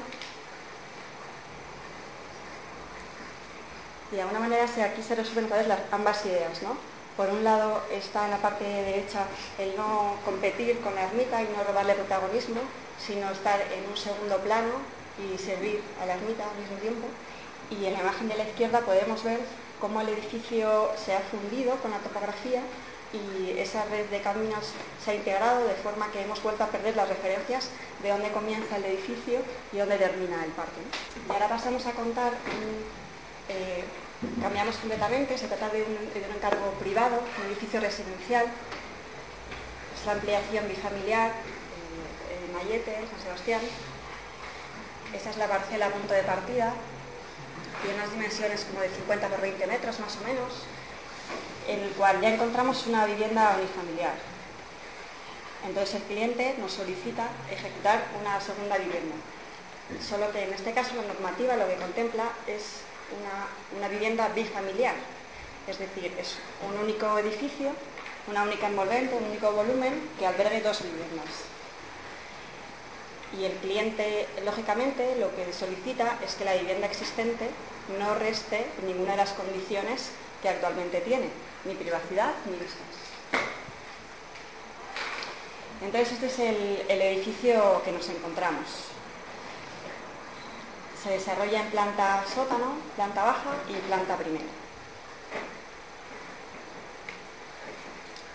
y 4.12 4.16
de 4.16 4.22
alguna 4.22 4.40
manera 4.40 4.64
aquí 4.64 5.02
se 5.02 5.14
resuelven 5.14 5.68
las, 5.68 5.80
ambas 5.92 6.24
ideas. 6.26 6.62
¿no? 6.62 6.89
Por 7.20 7.28
un 7.28 7.44
lado 7.44 7.82
está 7.92 8.24
en 8.24 8.30
la 8.30 8.38
parte 8.38 8.64
derecha 8.64 9.26
el 9.58 9.76
no 9.76 10.16
competir 10.24 10.80
con 10.80 10.94
la 10.94 11.02
ermita 11.02 11.42
y 11.42 11.48
no 11.54 11.62
robarle 11.64 11.92
protagonismo, 11.92 12.62
sino 12.98 13.30
estar 13.30 13.60
en 13.60 13.90
un 13.90 13.94
segundo 13.94 14.38
plano 14.38 14.72
y 15.20 15.36
servir 15.36 15.82
a 16.00 16.06
la 16.06 16.14
ermita 16.14 16.48
al 16.48 16.56
mismo 16.56 16.78
tiempo. 16.78 17.06
Y 17.68 17.84
en 17.84 17.92
la 17.92 18.00
imagen 18.00 18.26
de 18.26 18.38
la 18.38 18.44
izquierda 18.44 18.80
podemos 18.80 19.22
ver 19.22 19.38
cómo 19.82 20.00
el 20.00 20.08
edificio 20.08 20.92
se 20.96 21.14
ha 21.14 21.20
fundido 21.20 21.76
con 21.82 21.90
la 21.90 21.98
topografía 21.98 22.62
y 23.12 23.50
esa 23.58 23.84
red 23.84 24.08
de 24.08 24.22
caminos 24.22 24.72
se 25.04 25.10
ha 25.10 25.14
integrado 25.14 25.66
de 25.68 25.74
forma 25.74 26.10
que 26.12 26.22
hemos 26.22 26.42
vuelto 26.42 26.64
a 26.64 26.68
perder 26.68 26.96
las 26.96 27.10
referencias 27.10 27.68
de 28.02 28.08
dónde 28.08 28.32
comienza 28.32 28.78
el 28.78 28.86
edificio 28.86 29.40
y 29.74 29.76
dónde 29.76 29.98
termina 29.98 30.42
el 30.42 30.52
parque. 30.52 30.80
Y 31.28 31.30
ahora 31.30 31.50
pasamos 31.50 31.84
a 31.84 31.92
contar 31.92 32.32
eh, 33.50 33.84
cambiamos 34.40 34.76
completamente, 34.76 35.38
se 35.38 35.48
trata 35.48 35.68
de 35.70 35.82
un, 35.82 35.96
encargo 36.36 36.72
privado, 36.80 37.22
un 37.38 37.46
edificio 37.46 37.80
residencial, 37.80 38.46
es 39.94 40.06
la 40.06 40.12
ampliación 40.12 40.68
bifamiliar 40.68 41.32
en 42.30 42.52
Mayete, 42.54 42.96
en 42.96 43.08
San 43.08 43.20
Sebastián. 43.22 43.60
Esa 45.14 45.30
es 45.30 45.36
la 45.36 45.48
parcela 45.48 45.90
punto 45.90 46.14
de 46.14 46.22
partida. 46.22 46.72
tiene 47.82 47.96
unas 47.96 48.12
dimensiones 48.12 48.64
como 48.64 48.80
de 48.80 48.90
50 48.90 49.28
por 49.28 49.40
20 49.40 49.66
metros 49.66 50.00
más 50.00 50.16
o 50.16 50.24
menos, 50.24 50.64
en 51.66 51.80
el 51.80 51.90
cual 51.92 52.20
ya 52.20 52.34
encontramos 52.34 52.86
una 52.86 53.06
vivienda 53.06 53.56
unifamiliar. 53.58 54.14
Entonces 55.66 55.96
el 55.96 56.02
cliente 56.02 56.54
nos 56.58 56.72
solicita 56.72 57.28
ejecutar 57.50 58.04
una 58.20 58.40
segunda 58.40 58.78
vivienda. 58.78 59.16
Solo 60.00 60.30
que 60.30 60.44
en 60.44 60.54
este 60.54 60.72
caso 60.72 60.94
la 60.94 61.02
normativa 61.02 61.56
lo 61.56 61.66
que 61.66 61.76
contempla 61.76 62.30
es 62.46 62.82
una, 63.76 63.88
vivienda 63.88 64.28
bifamiliar, 64.28 64.94
es 65.66 65.78
decir, 65.78 66.12
es 66.18 66.36
un 66.68 66.78
único 66.78 67.18
edificio, 67.18 67.72
una 68.28 68.42
única 68.42 68.68
envolvente, 68.68 69.14
un 69.14 69.24
único 69.24 69.52
volumen 69.52 70.08
que 70.18 70.26
albergue 70.26 70.60
dos 70.60 70.82
viviendas. 70.82 71.28
Y 73.38 73.44
el 73.44 73.52
cliente, 73.58 74.26
lógicamente, 74.44 75.16
lo 75.16 75.34
que 75.36 75.52
solicita 75.52 76.18
es 76.24 76.34
que 76.34 76.44
la 76.44 76.54
vivienda 76.54 76.86
existente 76.86 77.48
no 77.98 78.14
reste 78.16 78.66
ninguna 78.84 79.12
de 79.12 79.18
las 79.18 79.32
condiciones 79.32 80.10
que 80.42 80.48
actualmente 80.48 81.00
tiene, 81.00 81.28
ni 81.64 81.74
privacidad 81.74 82.32
ni 82.46 82.52
vistas. 82.52 83.10
Entonces 85.82 86.12
este 86.12 86.26
es 86.26 86.38
el, 86.90 87.00
edificio 87.00 87.80
que 87.84 87.92
nos 87.92 88.08
encontramos. 88.10 88.66
Se 91.02 91.10
desarrolla 91.10 91.60
en 91.60 91.70
planta 91.70 92.24
sótano, 92.34 92.74
planta 92.96 93.24
baja 93.24 93.50
y 93.68 93.74
planta 93.86 94.16
primera. 94.16 94.44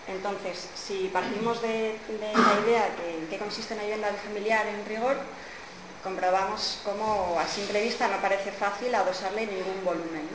Entonces, 0.08 0.68
si 0.74 1.08
partimos 1.12 1.60
de, 1.62 1.98
la 2.20 2.60
idea 2.64 2.88
de 2.96 3.18
en 3.18 3.26
qué 3.28 3.38
consiste 3.38 3.74
una 3.74 3.82
vivienda 3.82 4.08
familiar 4.24 4.66
en 4.66 4.86
rigor, 4.86 5.16
comprobamos 6.02 6.80
cómo 6.84 7.36
a 7.40 7.46
simple 7.46 7.82
vista 7.82 8.06
no 8.06 8.18
parece 8.18 8.52
fácil 8.52 8.94
adosarle 8.94 9.46
ningún 9.46 9.84
volumen. 9.84 10.28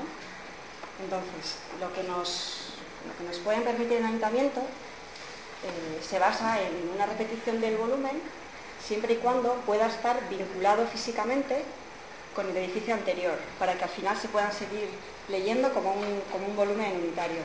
Entonces, 1.02 1.56
lo 1.80 1.94
que, 1.94 2.04
nos, 2.04 2.74
lo 3.08 3.18
que 3.18 3.24
nos 3.24 3.38
pueden 3.40 3.64
permitir 3.64 3.98
el 3.98 4.06
ayuntamiento 4.06 4.60
eh, 4.60 6.02
se 6.04 6.20
basa 6.20 6.62
en 6.62 6.92
una 6.94 7.06
repetición 7.06 7.62
del 7.62 7.78
volumen 7.78 8.22
siempre 8.86 9.14
y 9.14 9.18
cuando 9.18 9.54
pueda 9.66 9.88
estar 9.88 10.28
vinculado 10.30 10.86
físicamente 10.88 11.64
con 12.36 12.50
el 12.50 12.58
edificio 12.58 12.94
anterior, 12.94 13.38
para 13.60 13.76
que 13.76 13.84
al 13.84 13.90
final 13.90 14.18
se 14.18 14.28
puedan 14.30 14.52
seguir 14.52 14.90
leyendo 15.30 15.74
como 15.74 15.92
un, 15.92 16.56
volumen 16.56 16.96
unitario. 16.96 17.42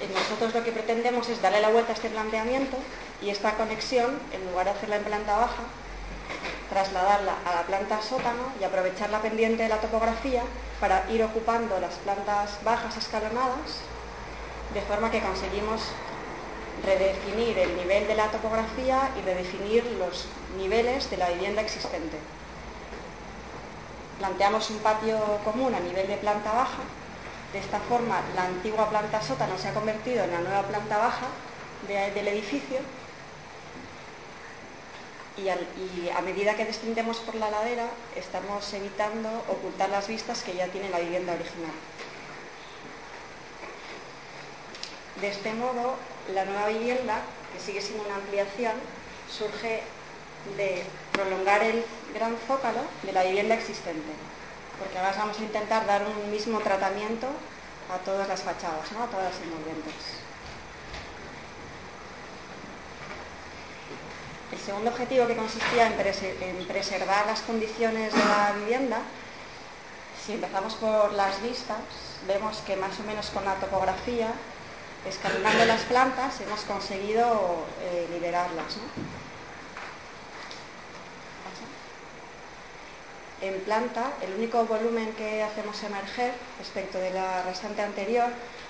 Eh, 0.00 0.08
nosotros 0.14 0.54
lo 0.54 0.64
que 0.64 0.72
pretendemos 0.72 1.28
es 1.28 1.42
darle 1.42 1.60
la 1.60 1.68
vuelta 1.68 1.92
a 1.92 1.94
este 1.94 2.10
planteamiento 2.10 2.76
y 3.22 3.30
esta 3.30 3.54
conexión, 3.56 4.18
en 4.32 4.50
lugar 4.50 4.66
de 4.66 4.72
hacerla 4.72 4.96
en 4.96 5.04
planta 5.04 5.36
baja, 5.36 5.62
trasladarla 6.70 7.34
a 7.44 7.54
la 7.56 7.62
planta 7.62 8.00
sótano 8.00 8.52
y 8.60 8.64
aprovechar 8.64 9.10
la 9.10 9.20
pendiente 9.20 9.64
de 9.64 9.68
la 9.68 9.80
topografía 9.80 10.42
para 10.78 11.10
ir 11.10 11.22
ocupando 11.22 11.78
las 11.80 11.94
plantas 11.96 12.62
bajas 12.64 12.96
escalonadas 12.96 13.82
de 14.72 14.80
forma 14.82 15.10
que 15.10 15.20
conseguimos 15.20 15.82
redefinir 16.84 17.58
el 17.58 17.76
nivel 17.76 18.06
de 18.06 18.14
la 18.14 18.30
topografía 18.30 19.10
y 19.18 19.22
redefinir 19.22 19.84
los 19.98 20.26
niveles 20.56 21.10
de 21.10 21.16
la 21.16 21.28
vivienda 21.30 21.60
existente. 21.60 22.16
Planteamos 24.20 24.68
un 24.68 24.78
patio 24.80 25.16
común 25.44 25.74
a 25.74 25.80
nivel 25.80 26.06
de 26.06 26.18
planta 26.18 26.52
baja, 26.52 26.84
de 27.54 27.58
esta 27.58 27.80
forma 27.80 28.20
la 28.36 28.44
antigua 28.44 28.90
planta 28.90 29.22
sótano 29.22 29.56
se 29.56 29.68
ha 29.68 29.72
convertido 29.72 30.24
en 30.24 30.30
la 30.30 30.40
nueva 30.40 30.62
planta 30.64 30.98
baja 30.98 31.26
del 31.88 32.28
edificio 32.28 32.80
y, 35.38 35.48
y, 35.48 36.10
a 36.14 36.20
medida 36.20 36.54
que 36.54 36.66
descendemos 36.66 37.16
por 37.20 37.34
la 37.36 37.50
ladera 37.50 37.86
estamos 38.14 38.70
evitando 38.74 39.30
ocultar 39.48 39.88
las 39.88 40.06
vistas 40.06 40.42
que 40.42 40.54
ya 40.54 40.66
tiene 40.66 40.90
la 40.90 40.98
vivienda 40.98 41.32
original. 41.32 41.72
De 45.22 45.28
este 45.28 45.54
modo, 45.54 45.96
la 46.34 46.44
nueva 46.44 46.66
vivienda, 46.68 47.22
que 47.54 47.60
sigue 47.60 47.80
siendo 47.80 48.04
una 48.04 48.16
ampliación, 48.16 48.74
surge 49.30 49.82
de 50.58 50.84
prolongar 51.20 51.62
el 51.62 51.84
gran 52.14 52.36
zócalo 52.46 52.80
de 53.02 53.12
la 53.12 53.24
vivienda 53.24 53.54
existente, 53.54 54.12
porque 54.78 54.98
ahora 54.98 55.14
vamos 55.18 55.38
a 55.38 55.42
intentar 55.42 55.86
dar 55.86 56.02
un 56.02 56.30
mismo 56.30 56.58
tratamiento 56.60 57.26
a 57.92 57.98
todas 57.98 58.28
las 58.28 58.40
fachadas, 58.42 58.90
¿no? 58.92 59.04
a 59.04 59.06
todas 59.06 59.32
las 59.32 59.42
envolventes. 59.42 59.94
El 64.52 64.58
segundo 64.58 64.90
objetivo 64.90 65.26
que 65.26 65.36
consistía 65.36 65.86
en, 65.86 66.66
preservar 66.66 67.26
las 67.26 67.40
condiciones 67.42 68.12
de 68.12 68.18
la 68.18 68.52
vivienda, 68.58 68.98
si 70.24 70.32
empezamos 70.32 70.74
por 70.74 71.12
las 71.12 71.40
vistas, 71.42 71.78
vemos 72.26 72.58
que 72.66 72.76
más 72.76 72.98
o 72.98 73.02
menos 73.04 73.30
con 73.30 73.44
la 73.44 73.54
topografía 73.56 74.28
escalonando 75.08 75.64
las 75.64 75.82
plantas 75.82 76.40
hemos 76.40 76.60
conseguido 76.62 77.64
eh, 77.80 78.08
liberarlas. 78.12 78.76
En 83.42 83.58
planta, 83.60 84.12
el 84.20 84.34
único 84.34 84.66
volumen 84.66 85.14
que 85.14 85.42
hacemos 85.42 85.82
emerger 85.82 86.34
respecto 86.58 86.98
de 86.98 87.10
la 87.10 87.42
restante 87.42 87.80
anterior 87.80 88.28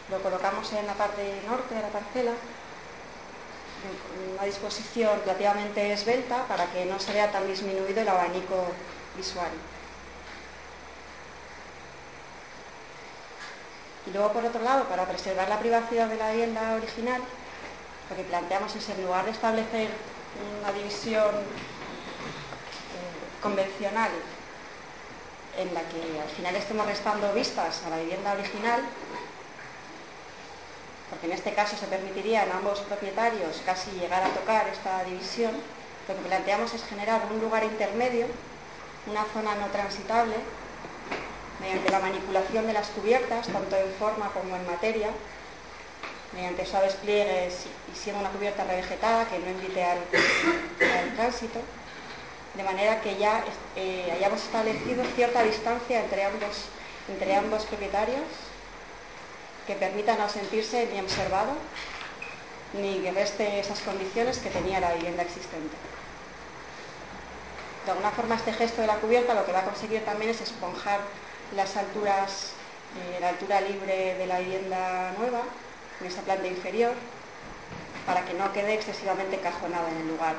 lo 0.08 0.22
colocamos 0.22 0.72
en 0.72 0.86
la 0.86 0.94
parte 0.94 1.42
norte 1.48 1.74
de 1.74 1.82
la 1.82 1.88
parcela, 1.88 2.30
en 2.30 4.34
una 4.34 4.44
disposición 4.44 5.18
relativamente 5.24 5.92
esbelta 5.92 6.44
para 6.46 6.66
que 6.66 6.84
no 6.84 7.00
se 7.00 7.12
vea 7.12 7.32
tan 7.32 7.48
disminuido 7.48 8.00
el 8.00 8.08
abanico 8.08 8.66
visual. 9.16 9.50
Y 14.06 14.12
luego, 14.12 14.32
por 14.32 14.44
otro 14.44 14.62
lado, 14.62 14.84
para 14.84 15.04
preservar 15.04 15.48
la 15.48 15.58
privacidad 15.58 16.06
de 16.06 16.16
la 16.16 16.30
vivienda 16.30 16.74
original, 16.74 17.20
lo 18.08 18.16
que 18.16 18.22
planteamos 18.22 18.76
es, 18.76 18.88
en 18.88 19.02
lugar 19.02 19.24
de 19.24 19.32
establecer 19.32 19.88
una 20.62 20.72
división 20.72 21.34
eh, 21.34 21.42
convencional 23.42 24.10
en 25.60 25.74
la 25.74 25.82
que 25.82 26.20
al 26.20 26.28
final 26.28 26.56
estemos 26.56 26.86
restando 26.86 27.32
vistas 27.34 27.82
a 27.86 27.90
la 27.90 27.98
vivienda 27.98 28.32
original, 28.32 28.80
porque 31.10 31.26
en 31.26 31.32
este 31.32 31.52
caso 31.52 31.76
se 31.76 31.86
permitiría 31.86 32.42
a 32.42 32.56
ambos 32.56 32.80
propietarios 32.80 33.60
casi 33.66 33.90
llegar 33.92 34.22
a 34.22 34.28
tocar 34.28 34.68
esta 34.68 35.04
división, 35.04 35.52
lo 36.08 36.14
que 36.16 36.28
planteamos 36.28 36.72
es 36.72 36.84
generar 36.84 37.20
un 37.30 37.40
lugar 37.40 37.64
intermedio, 37.64 38.26
una 39.06 39.24
zona 39.32 39.54
no 39.56 39.66
transitable, 39.66 40.36
mediante 41.60 41.90
la 41.90 42.00
manipulación 42.00 42.66
de 42.66 42.72
las 42.72 42.88
cubiertas, 42.88 43.46
tanto 43.48 43.76
en 43.76 43.92
forma 43.98 44.30
como 44.32 44.56
en 44.56 44.66
materia, 44.66 45.10
mediante 46.32 46.64
suaves 46.64 46.94
pliegues 46.94 47.66
y 47.92 47.96
siendo 47.96 48.20
una 48.20 48.30
cubierta 48.30 48.64
revegetada 48.64 49.26
que 49.26 49.38
no 49.38 49.50
invite 49.50 49.84
al, 49.84 49.98
tránsito, 51.16 51.60
de 52.54 52.62
manera 52.62 53.00
que 53.00 53.16
ya 53.16 53.44
eh, 53.76 54.10
hayamos 54.12 54.42
establecido 54.42 55.04
cierta 55.14 55.42
distancia 55.42 56.00
entre 56.00 56.24
ambos, 56.24 56.66
entre 57.08 57.34
ambos 57.34 57.64
propietarios 57.64 58.24
que 59.66 59.74
permita 59.74 60.16
no 60.16 60.28
sentirse 60.28 60.88
ni 60.92 61.00
observado 61.00 61.52
ni 62.72 62.98
que 62.98 63.12
reste 63.12 63.60
esas 63.60 63.80
condiciones 63.80 64.38
que 64.38 64.50
tenía 64.50 64.80
la 64.80 64.94
vivienda 64.94 65.22
existente. 65.22 65.76
De 67.84 67.92
alguna 67.92 68.10
forma 68.10 68.34
este 68.34 68.52
gesto 68.52 68.80
de 68.80 68.86
la 68.86 68.96
cubierta 68.96 69.34
lo 69.34 69.44
que 69.44 69.52
va 69.52 69.60
a 69.60 69.64
conseguir 69.64 70.04
también 70.04 70.30
es 70.30 70.40
esponjar 70.40 71.00
las 71.56 71.76
alturas, 71.76 72.52
eh, 72.98 73.20
la 73.20 73.30
altura 73.30 73.60
libre 73.60 74.14
de 74.14 74.26
la 74.26 74.38
vivienda 74.40 75.12
nueva, 75.18 75.42
en 76.00 76.06
esa 76.06 76.22
planta 76.22 76.46
inferior, 76.46 76.92
para 78.06 78.24
que 78.24 78.34
no 78.34 78.52
quede 78.52 78.74
excesivamente 78.74 79.38
cajonada 79.38 79.90
en 79.90 79.96
el 79.98 80.08
lugar. 80.08 80.34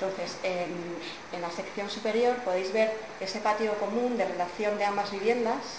Entonces, 0.00 0.38
en, 0.42 1.42
la 1.42 1.50
sección 1.50 1.90
superior 1.90 2.34
podéis 2.36 2.72
ver 2.72 2.90
ese 3.20 3.38
patio 3.40 3.74
común 3.74 4.16
de 4.16 4.24
relación 4.24 4.78
de 4.78 4.84
ambas 4.86 5.12
viviendas. 5.12 5.76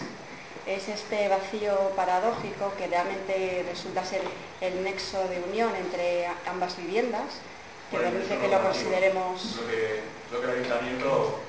Es 0.67 0.87
este 0.89 1.27
vacío 1.27 1.73
paradójico 1.95 2.71
que 2.77 2.85
realmente 2.85 3.65
resulta 3.67 4.05
ser 4.05 4.21
el 4.61 4.83
nexo 4.83 5.27
de 5.27 5.41
unión 5.49 5.75
entre 5.75 6.27
ambas 6.45 6.77
viviendas, 6.77 7.41
que 7.89 7.97
permite 7.97 8.37
que 8.37 8.47
lo 8.47 8.61
consideremos... 8.61 9.55
Lo 9.55 9.67
que, 9.67 10.01
lo 10.31 10.39
que 10.39 10.45
el 10.45 10.51
ayuntamiento 10.59 11.39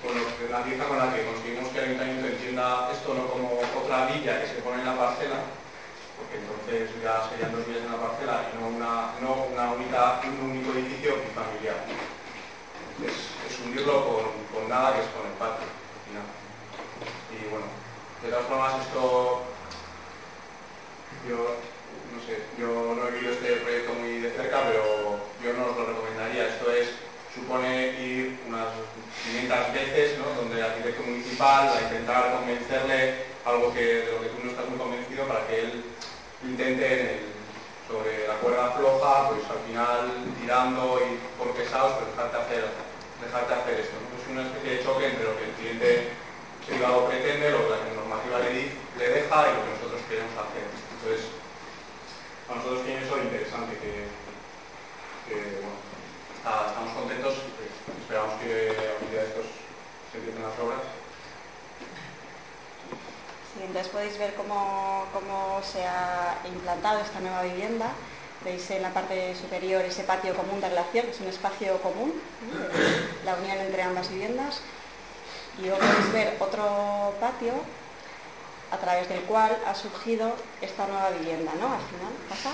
con 0.00 0.50
la 0.50 0.64
pieza 0.64 0.84
con 0.84 0.96
la 0.96 1.12
que 1.12 1.26
conseguimos 1.26 1.68
que 1.68 1.78
el 1.80 1.84
ayuntamiento 1.84 2.28
entienda 2.28 2.88
esto 2.94 3.12
no 3.12 3.26
como 3.26 3.60
otra 3.76 4.06
villa 4.06 4.40
que 4.40 4.48
se 4.48 4.62
pone 4.62 4.80
en 4.80 4.86
la 4.86 4.96
parcela, 4.96 5.36
porque 6.20 6.36
entonces 6.36 6.92
ya 7.00 7.24
serían 7.32 7.56
dos 7.56 7.64
villas 7.64 7.84
en 7.84 7.92
la 7.92 8.04
parcela 8.04 8.52
y 8.52 8.60
no, 8.60 8.68
una, 8.68 9.16
no 9.24 9.48
una 9.48 9.72
única, 9.72 10.20
un 10.28 10.52
único 10.52 10.76
edificio 10.76 11.16
familiar. 11.32 11.80
Es, 13.00 13.16
es 13.48 13.60
hundirlo 13.64 14.04
con, 14.04 14.24
con, 14.52 14.68
nada 14.68 14.92
que 14.92 15.00
es 15.00 15.08
con 15.16 15.24
el 15.24 15.32
patio, 15.40 15.64
al 15.64 16.02
final. 16.04 16.28
Y 17.32 17.48
bueno, 17.48 17.66
de 18.20 18.28
todas 18.28 18.46
formas 18.46 18.84
esto, 18.84 19.42
yo 21.24 21.56
no 22.12 22.18
sé, 22.20 22.44
yo 22.60 22.68
no 22.68 23.08
he 23.08 23.12
vivido 23.12 23.32
este 23.32 23.64
proyecto 23.64 23.94
muy 23.94 24.20
de 24.20 24.30
cerca, 24.36 24.60
pero 24.68 25.16
yo 25.40 25.52
no 25.56 25.72
os 25.72 25.76
lo 25.76 25.86
recomendaría. 25.86 26.48
Esto 26.48 26.70
es, 26.70 26.92
supone 27.32 27.96
ir 27.96 28.40
unas 28.46 28.68
500 29.24 29.72
veces, 29.72 30.18
¿no? 30.18 30.28
donde 30.36 30.58
el 30.58 30.64
arquitecto 30.64 31.02
municipal 31.02 31.68
a 31.72 31.80
intentar 31.80 32.36
convencerle 32.36 33.30
algo 33.46 33.72
que, 33.72 33.80
de 33.80 34.12
lo 34.12 34.20
que 34.20 34.28
tú 34.28 34.44
no 34.44 34.50
estás 34.50 34.68
muy 34.68 34.78
convencido 34.78 35.26
para 35.26 35.46
que 35.46 35.60
él 35.60 35.89
intente 36.42 37.20
sobre 37.86 38.28
la 38.28 38.34
cuerda 38.38 38.72
floja, 38.72 39.30
pues 39.30 39.42
al 39.50 39.60
final 39.66 40.24
tirando 40.40 41.00
y 41.02 41.18
por 41.36 41.52
pesados, 41.54 41.98
pues 41.98 42.14
dejarte 42.14 42.36
hacer, 42.38 42.64
dejarte 43.20 43.54
hacer 43.54 43.80
esto. 43.80 43.96
Es 44.14 44.30
una 44.30 44.46
especie 44.46 44.76
de 44.76 44.84
choque 44.84 45.06
entre 45.06 45.24
lo 45.24 45.36
que 45.36 45.44
el 45.44 45.54
cliente 45.58 45.90
privado 46.66 47.08
pretende, 47.08 47.50
lo 47.50 47.66
que 47.66 47.74
la 47.74 47.94
normativa 47.94 48.38
le, 48.38 48.70
le 48.96 49.06
deja 49.10 49.36
y 49.42 49.54
lo 49.58 49.64
que 49.64 49.74
nosotros 49.74 50.00
queremos 50.08 50.34
hacer. 50.38 50.64
Entonces, 50.70 51.26
a 52.48 52.54
nosotros 52.54 52.84
tiene 52.84 53.02
eso 53.02 53.18
interesante 53.18 53.78
que, 53.78 54.06
estamos 56.40 56.92
contentos, 56.94 57.34
esperamos 58.00 58.34
que 58.42 58.70
algún 58.70 59.10
día 59.10 59.22
de 59.22 59.28
estos 59.28 59.46
se 60.10 60.18
empiecen 60.18 60.42
las 60.42 60.58
obras. 60.58 60.99
Entonces 63.70 63.92
podéis 63.92 64.18
ver 64.18 64.34
cómo, 64.34 65.06
cómo 65.12 65.62
se 65.62 65.86
ha 65.86 66.38
implantado 66.44 66.98
esta 67.02 67.20
nueva 67.20 67.42
vivienda. 67.42 67.92
Veis 68.44 68.68
en 68.72 68.82
la 68.82 68.90
parte 68.90 69.36
superior 69.36 69.84
ese 69.84 70.02
patio 70.02 70.34
común 70.34 70.60
de 70.60 70.68
relación, 70.70 71.06
es 71.06 71.20
un 71.20 71.28
espacio 71.28 71.80
común, 71.80 72.12
la 73.24 73.36
unión 73.36 73.58
entre 73.58 73.82
ambas 73.82 74.10
viviendas. 74.10 74.60
Y 75.56 75.66
luego 75.66 75.78
podéis 75.78 76.12
ver 76.12 76.36
otro 76.40 77.14
patio 77.20 77.52
a 78.72 78.76
través 78.78 79.08
del 79.08 79.20
cual 79.20 79.56
ha 79.64 79.74
surgido 79.76 80.34
esta 80.60 80.88
nueva 80.88 81.10
vivienda, 81.10 81.52
¿no? 81.60 81.66
Al 81.66 81.82
final, 81.82 82.12
pasa. 82.28 82.50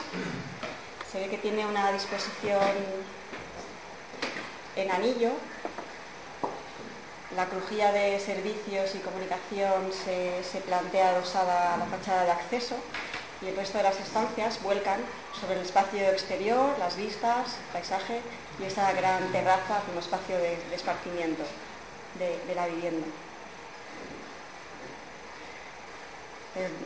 Se 1.10 1.18
ve 1.18 1.30
que 1.30 1.38
tiene 1.38 1.64
una 1.64 1.92
disposición 1.92 2.60
en 4.76 4.90
anillo. 4.90 5.30
La 7.36 7.44
crujía 7.50 7.92
de 7.92 8.18
servicios 8.18 8.94
y 8.94 8.98
comunicación 9.00 9.92
se, 9.92 10.60
plantea 10.62 11.10
adosada 11.10 11.74
a 11.74 11.76
la 11.76 11.84
fachada 11.84 12.24
de 12.24 12.30
acceso 12.30 12.76
y 13.42 13.48
el 13.48 13.56
resto 13.56 13.76
de 13.76 13.84
las 13.84 14.00
estancias 14.00 14.62
vuelcan 14.62 15.00
sobre 15.38 15.56
el 15.56 15.60
espacio 15.60 16.00
exterior, 16.08 16.78
las 16.78 16.96
vistas, 16.96 17.58
paisaje 17.74 18.22
y 18.58 18.64
esa 18.64 18.90
gran 18.92 19.30
terraza 19.32 19.82
como 19.86 20.00
espacio 20.00 20.38
de, 20.38 20.56
esparcimiento 20.74 21.42
de 22.18 22.54
la 22.54 22.68
vivienda. 22.68 23.06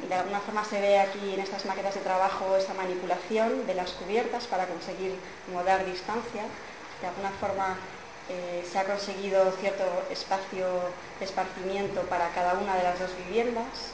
de 0.08 0.14
alguna 0.16 0.40
forma 0.40 0.64
se 0.64 0.80
ve 0.80 0.98
aquí 0.98 1.32
en 1.32 1.38
estas 1.38 1.64
maquetas 1.64 1.94
de 1.94 2.00
trabajo 2.00 2.56
esa 2.56 2.74
manipulación 2.74 3.68
de 3.68 3.74
las 3.74 3.92
cubiertas 3.92 4.48
para 4.48 4.66
conseguir 4.66 5.14
dar 5.64 5.86
distancia. 5.86 6.42
De 7.00 7.06
alguna 7.06 7.30
forma 7.38 7.76
eh, 8.30 8.64
se 8.70 8.78
ha 8.78 8.84
conseguido 8.84 9.50
cierto 9.60 9.84
espacio 10.08 10.66
de 11.18 11.24
esparcimiento 11.24 12.02
para 12.02 12.30
cada 12.30 12.54
una 12.54 12.76
de 12.76 12.84
las 12.84 13.00
dos 13.00 13.10
viviendas. 13.26 13.92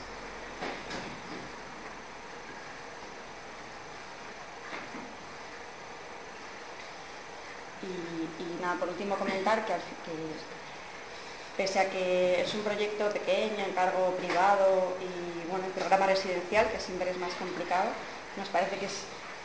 Y, 7.82 8.61
nada, 8.61 8.74
por 8.78 8.89
último 8.89 9.16
comentar 9.16 9.64
que, 9.64 9.72
que 9.72 10.16
pese 11.57 11.78
a 11.80 11.89
que 11.89 12.43
es 12.43 12.55
un 12.55 12.62
proyecto 12.62 13.09
pequeño, 13.11 13.64
encargo 13.64 14.11
privado 14.16 14.97
y 15.01 15.49
bueno, 15.49 15.64
el 15.66 15.72
programa 15.72 16.07
residencial, 16.07 16.70
que 16.70 16.80
siempre 16.80 17.11
es 17.11 17.16
más 17.16 17.32
complicado, 17.34 17.89
nos 18.37 18.49
parece 18.49 18.76
que 18.76 18.87
es, 18.87 19.05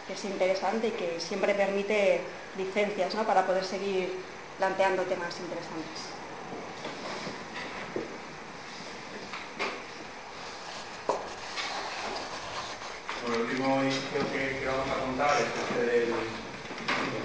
es 0.10 0.26
interesante 0.26 0.88
y 0.88 0.92
que 0.92 1.20
siempre 1.20 1.56
permite 1.56 2.22
licencias 2.58 3.16
¿no? 3.16 3.24
para 3.24 3.46
poder 3.46 3.64
seguir 3.64 4.12
planteando 4.62 5.02
temas 5.10 5.34
interesantes. 5.40 6.14
Bueno, 13.26 13.36
el 13.38 13.42
último 13.42 13.82
inicio 13.82 14.22
que, 14.32 14.64
vamos 14.68 14.86
a 14.86 15.02
contar 15.02 15.34
es 15.42 15.50
este 15.66 15.82
del, 15.82 16.14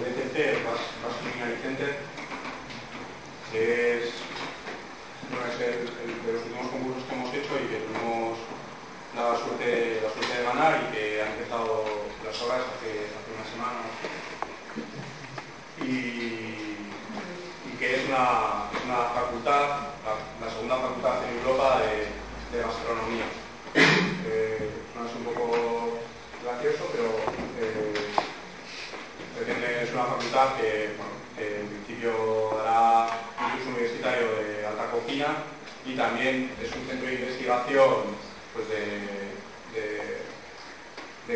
BTC, 0.00 0.34
el 0.34 0.64
Basque 0.64 1.60
Center, 1.60 1.92
que 3.52 3.98
es 3.98 4.04
es 4.06 5.60
el, 5.60 6.24
de 6.24 6.32
los 6.32 6.42
últimos 6.42 6.68
concursos 6.70 7.04
que 7.04 7.14
hemos 7.14 7.34
hecho 7.34 7.52
y 7.60 7.68
que 7.68 7.84
tuvimos 7.84 8.38
la 9.14 9.36
suerte, 9.36 10.00
la 10.02 10.08
suerte 10.08 10.38
de 10.38 10.42
ganar 10.42 10.88
y 10.88 10.96
que 10.96 11.20
ha 11.20 11.28
empezado 11.32 11.84
las 12.24 12.40
obras 12.40 12.62
hace, 12.64 13.12
hace 13.12 13.28
una 13.36 13.44
semana. 13.44 13.84
Es 18.06 18.84
una, 18.84 19.02
facultad, 19.14 19.90
la, 20.40 20.50
segunda 20.50 20.76
facultad 20.76 21.24
en 21.24 21.38
Europa 21.38 21.80
de, 21.80 22.56
de 22.56 22.62
gastronomía. 22.62 23.24
Eh, 23.74 24.70
es 24.94 25.14
un 25.14 25.24
poco 25.24 25.98
gracioso, 26.42 26.90
pero 26.92 27.08
eh, 27.60 28.14
es 29.82 29.92
una 29.92 30.04
facultad 30.04 30.56
que, 30.56 30.94
que 31.36 31.60
en 31.60 31.68
principio 31.68 32.54
dará 32.58 33.08
un 33.38 33.50
curso 33.52 33.68
universitario 33.70 34.26
de 34.36 34.56
y 35.84 35.94
también 35.94 36.50
es 36.62 36.74
un 36.74 36.86
centro 36.86 37.06
de 37.06 37.14
investigación 37.14 38.16
pues, 38.54 38.68
de, 38.68 38.96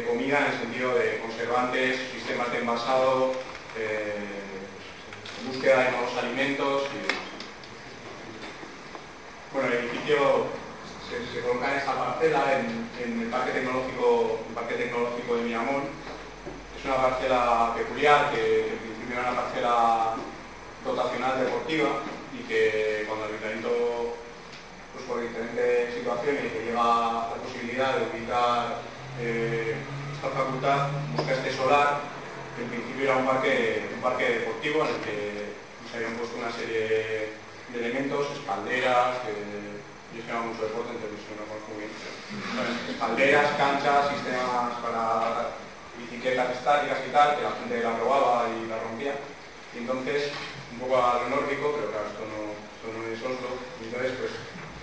comida 0.07 0.39
en 0.39 0.53
el 0.53 0.59
sentido 0.59 0.95
de 0.95 1.21
conservantes, 1.21 1.99
sistemas 2.13 2.51
de 2.53 2.59
envasado, 2.59 3.33
eh, 3.77 4.50
búsqueda 5.47 5.85
de 5.85 5.91
nuevos 5.93 6.17
alimentos. 6.17 6.83
Bueno, 9.53 9.69
el 9.69 9.75
edificio 9.75 10.47
se, 11.09 11.41
coloca 11.41 11.73
en 11.73 11.79
esta 11.79 11.97
parcela, 11.97 12.61
en, 12.61 13.21
el 13.23 13.29
Parque 13.29 13.53
Tecnológico, 13.53 14.41
Parque 14.55 14.75
Tecnológico 14.75 15.37
de 15.37 15.43
Miramón. 15.43 15.83
Es 16.79 16.85
una 16.85 16.97
parcela 16.97 17.75
peculiar 17.77 18.31
que, 18.33 18.69
en 18.69 18.79
principio 18.79 19.19
era 19.19 19.31
una 19.33 19.43
parcela 19.43 20.15
dotacional 20.85 21.45
deportiva 21.45 21.89
y 22.33 22.43
que 22.45 23.05
cuando 23.09 23.27
el 23.27 23.33
ayuntamiento, 23.33 24.17
pues 24.93 25.05
por 25.07 25.21
diferentes 25.21 25.95
situaciones, 25.95 26.53
que 26.53 26.65
llega 26.65 26.83
la 26.83 27.35
posibilidad 27.43 27.97
de 27.97 28.07
ubicar 28.07 28.79
eh, 29.21 29.77
esta 30.15 30.29
facultad, 30.29 30.89
busca 31.17 31.33
este 31.33 31.53
solar, 31.53 32.01
en 32.61 32.69
principio 32.69 33.05
era 33.05 33.17
un 33.17 33.27
parque, 33.27 33.89
un 33.95 34.03
parque 34.03 34.45
deportivo 34.45 34.85
en 34.85 34.95
el 34.95 35.01
que 35.01 35.17
se 35.91 35.97
habían 35.97 36.15
puesto 36.15 36.37
una 36.37 36.53
serie 36.53 37.33
de 37.73 37.79
elementos, 37.79 38.31
espalderas, 38.33 39.25
yo 40.11 40.21
que 40.27 40.33
mucho 40.33 40.63
deporte, 40.67 40.93
entonces 40.93 41.23
no 41.39 41.47
conozco 41.47 41.71
espalderas, 42.91 43.47
canchas, 43.57 44.11
sistemas 44.11 44.75
para 44.83 45.57
bicicletas 45.97 46.57
estáticas 46.57 46.99
y 47.07 47.11
tal, 47.13 47.37
que 47.37 47.43
la 47.43 47.57
gente 47.57 47.83
la 47.83 47.97
probaba 47.97 48.49
y 48.51 48.69
la 48.69 48.79
rompía. 48.81 49.15
Y 49.75 49.79
entonces 49.79 50.31
un 50.73 50.79
poco 50.81 50.97
a 50.99 51.23
lo 51.23 51.31
nórdico, 51.31 51.75
pero 51.75 51.91
claro, 51.91 52.07
esto 52.11 52.27
no, 52.27 52.51
es 53.07 53.23
Oslo. 53.23 53.55
Entonces, 53.83 54.13
pues, 54.19 54.33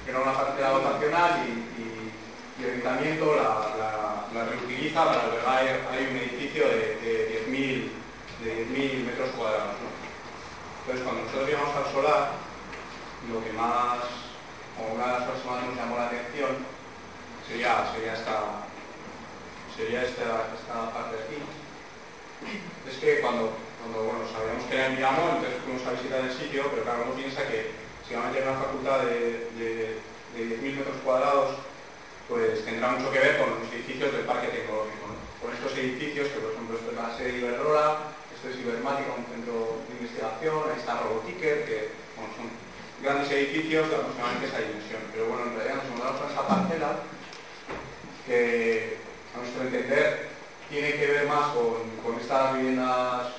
era 0.07 0.19
una 0.19 0.33
parte 0.33 0.61
dotacional 0.63 1.43
y, 1.43 1.51
y, 1.81 2.11
y 2.59 2.63
el 2.63 2.71
ayuntamiento 2.71 3.35
la, 3.35 4.45
reutiliza 4.45 5.03
para 5.03 5.23
albergar 5.23 5.65
hay 5.91 6.07
un 6.11 6.17
edificio 6.17 6.67
de, 6.67 6.99
10.000 7.01 7.46
de 7.46 7.46
metros 7.73 9.29
cuadrados. 9.37 9.75
Entonces, 10.81 11.03
cuando 11.03 11.23
nosotros 11.23 11.49
llegamos 11.49 11.75
al 11.75 11.91
solar, 11.91 12.31
lo 13.31 13.43
que 13.43 13.53
más, 13.53 13.99
o 14.79 14.93
una 14.95 15.05
de 15.05 15.11
las 15.19 15.29
cosas 15.29 15.45
más 15.45 15.63
nos 15.65 15.75
llamó 15.75 15.97
la 15.97 16.07
atención, 16.07 16.63
sería, 17.47 17.91
sería, 17.93 18.13
esta, 18.13 18.67
sería 19.75 20.03
esta, 20.03 20.47
esta 20.55 20.93
parte 20.93 21.17
de 21.17 21.23
aquí. 21.23 21.37
Es 22.87 22.97
que 22.97 23.19
cuando 23.19 23.51
cuando 23.87 24.03
bueno, 24.09 24.27
sabíamos 24.27 24.65
que 24.65 24.75
era 24.75 24.87
en 24.87 24.95
Miramón, 24.95 25.37
entonces 25.37 25.63
fuimos 25.63 25.85
a 25.85 25.95
visitar 25.95 26.19
el 26.19 26.33
sitio, 26.33 26.67
pero 26.71 26.83
claro, 26.83 27.07
uno 27.07 27.15
piensa 27.15 27.47
que 27.47 27.71
si 28.03 28.15
van 28.15 28.27
a 28.27 28.31
tener 28.31 28.49
una 28.49 28.59
facultad 28.59 28.99
de, 29.05 29.47
de, 29.55 30.01
10.000 30.37 30.61
metros 30.61 30.97
cuadrados, 31.03 31.55
pues 32.29 32.63
tendrá 32.65 32.93
mucho 32.93 33.09
que 33.11 33.19
ver 33.19 33.37
con 33.39 33.49
los 33.57 33.71
edificios 33.73 34.11
del 34.11 34.25
parque 34.27 34.47
tecnológico. 34.47 35.17
Con 35.41 35.53
estos 35.53 35.73
edificios, 35.77 36.27
que 36.29 36.39
por 36.39 36.51
ejemplo 36.51 36.76
sede 37.17 37.31
de 37.31 37.37
Iberdrola, 37.39 38.13
esto 38.35 38.49
es 38.49 38.59
Ibermática, 38.61 39.17
un 39.17 39.25
centro 39.33 39.81
de 39.89 39.93
investigación, 39.97 40.69
ahí 40.69 40.79
está 40.79 41.01
Roboticker, 41.01 41.65
que 41.65 41.89
son 42.15 42.49
grandes 43.01 43.31
edificios 43.31 43.89
de 43.89 43.95
aproximadamente 43.95 44.47
esa 44.47 44.59
dimensión. 44.61 45.01
Pero 45.11 45.25
bueno, 45.25 45.49
en 45.49 45.55
realidad 45.57 45.75
nos 45.81 45.85
encontramos 45.85 46.21
con 46.21 46.29
esta 46.29 46.47
parcela 46.47 46.89
que 48.25 48.97
a 49.33 49.37
nuestro 49.37 49.61
entender 49.63 50.29
tiene 50.69 50.93
que 50.93 51.07
ver 51.07 51.27
más 51.27 51.57
con, 51.57 51.89
con 52.05 52.21
estas 52.21 52.53
viviendas 52.53 53.33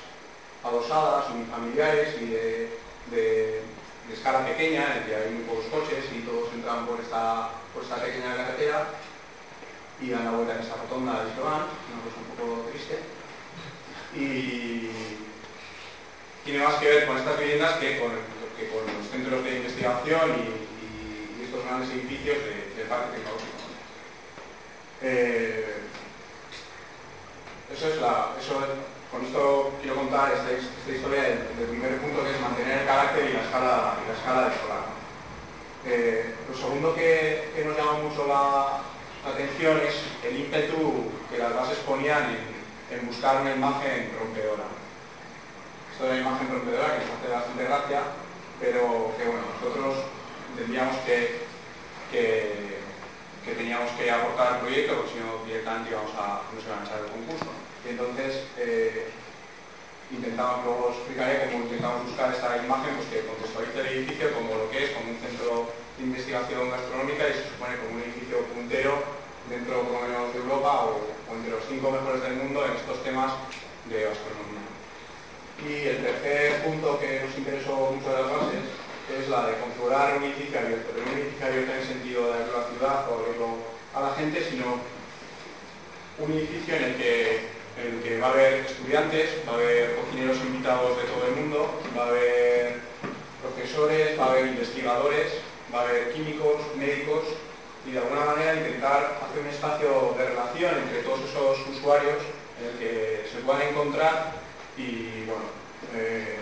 adosadas, 0.63 1.29
unifamiliares 1.31 2.21
y 2.21 2.25
de, 2.25 3.61
escala 4.11 4.43
pequeña, 4.43 4.97
en 4.97 5.03
que 5.05 5.15
hay 5.15 5.29
muy 5.29 5.43
pocos 5.43 5.65
coches 5.65 6.03
y 6.11 6.25
todos 6.25 6.51
entran 6.51 6.85
por 6.87 6.99
esta, 6.99 7.51
por 7.73 7.83
esta 7.83 8.01
pequeña 8.01 8.35
carretera 8.35 8.87
y 10.01 10.09
dan 10.09 10.25
la 10.25 10.31
vuelta 10.31 10.55
en 10.55 10.61
esa 10.61 10.75
rotonda 10.75 11.23
y 11.29 11.35
se 11.37 11.41
van, 11.41 11.69
una 11.69 12.01
cosa 12.03 12.17
un 12.17 12.35
poco 12.35 12.69
triste. 12.71 13.18
Y, 14.15 14.89
tiene 16.43 16.65
más 16.65 16.75
que 16.75 16.87
ver 16.87 17.05
con 17.05 17.17
estas 17.17 17.39
viviendas 17.39 17.77
que 17.77 17.99
con, 17.99 18.11
los 18.11 19.07
centros 19.11 19.43
de 19.43 19.57
investigación 19.57 20.31
y, 20.31 21.43
estos 21.43 21.65
grandes 21.65 21.89
edificios 21.89 22.37
del 22.77 22.87
parque 22.87 23.17
tecnológico. 23.17 23.49
Eh, 25.01 25.79
eso 27.73 27.87
es 27.87 28.01
la, 28.01 28.35
con 29.11 29.25
esto 29.25 29.71
quiero 29.81 29.95
contar 29.95 30.33
esta, 30.33 30.91
historia 30.91 31.23
del, 31.23 31.67
primer 31.69 31.97
punto 31.97 32.23
que 32.23 32.31
es 32.31 32.41
mantener 32.41 32.79
el 32.79 32.85
carácter 32.85 33.29
y 33.29 33.33
la 33.33 33.41
escala, 33.41 33.95
y 34.03 34.07
la 34.07 34.17
escala 34.17 34.49
de 34.49 34.59
solar. 34.59 34.85
Eh, 35.85 36.35
lo 36.49 36.55
segundo 36.57 36.93
que, 36.93 37.49
nos 37.65 37.77
llama 37.77 37.93
mucho 38.03 38.27
la, 38.27 38.81
atención 39.29 39.79
es 39.85 39.95
el 40.23 40.39
ímpetu 40.41 41.11
que 41.29 41.37
las 41.37 41.53
bases 41.53 41.77
ponían 41.79 42.23
en, 42.29 42.58
buscar 42.97 43.41
una 43.41 43.53
imagen 43.55 44.11
rompedora. 44.17 44.65
Esto 45.91 46.05
de 46.05 46.13
la 46.13 46.21
imagen 46.21 46.49
rompedora 46.49 46.97
que 46.97 47.05
nos 47.05 47.19
hace 47.19 47.27
bastante 47.29 47.63
gracia, 47.63 48.01
pero 48.59 49.13
que 49.17 49.25
bueno, 49.25 49.45
nosotros 49.53 50.05
entendíamos 50.51 50.97
que, 51.05 51.45
que, 52.11 52.79
teníamos 53.55 53.89
que 53.97 54.11
aportar 54.11 54.53
al 54.53 54.59
proyecto 54.59 54.95
porque 54.95 55.11
si 55.13 55.19
no 55.19 55.43
directamente 55.45 55.89
íbamos 55.89 56.13
a, 56.13 56.45
no 56.53 56.61
se 56.61 56.67
iban 56.69 56.79
a 56.79 56.85
echar 56.85 56.99
el 57.01 57.11
concurso. 57.11 57.49
Y 57.85 57.89
entonces 57.89 58.45
eh, 58.57 59.09
luego 60.11 60.93
explicaré 60.93 61.45
cómo 61.45 61.65
intentamos 61.65 62.05
buscar 62.05 62.33
esta 62.33 62.57
imagen 62.57 62.95
pues, 62.95 63.09
que 63.09 63.25
contextualice 63.25 63.79
el 63.81 63.87
edificio 63.87 64.33
como 64.33 64.55
lo 64.55 64.69
que 64.69 64.85
es, 64.85 64.89
como 64.91 65.11
un 65.11 65.17
centro 65.17 65.69
de 65.97 66.03
investigación 66.03 66.69
gastronómica 66.69 67.29
y 67.29 67.33
se 67.33 67.49
supone 67.49 67.77
como 67.77 67.97
un 67.97 68.01
edificio 68.05 68.45
puntero 68.53 69.01
dentro 69.49 69.81
por 69.81 69.93
lo 69.93 70.07
menos 70.07 70.33
de 70.33 70.39
Europa 70.39 70.85
o, 70.85 71.35
entre 71.35 71.51
los 71.51 71.63
cinco 71.67 71.91
mejores 71.91 72.21
del 72.21 72.35
mundo 72.37 72.65
en 72.65 72.73
estos 72.73 73.03
temas 73.03 73.33
de 73.89 74.05
gastronomía. 74.05 74.65
Y 75.65 75.87
el 75.89 76.03
tercer 76.03 76.63
punto 76.63 76.99
que 76.99 77.21
nos 77.25 77.37
interesó 77.37 77.75
mucho 77.91 78.07
de 78.09 78.21
las 78.21 78.31
bases 78.31 78.65
es 79.09 79.27
la 79.27 79.47
de 79.47 79.57
configurar 79.57 80.17
un 80.17 80.23
edificio 80.23 80.59
abierto, 80.59 80.91
pero 80.93 81.05
un 81.05 81.17
edificio 81.17 81.45
abierto 81.45 81.71
en 81.73 81.79
el 81.79 81.87
sentido 81.87 82.27
de 82.27 82.33
abrirlo 82.33 82.59
la 82.59 82.67
ciudad 82.69 83.09
o 83.09 83.19
abrirlo 83.19 83.47
a 83.95 84.01
la 84.01 84.15
gente, 84.15 84.45
sino 84.45 84.79
un 86.19 86.31
edificio 86.31 86.75
en 86.75 86.83
el 86.83 86.95
que 86.95 87.59
en 87.79 87.95
el 87.95 88.03
que 88.03 88.19
va 88.19 88.27
a 88.27 88.31
haber 88.31 88.53
estudiantes, 88.65 89.29
va 89.47 89.53
a 89.53 89.55
haber 89.55 89.95
cocineros 89.95 90.37
invitados 90.37 90.97
de 90.97 91.03
todo 91.03 91.27
el 91.27 91.35
mundo, 91.35 91.81
va 91.97 92.03
a 92.03 92.07
haber 92.09 92.79
profesores, 93.41 94.19
va 94.19 94.25
a 94.25 94.31
haber 94.31 94.47
investigadores, 94.47 95.31
va 95.73 95.79
a 95.79 95.83
haber 95.83 96.11
químicos, 96.11 96.59
médicos 96.75 97.23
y 97.89 97.91
de 97.91 97.99
alguna 97.99 98.23
manera 98.23 98.53
intentar 98.53 99.17
hacer 99.17 99.41
un 99.41 99.47
espacio 99.47 100.13
de 100.15 100.25
relación 100.29 100.77
entre 100.77 101.01
todos 101.01 101.21
esos 101.21 101.57
usuarios 101.69 102.21
en 102.61 102.67
el 102.67 102.77
que 102.77 103.25
se 103.31 103.39
puedan 103.39 103.63
encontrar 103.63 104.33
y, 104.77 105.25
bueno, 105.25 105.49
eh, 105.95 106.37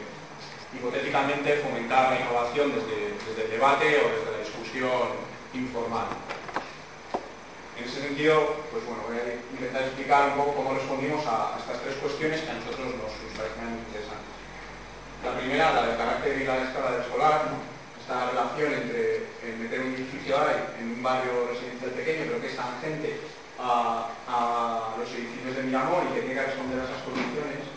hipotéticamente 0.76 1.64
fomentar 1.64 2.12
la 2.12 2.20
innovación 2.20 2.74
desde, 2.76 3.16
desde 3.26 3.46
el 3.46 3.52
debate 3.52 3.86
o 4.04 4.10
desde 4.12 4.32
la 4.32 4.44
discusión 4.44 5.08
informal. 5.54 6.08
En 7.80 7.86
ese 7.86 8.02
sentido, 8.02 8.58
pues 8.72 8.84
bueno, 8.86 9.04
voy 9.08 9.16
a 9.16 9.40
intentar 9.54 9.84
explicar 9.84 10.30
un 10.32 10.44
poco 10.44 10.56
cómo 10.56 10.74
respondimos 10.74 11.26
a, 11.28 11.56
estas 11.60 11.80
tres 11.82 11.96
cuestiones 11.96 12.42
que 12.42 12.52
a 12.52 12.56
nosotros 12.56 12.92
nos, 12.92 13.14
parecen 13.38 13.72
muy 13.72 13.80
interesantes. 13.88 14.36
La 15.24 15.38
primera, 15.40 15.74
la 15.74 15.88
del 15.88 15.98
carácter 15.98 16.42
y 16.42 16.44
la 16.44 16.58
escala 16.58 16.92
del 16.92 17.06
solar, 17.08 17.42
esta 18.08 18.32
relación 18.32 18.72
entre 18.72 19.28
meter 19.60 19.82
un 19.82 19.92
edificio 19.92 20.40
ahí 20.40 20.64
en 20.80 20.96
un 20.96 21.04
barrio 21.04 21.52
residencial 21.52 21.92
pequeño, 21.92 22.24
pero 22.32 22.40
que 22.40 22.48
es 22.48 22.56
tangente 22.56 23.20
a, 23.60 24.96
los 24.98 25.12
edificios 25.12 25.58
de 25.58 25.64
Miramón 25.64 26.08
y 26.08 26.14
que 26.16 26.22
tiene 26.24 26.40
que 26.40 26.48
responder 26.48 26.80
a 26.80 26.88
esas 26.88 27.04
condiciones, 27.04 27.68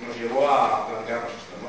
nos 0.00 0.16
llevó 0.16 0.48
a 0.48 0.88
plantearnos 0.88 1.36
esto. 1.36 1.60
¿no? 1.60 1.68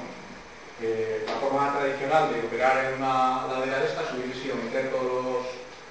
la 0.80 1.36
forma 1.44 1.76
tradicional 1.76 2.32
de 2.32 2.40
operar 2.40 2.86
en 2.86 3.04
una 3.04 3.52
ladera 3.52 3.80
de 3.80 3.88
estas 3.92 4.16
hubiese 4.16 4.48
sido 4.48 4.56
meter 4.56 4.92
todos 4.96 5.44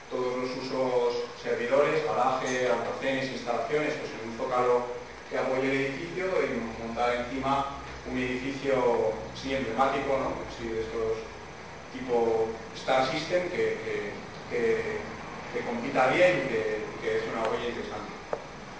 todos 0.08 0.32
los 0.40 0.48
usos 0.64 1.28
servidores, 1.36 2.08
garaje, 2.08 2.72
almacenes, 2.72 3.28
instalaciones, 3.28 3.92
pues 4.00 4.16
en 4.16 4.32
un 4.32 4.36
zócalo 4.40 4.88
que 5.28 5.36
apoye 5.36 5.68
el 5.68 5.92
edificio 5.92 6.24
y 6.40 6.80
montar 6.80 7.28
encima 7.28 7.76
un 8.10 8.16
edificio 8.16 9.12
sí 9.36 9.52
emblemático, 9.52 10.16
¿no? 10.16 10.32
Sí, 10.56 10.72
de 10.72 10.80
estos 10.80 11.20
tipo 11.92 12.48
Star 12.76 13.10
System 13.10 13.48
que, 13.50 14.12
que, 14.50 14.98
compita 15.66 16.06
bien 16.08 16.44
y 16.44 16.48
que, 16.48 16.88
es 17.08 17.24
una 17.32 17.48
huella 17.48 17.72
interesante. 17.72 18.12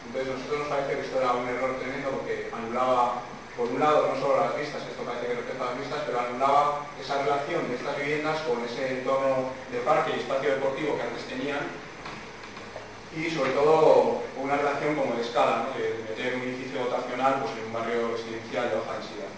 Entonces 0.07 0.35
nosotros 0.35 0.59
nos 0.61 0.69
parece 0.69 0.95
que 0.95 1.01
esto 1.01 1.19
era 1.19 1.33
un 1.33 1.49
error 1.49 1.79
tremendo 1.81 2.11
porque 2.11 2.51
anulaba 2.53 3.23
por 3.59 3.67
un 3.67 3.81
lado, 3.81 4.07
no 4.07 4.21
solo 4.21 4.39
las 4.39 4.55
vistas, 4.55 4.87
esto 4.87 5.03
parece 5.03 5.27
que 5.27 5.35
respecta 5.35 5.67
las 5.67 5.79
vistas, 5.79 6.07
pero 6.07 6.21
anulaba 6.21 6.87
esa 6.95 7.19
relación 7.27 7.67
de 7.67 7.75
estas 7.75 7.99
viviendas 7.99 8.39
con 8.47 8.63
ese 8.63 9.03
entorno 9.03 9.51
de 9.73 9.83
parque 9.83 10.15
y 10.15 10.21
espacio 10.21 10.55
deportivo 10.55 10.95
que 10.95 11.03
antes 11.03 11.27
tenían 11.27 11.67
y 13.19 13.31
sobre 13.35 13.51
todo 13.59 14.23
una 14.39 14.57
relación 14.57 14.95
como 14.95 15.19
de 15.19 15.23
escala, 15.23 15.67
¿no? 15.67 15.75
de 15.75 16.07
meter 16.07 16.39
un 16.39 16.43
edificio 16.43 16.85
dotacional 16.85 17.43
pues, 17.43 17.59
en 17.59 17.67
un 17.67 17.73
barrio 17.73 18.15
residencial 18.15 18.71
de 18.71 18.77
baja 18.79 18.95
densidad. 18.95 19.33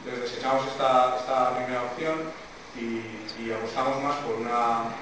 Entonces 0.00 0.24
desechamos 0.24 0.64
esta, 0.64 1.20
esta 1.20 1.52
primera 1.52 1.84
opción 1.84 2.32
y, 2.80 3.50
apostamos 3.50 4.02
más 4.02 4.16
por 4.16 4.34
una, 4.34 4.94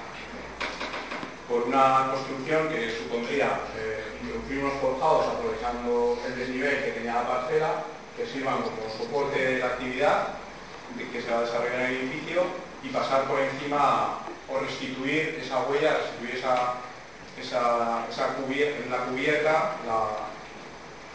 por 1.49 1.63
una 1.63 2.11
construcción 2.11 2.69
que 2.69 2.95
supondría 2.97 3.59
eh, 3.75 4.03
introducir 4.21 4.59
unos 4.59 4.73
forjados 4.79 5.27
aprovechando 5.27 6.17
el 6.25 6.35
desnivel 6.37 6.83
que 6.83 6.91
tenía 6.91 7.15
la 7.15 7.27
parcela 7.27 7.83
que 8.15 8.25
sirvan 8.25 8.61
como 8.61 8.89
soporte 8.97 9.39
de 9.39 9.59
la 9.59 9.65
actividad 9.67 10.27
que 11.11 11.21
se 11.21 11.29
va 11.29 11.39
a 11.39 11.41
desarrollar 11.41 11.75
en 11.75 11.81
el 11.81 11.97
edificio 11.97 12.43
y 12.83 12.89
pasar 12.89 13.25
por 13.25 13.39
encima 13.39 14.19
o 14.47 14.59
restituir 14.59 15.39
esa 15.43 15.63
huella, 15.63 15.97
restituir 15.97 16.35
esa, 16.35 16.73
esa, 18.09 18.27
cubierta, 18.35 18.89
la 18.89 19.05
cubierta, 19.05 19.75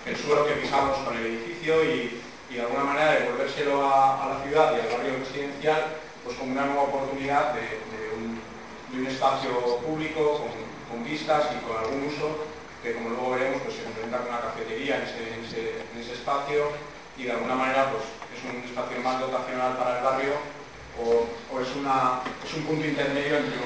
el 0.07 0.17
suelo 0.17 0.47
que 0.47 0.53
pisamos 0.55 0.99
con 0.99 1.17
el 1.17 1.27
edificio 1.27 1.85
y, 1.85 2.23
de 2.51 2.61
alguna 2.61 2.85
manera 2.85 3.13
devolvérselo 3.13 3.83
a, 3.83 4.25
a, 4.25 4.29
la 4.35 4.45
ciudad 4.45 4.73
y 4.77 4.81
al 4.81 4.95
barrio 4.95 5.19
residencial 5.21 6.02
pues 6.25 6.37
como 6.37 6.53
una 6.53 6.67
nueva 6.67 6.83
oportunidad 6.83 7.55
de, 7.55 7.81
un, 8.17 9.07
espacio 9.07 9.79
público 9.79 10.45
con, 10.91 11.05
vistas 11.05 11.47
y 11.57 11.65
con 11.67 11.77
algún 11.77 12.07
uso 12.07 12.45
que 12.83 12.93
como 12.95 13.09
luego 13.09 13.31
veremos 13.31 13.63
pues 13.63 13.77
se 13.77 13.83
complementa 13.85 14.19
con 14.19 14.29
una 14.29 14.41
cafetería 14.41 14.97
en 14.97 16.01
ese 16.01 16.13
espacio 16.13 16.69
y 17.17 17.25
de 17.25 17.33
alguna 17.33 17.55
manera 17.55 17.91
pues, 17.91 18.05
es 18.35 18.41
un 18.45 18.63
espacio 18.63 19.01
más 19.01 19.21
dotacional 19.21 19.77
para 19.77 19.99
el 19.99 20.05
barrio 20.05 20.33
o, 21.01 21.61
es, 21.61 21.69
un 22.57 22.63
punto 22.65 22.87
intermedio 22.87 23.39
entre 23.39 23.57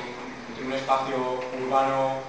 un, 0.65 0.73
espacio 0.73 1.41
urbano 1.63 2.21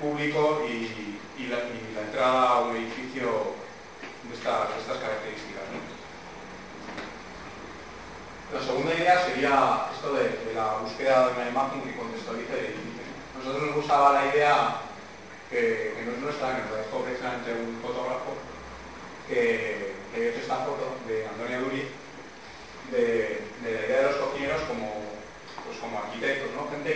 público 0.00 0.62
y, 0.68 1.48
la, 1.48 1.58
entrada 2.02 2.48
a 2.48 2.60
un 2.60 2.76
edificio 2.76 3.54
de, 4.28 4.34
estas 4.34 4.98
características. 4.98 5.55
La 8.52 8.62
segunda 8.62 8.94
idea 8.94 9.26
sería 9.26 9.90
esto 9.90 10.14
de, 10.14 10.54
la 10.54 10.78
búsqueda 10.78 11.26
de 11.26 11.32
una 11.34 11.48
imagen 11.50 11.82
que 11.82 11.98
contextualice 11.98 12.54
el. 12.54 12.78
A 13.34 13.38
nosotros 13.38 13.66
nos 13.66 13.76
gustaba 13.76 14.12
la 14.12 14.32
idea 14.32 14.86
que, 15.50 15.98
no 16.06 16.12
es 16.12 16.18
nuestra, 16.18 16.54
que 16.54 16.62
nos 16.62 16.78
la 16.78 17.04
precisamente 17.04 17.50
un 17.52 17.82
fotógrafo, 17.82 18.38
que 19.26 19.94
he 20.14 20.28
hecho 20.30 20.38
esta 20.38 20.62
foto 20.62 20.94
de 21.08 21.26
Antonia 21.26 21.58
Duri, 21.58 21.90
de, 22.94 23.42
la 23.66 23.70
idea 23.70 23.98
de 23.98 24.08
los 24.14 24.16
cocineros 24.22 24.62
como, 24.70 24.94
pues 25.66 25.78
como 25.78 25.98
arquitectos, 25.98 26.54
¿no? 26.54 26.70
gente 26.70 26.94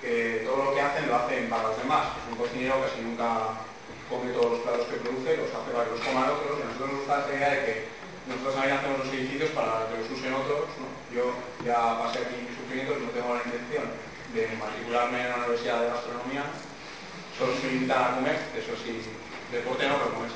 que, 0.00 0.44
todo 0.44 0.64
lo 0.64 0.74
que 0.74 0.80
hacen 0.80 1.08
lo 1.08 1.16
hacen 1.16 1.48
para 1.48 1.68
los 1.68 1.76
demás. 1.76 2.08
Es 2.24 2.32
un 2.32 2.38
cocinero 2.38 2.80
casi 2.80 3.00
nunca 3.00 3.60
come 4.08 4.32
todos 4.32 4.52
los 4.52 4.60
platos 4.60 4.88
que 4.88 5.00
produce, 5.00 5.36
los 5.36 5.48
hace 5.48 5.72
para 5.72 5.84
que 5.84 5.96
los 5.96 6.00
coman 6.00 6.28
otros, 6.28 6.56
y 6.56 6.62
a 6.62 6.66
nosotros 6.72 6.88
nos 6.88 7.00
gusta 7.04 7.20
esta 7.20 7.36
idea 7.36 7.50
de 7.52 7.64
que 7.64 8.03
nosotros 8.28 8.54
también 8.54 8.76
hacemos 8.76 8.98
los 9.04 9.12
edificios 9.12 9.50
para 9.50 9.88
que 9.88 10.00
los 10.00 10.10
usen 10.10 10.34
otros. 10.34 10.68
Yo 11.12 11.34
ya 11.64 12.00
pasé 12.00 12.24
aquí 12.24 12.40
mis 12.40 12.56
sufrimientos, 12.56 13.00
no 13.00 13.10
tengo 13.12 13.34
la 13.36 13.44
intención 13.44 13.86
de 14.32 14.48
matricularme 14.58 15.20
en 15.20 15.30
la 15.30 15.36
Universidad 15.44 15.80
de 15.80 15.92
Gastronomía, 15.94 16.44
solo 17.38 17.54
soy 17.60 17.78
invitada 17.78 18.10
a 18.10 18.14
comer, 18.18 18.36
eso 18.56 18.74
sí, 18.82 18.98
deporte 19.52 19.86
no, 19.86 19.94
pero 19.98 20.10
como 20.10 20.26
es 20.26 20.34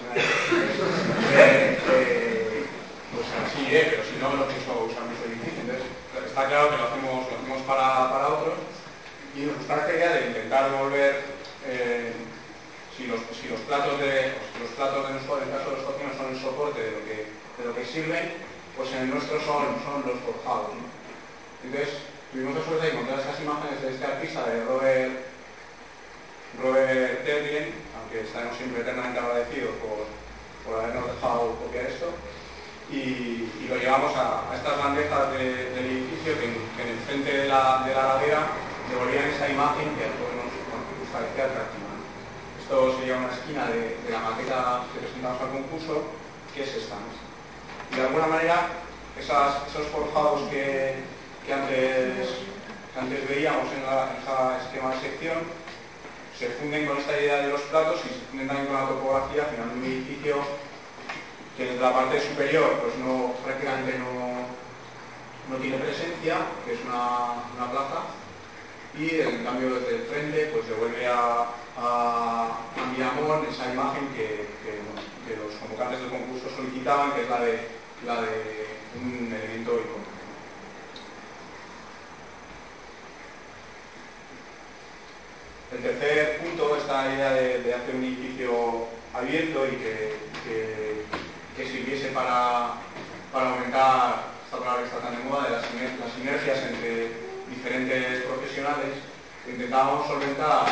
eh, 1.34 1.78
eh, 1.78 2.64
pues 3.10 3.26
así, 3.42 3.66
eh, 3.74 3.86
pero 3.90 4.02
si 4.06 4.14
no, 4.22 4.38
no 4.38 4.46
pienso 4.46 4.70
usar 4.86 5.02
mucho 5.02 5.26
edificio. 5.26 5.66
Entonces, 5.66 5.90
está 6.26 6.46
claro 6.46 6.70
que 6.70 6.78
lo 6.78 6.86
hacemos, 6.86 7.26
lo 7.26 7.34
hacemos 7.34 7.62
para, 7.66 8.12
para 8.12 8.28
otros 8.28 8.54
y 9.34 9.46
nos 9.46 9.56
gusta 9.58 9.76
esta 9.76 9.94
idea 9.94 10.12
de 10.12 10.26
intentar 10.28 10.70
devolver, 10.70 11.22
eh, 11.66 12.12
si, 12.96 13.06
los, 13.06 13.20
si, 13.34 13.48
los, 13.48 13.60
platos 13.70 13.98
de, 14.00 14.34
los 14.58 14.70
platos 14.74 15.08
de 15.08 15.14
nosotros, 15.14 15.42
en 15.42 15.48
el 15.48 15.58
caso 15.58 15.70
de 15.70 15.76
los 15.76 15.86
cocinos, 15.86 16.16
son 16.16 16.28
el 16.34 16.40
soporte 16.40 16.80
de 16.82 16.90
lo 16.90 17.04
que, 17.06 17.37
de 17.58 17.64
lo 17.64 17.74
que 17.74 17.84
sirven, 17.84 18.32
pues 18.76 18.92
en 18.92 18.98
el 18.98 19.10
nuestro 19.10 19.40
son, 19.40 19.76
son 19.84 20.06
los 20.06 20.18
forjados. 20.22 20.70
Entonces, 21.64 21.98
tuvimos 22.32 22.54
la 22.54 22.64
suerte 22.64 22.86
de 22.86 22.92
encontrar 22.92 23.20
esas 23.20 23.40
imágenes 23.40 23.82
de 23.82 23.90
este 23.90 24.06
artista, 24.06 24.46
de 24.46 24.64
Robert, 24.64 25.12
Robert 26.62 27.24
Terlin, 27.24 27.74
que 28.10 28.20
estaremos 28.20 28.56
siempre 28.56 28.80
eternamente 28.80 29.20
agradecidos 29.20 29.74
por, 29.82 30.06
por 30.64 30.80
habernos 30.80 31.12
dejado 31.12 31.56
copiar 31.56 31.86
esto. 31.86 32.08
y, 32.90 33.50
lo 33.68 33.76
llevamos 33.76 34.16
a, 34.16 34.48
estas 34.54 34.78
bandejas 34.78 35.32
del 35.32 35.84
edificio 35.84 36.32
que, 36.40 36.46
en 36.80 36.88
el 36.88 36.98
frente 37.04 37.30
de 37.42 37.48
la, 37.48 37.84
de 37.84 37.94
la 37.94 38.14
ladera 38.14 38.46
devolvían 38.88 39.28
esa 39.28 39.48
imagen 39.48 39.92
que 39.96 40.08
a 40.08 40.16
todos 40.16 40.32
nos, 40.40 40.48
parecía 41.12 41.44
atractiva. 41.44 41.92
Esto 42.60 42.98
sería 42.98 43.16
una 43.16 43.32
esquina 43.32 43.66
de, 43.68 43.96
la 44.10 44.20
maqueta 44.20 44.84
que 44.92 45.00
presentamos 45.00 45.40
al 45.40 45.50
concurso, 45.50 46.04
que 46.54 46.62
es 46.62 46.74
esta. 46.74 46.96
Y 46.96 47.27
de 47.94 48.02
alguna 48.02 48.26
manera, 48.26 48.68
esos 49.18 49.86
forjados 49.88 50.48
que, 50.50 50.94
antes, 51.52 53.28
veíamos 53.28 53.72
en, 53.72 53.84
la, 53.84 54.16
esa 54.20 54.58
esquema 54.64 54.94
de 54.94 55.00
sección, 55.00 55.38
se 56.38 56.50
funden 56.50 56.86
con 56.86 56.98
esta 56.98 57.20
idea 57.20 57.38
de 57.38 57.48
los 57.48 57.60
platos 57.62 58.00
y 58.04 58.08
se 58.08 58.26
funden 58.30 58.48
también 58.48 58.68
con 58.68 58.76
la 58.76 58.88
topografía, 58.88 59.48
generando 59.50 59.74
un 59.74 59.84
edificio 59.84 60.36
que 61.56 61.64
desde 61.64 61.80
la 61.80 61.92
parte 61.92 62.20
superior 62.20 62.78
pues 62.80 62.94
no, 62.98 63.34
prácticamente 63.44 63.98
no, 63.98 64.46
no 65.50 65.56
tiene 65.56 65.78
presencia, 65.78 66.36
que 66.64 66.74
es 66.74 66.80
una, 66.84 67.42
plaza, 67.72 68.06
y 68.96 69.20
en 69.20 69.44
cambio 69.44 69.74
desde 69.74 69.96
el 69.96 70.02
frente 70.02 70.50
pues 70.52 70.68
devuelve 70.68 71.06
a, 71.06 71.46
a, 71.76 72.58
esa 73.50 73.72
imagen 73.72 74.08
que, 74.14 74.46
los 75.28 75.54
convocantes 75.60 76.00
del 76.00 76.10
concurso 76.10 76.48
solicitaban, 76.56 77.12
que 77.12 77.22
es 77.22 77.28
la 77.28 77.40
de, 77.40 77.77
la 78.06 78.22
de 78.22 78.66
un 79.00 79.32
elemento 79.32 79.72
icónico. 79.72 79.98
El 85.72 85.82
tercer 85.82 86.38
punto, 86.38 86.76
esta 86.76 87.12
idea 87.12 87.32
de, 87.32 87.74
hacer 87.74 87.94
un 87.94 88.04
edificio 88.04 88.86
abierto 89.14 89.66
y 89.66 89.76
que 89.76 91.08
que 91.58 91.66
sirviese 91.66 92.10
para, 92.10 92.74
aumentar, 93.34 94.30
esta 94.44 94.58
palabra 94.58 94.82
que 94.82 94.86
está 94.86 95.00
tan 95.00 95.18
de 95.18 95.24
moda, 95.24 95.44
de 95.44 95.50
las, 95.58 96.14
sinergias 96.14 96.58
entre 96.70 97.10
diferentes 97.50 98.22
profesionales, 98.22 98.94
intentábamos 99.44 100.06
solventar 100.06 100.66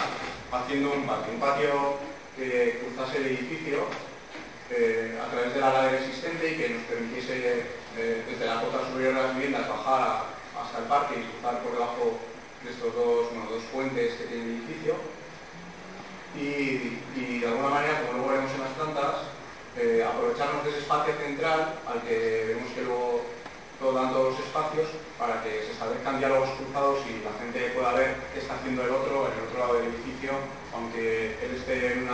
haciendo 0.52 0.92
un 0.92 1.04
patio, 1.04 1.32
un 1.32 1.40
patio 1.40 1.98
que 2.36 2.80
cruzase 2.80 3.18
el 3.18 3.26
edificio 3.26 3.88
eh, 4.70 5.18
a 5.22 5.30
través 5.30 5.54
de 5.54 5.60
la 5.60 5.72
ladera 5.72 6.00
existente 6.00 6.50
y 6.50 6.56
que 6.56 6.68
nos 6.70 6.82
permitiese 6.84 7.62
eh, 7.96 8.24
desde 8.28 8.46
la 8.46 8.60
cota 8.60 8.82
superior 8.90 9.14
de 9.14 9.22
las 9.22 9.34
viviendas 9.34 9.68
bajar 9.68 10.26
hasta 10.58 10.78
el 10.78 10.84
parque 10.84 11.20
y 11.20 11.30
cruzar 11.30 11.62
por 11.62 11.72
debajo 11.72 12.18
de 12.64 12.70
estos 12.70 12.94
dos, 12.94 13.30
dos 13.30 13.62
puentes 13.72 14.14
que 14.14 14.24
tiene 14.24 14.44
el 14.44 14.50
edificio. 14.58 14.94
Y, 16.34 17.40
de 17.40 17.46
alguna 17.46 17.70
manera, 17.70 18.02
como 18.02 18.18
luego 18.18 18.28
veremos 18.28 18.52
en 18.52 18.60
las 18.60 18.72
plantas, 18.76 19.14
eh, 19.78 20.04
aprovecharnos 20.04 20.64
de 20.64 20.70
ese 20.70 20.80
espacio 20.80 21.14
central 21.14 21.78
al 21.86 22.02
que 22.02 22.44
vemos 22.48 22.72
que 22.72 22.82
luego 22.82 23.22
todo 23.78 23.92
dan 23.92 24.12
todos 24.12 24.32
los 24.32 24.40
espacios 24.40 24.88
para 25.18 25.42
que 25.42 25.62
se 25.62 25.72
establezcan 25.72 26.18
diálogos 26.18 26.50
cruzados 26.58 27.00
y 27.06 27.22
la 27.22 27.32
gente 27.38 27.70
pueda 27.70 27.92
ver 27.92 28.16
qué 28.32 28.40
está 28.40 28.54
haciendo 28.56 28.82
el 28.82 28.90
otro 28.90 29.28
en 29.28 29.38
el 29.38 29.44
otro 29.46 29.58
lado 29.58 29.74
del 29.74 29.94
edificio, 29.94 30.32
aunque 30.74 31.38
él 31.44 31.54
esté 31.56 31.92
en, 31.92 32.08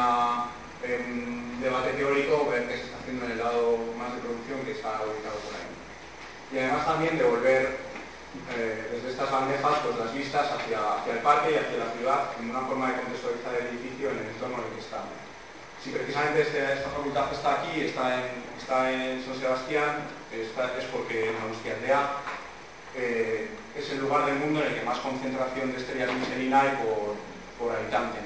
un 0.83 1.61
debate 1.61 1.93
teórico, 1.93 2.51
ver 2.51 2.67
qué 2.69 2.77
se 2.77 2.85
está 2.85 2.99
haciendo 2.99 3.25
en 3.27 3.33
el 3.33 3.39
lado 3.39 3.79
más 3.99 4.15
de 4.15 4.21
producción 4.21 4.65
que 4.65 4.73
está 4.73 5.01
ubicado 5.07 5.39
por 5.47 5.55
ahí. 5.55 5.71
Y 6.53 6.59
además 6.59 6.87
también 6.87 7.19
devolver 7.19 7.79
eh, 8.57 8.89
desde 8.93 9.11
estas 9.11 9.31
bandejas 9.31 9.79
pues, 9.85 9.97
las 9.99 10.15
vistas 10.15 10.51
hacia, 10.51 10.79
hacia 10.79 11.13
el 11.13 11.21
parque 11.21 11.53
y 11.53 11.61
hacia 11.61 11.85
la 11.85 11.93
ciudad 11.93 12.33
como 12.37 12.51
una 12.51 12.67
forma 12.67 12.91
de 12.91 13.01
contextualizar 13.03 13.55
el 13.55 13.67
edificio 13.75 14.11
en 14.11 14.19
el 14.19 14.27
entorno 14.35 14.59
en 14.59 14.65
el 14.65 14.75
que 14.75 14.81
está 14.81 15.05
si 15.83 15.91
precisamente 15.91 16.43
este, 16.43 16.63
esta 16.75 16.91
facultad 16.91 17.33
está 17.33 17.61
aquí, 17.61 17.81
está 17.81 18.15
en, 18.15 18.27
está 18.57 18.93
en 18.93 19.25
San 19.25 19.35
Sebastián, 19.35 19.99
es 20.31 20.85
porque 20.93 21.31
en 21.31 21.37
Aldea 21.37 22.11
eh, 22.95 23.49
es 23.77 23.91
el 23.91 23.99
lugar 23.99 24.27
del 24.27 24.37
mundo 24.37 24.61
en 24.61 24.69
el 24.69 24.75
que 24.79 24.87
más 24.87 24.99
concentración 24.99 25.73
de 25.73 25.79
esterilamicelina 25.79 26.61
hay 26.61 26.71
por, 26.77 27.17
por 27.59 27.77
habitante. 27.77 28.19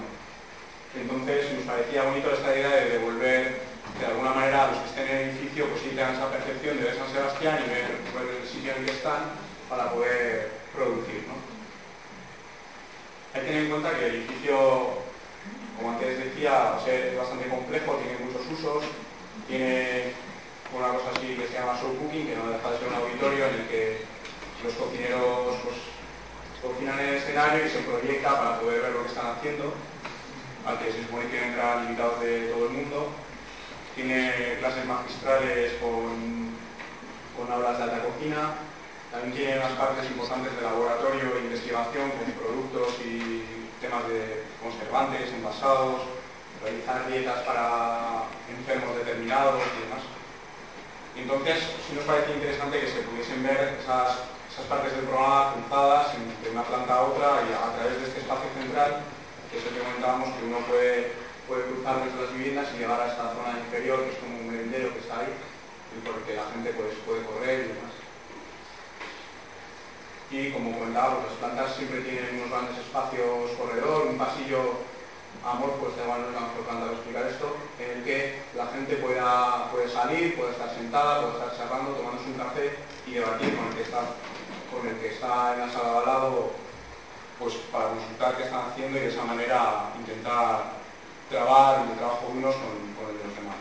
Entonces 1.00 1.52
nos 1.52 1.64
parecía 1.64 2.04
bonito 2.04 2.32
esta 2.32 2.54
idea 2.54 2.70
de 2.70 2.98
devolver 2.98 3.60
de 4.00 4.06
alguna 4.06 4.30
manera 4.30 4.64
a 4.64 4.70
los 4.72 4.78
que 4.80 4.88
estén 4.88 5.08
en 5.08 5.16
el 5.16 5.28
edificio 5.30 5.68
pues 5.68 5.82
sí 5.82 5.88
tengan 5.90 6.14
esa 6.14 6.30
percepción 6.30 6.76
de 6.76 6.84
ver 6.84 6.96
San 6.96 7.12
Sebastián 7.12 7.58
y 7.64 7.70
ver, 7.70 8.40
el 8.40 8.48
sitio 8.48 8.72
en 8.76 8.84
que 8.84 8.92
están 8.92 9.32
para 9.68 9.90
poder 9.92 10.50
producir. 10.74 11.24
Hay 13.34 13.40
que 13.40 13.46
tener 13.46 13.62
en 13.64 13.70
cuenta 13.70 13.98
que 13.98 14.06
el 14.06 14.14
edificio 14.16 15.06
como 15.76 15.90
antes 15.92 16.18
decía, 16.18 16.78
es 16.86 17.16
bastante 17.16 17.48
complejo, 17.48 18.00
tiene 18.00 18.24
muchos 18.24 18.46
usos, 18.50 18.84
tiene 19.46 20.14
una 20.72 20.88
cosa 20.88 21.12
así 21.14 21.36
que 21.36 21.46
se 21.46 21.54
llama 21.54 21.78
show 21.80 21.94
cooking, 21.96 22.26
que 22.26 22.36
no 22.36 22.48
deja 22.48 22.70
de 22.70 22.78
ser 22.78 22.88
un 22.88 22.94
auditorio 22.94 23.46
en 23.46 23.54
el 23.54 23.68
que 23.68 23.98
los 24.64 24.72
cocineros 24.74 25.56
pues, 25.62 25.76
cocinan 26.62 26.98
en 26.98 27.08
el 27.08 27.14
escenario 27.16 27.66
y 27.66 27.68
se 27.68 27.80
proyecta 27.80 28.36
para 28.36 28.60
poder 28.60 28.82
ver 28.82 28.92
lo 28.92 29.02
que 29.02 29.08
están 29.08 29.36
haciendo, 29.36 29.74
al 30.66 30.78
que 30.78 30.92
se 30.92 31.02
supone 31.02 31.28
que 31.30 31.46
entran 31.46 31.84
invitados 31.84 32.20
de 32.20 32.48
todo 32.48 32.66
el 32.66 32.72
mundo. 32.72 33.08
Tiene 33.94 34.56
clases 34.58 34.84
magistrales 34.84 35.72
con, 35.80 36.52
con 37.36 37.52
aulas 37.52 37.78
de 37.78 37.84
alta 37.84 38.02
cocina, 38.02 38.54
también 39.10 39.32
tiene 39.32 39.58
unas 39.58 39.72
partes 39.78 40.04
importantes 40.10 40.54
de 40.56 40.62
laboratorio 40.62 41.36
e 41.36 41.46
investigación 41.48 42.10
con 42.10 42.28
productos 42.36 43.00
y 43.00 43.40
temas 43.80 44.08
de 44.08 44.44
conservantes, 44.60 45.32
envasados, 45.32 46.02
realizar 46.62 47.06
dietas 47.08 47.40
para 47.46 48.26
enfermos 48.50 48.96
determinados 48.96 49.62
y 49.62 49.80
demás. 49.86 50.02
entonces 51.16 51.56
sí 51.86 51.94
nos 51.94 52.04
parece 52.04 52.34
interesante 52.34 52.80
que 52.80 52.90
se 52.90 53.06
pudiesen 53.06 53.42
ver 53.42 53.78
esas, 53.80 54.34
partes 54.68 54.96
del 54.96 55.04
programa 55.04 55.52
cruzadas 55.52 56.16
de 56.16 56.50
una 56.50 56.62
planta 56.64 56.94
a 56.94 57.02
otra 57.02 57.44
y 57.44 57.52
a, 57.52 57.76
través 57.76 58.00
de 58.00 58.08
este 58.08 58.20
espacio 58.20 58.48
central, 58.58 59.04
que 59.56 59.62
es 59.64 59.72
el 59.72 59.80
que 59.80 59.88
comentábamos 59.88 60.36
que 60.36 60.44
uno 60.44 60.60
puede, 60.68 61.16
puede 61.48 61.64
cruzar 61.72 62.04
las 62.04 62.32
viviendas 62.36 62.68
y 62.74 62.84
llegar 62.84 63.00
a 63.00 63.08
esta 63.08 63.32
zona 63.32 63.56
inferior, 63.56 64.04
que 64.04 64.12
es 64.12 64.20
como 64.20 64.36
un 64.36 64.52
merendero 64.52 64.92
que 64.92 65.00
está 65.00 65.24
ahí, 65.24 65.32
y 65.32 66.04
por 66.04 66.20
la 66.20 66.44
gente 66.52 66.76
pues, 66.76 66.92
puede 67.08 67.24
correr 67.24 67.64
y 67.64 67.68
demás. 67.72 67.96
Y 70.28 70.52
como 70.52 70.76
comentaba, 70.76 71.24
pues 71.24 71.32
las 71.32 71.40
plantas 71.40 71.76
siempre 71.76 72.04
tienen 72.04 72.36
unos 72.36 72.50
grandes 72.50 72.76
espacios 72.84 73.56
corredor, 73.56 74.12
un 74.12 74.18
pasillo 74.18 74.84
amor, 75.40 75.80
pues 75.80 75.96
igual 76.04 76.20
no 76.20 76.28
es 76.28 76.34
la 76.36 76.44
mejor 76.52 76.92
explicar 76.92 77.24
esto, 77.24 77.56
en 77.80 77.88
el 77.96 78.04
que 78.04 78.42
la 78.52 78.66
gente 78.76 78.96
pueda, 78.96 79.70
puede 79.72 79.88
salir, 79.88 80.36
puede 80.36 80.52
estar 80.52 80.68
sentada, 80.74 81.24
puede 81.24 81.40
estar 81.40 81.56
charlando, 81.56 81.96
tomándose 81.96 82.28
un 82.28 82.40
café 82.44 82.76
y 83.06 83.14
debatir 83.14 83.56
con 83.56 83.72
el 83.72 83.74
que 83.76 83.88
está, 83.88 84.04
con 84.68 84.84
el 84.84 84.96
que 85.00 85.16
está 85.16 85.54
en 85.54 85.60
la 85.64 85.72
sala 85.72 86.00
al 86.00 86.04
lado, 86.04 86.65
pues 87.38 87.54
para 87.72 87.90
consultar 87.90 88.36
qué 88.36 88.44
están 88.44 88.70
haciendo 88.70 88.98
y 88.98 89.02
de 89.02 89.08
esa 89.08 89.24
manera 89.24 89.92
intentar 89.98 90.72
trabar 91.28 91.86
el 91.88 91.96
trabajo 91.96 92.28
de 92.28 92.38
unos 92.38 92.54
con, 92.54 92.94
con 92.96 93.10
el 93.10 93.18
de 93.18 93.24
los 93.26 93.36
demás. 93.36 93.56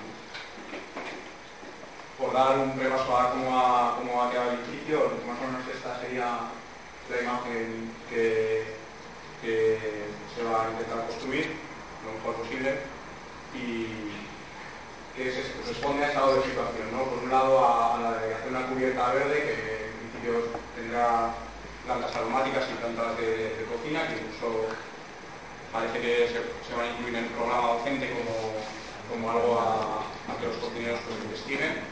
Por 2.18 2.34
dar 2.34 2.58
un 2.58 2.80
repaso 2.80 3.18
a 3.18 3.32
cómo 3.32 3.60
ha, 3.60 3.98
cómo 3.98 4.24
ha 4.24 4.32
quedado 4.32 4.52
el 4.52 4.60
edificio, 4.60 5.12
más 5.28 5.38
o 5.40 5.48
menos 5.48 5.68
esta 5.68 6.00
sería 6.00 6.48
la 7.10 7.22
imagen 7.22 7.92
que, 8.10 8.76
se 9.42 10.44
va 10.44 10.66
a 10.66 10.72
intentar 10.72 11.06
construir 11.06 11.56
lo 12.04 12.14
mejor 12.14 12.44
posible 12.44 12.80
y 13.54 14.12
que 15.16 15.32
se 15.32 15.44
responde 15.68 16.04
a 16.04 16.08
esta 16.10 16.22
doble 16.22 16.44
situación. 16.44 16.92
¿no? 16.92 17.04
Por 17.04 17.24
un 17.24 17.30
lado 17.30 17.64
a, 17.64 18.00
la 18.02 18.12
de 18.20 18.34
hacer 18.34 18.50
una 18.50 18.68
cubierta 18.68 19.14
verde 19.14 19.44
que 19.44 19.86
en 19.86 19.94
principio 20.00 20.50
tendrá 20.76 21.36
plantas 21.86 22.16
aromáticas 22.16 22.66
y 22.70 22.82
plantas 22.82 23.18
de, 23.18 23.66
cocina 23.70 24.08
que 24.08 24.18
incluso 24.18 24.74
parece 25.72 26.02
que 26.02 26.14
se, 26.34 26.74
van 26.76 26.86
a 26.86 26.92
incluir 26.92 27.16
en 27.16 27.24
el 27.26 27.30
programa 27.30 27.78
docente 27.78 28.10
como, 28.10 29.30
algo 29.30 29.60
a, 29.60 30.02
que 30.40 30.48
los 30.48 30.58
cocineros 30.58 31.00
pues, 31.06 31.22
investiguen. 31.24 31.86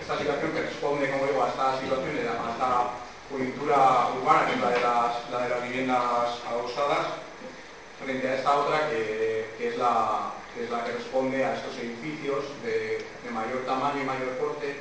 Esta 0.00 0.18
situación 0.18 0.52
que 0.52 0.62
responde, 0.62 1.10
como 1.10 1.26
digo, 1.26 1.44
a 1.44 1.48
esta 1.48 1.80
situación 1.80 2.16
de 2.16 2.24
la 2.24 2.34
falta 2.34 2.90
coyuntura 3.28 4.10
urbana, 4.16 4.46
que 4.46 4.54
es 4.54 4.60
la 4.60 4.70
de 4.70 5.48
las, 5.50 5.62
viviendas 5.62 6.40
adosadas, 6.46 7.06
frente 8.02 8.28
a 8.28 8.34
esta 8.36 8.56
otra 8.56 8.88
que, 8.88 9.50
es 9.58 9.76
la, 9.76 10.32
que, 10.54 10.92
responde 10.92 11.44
a 11.44 11.54
estos 11.54 11.76
edificios 11.76 12.44
de, 12.62 13.04
mayor 13.30 13.64
tamaño 13.66 14.02
y 14.02 14.04
mayor 14.04 14.30
porte 14.38 14.80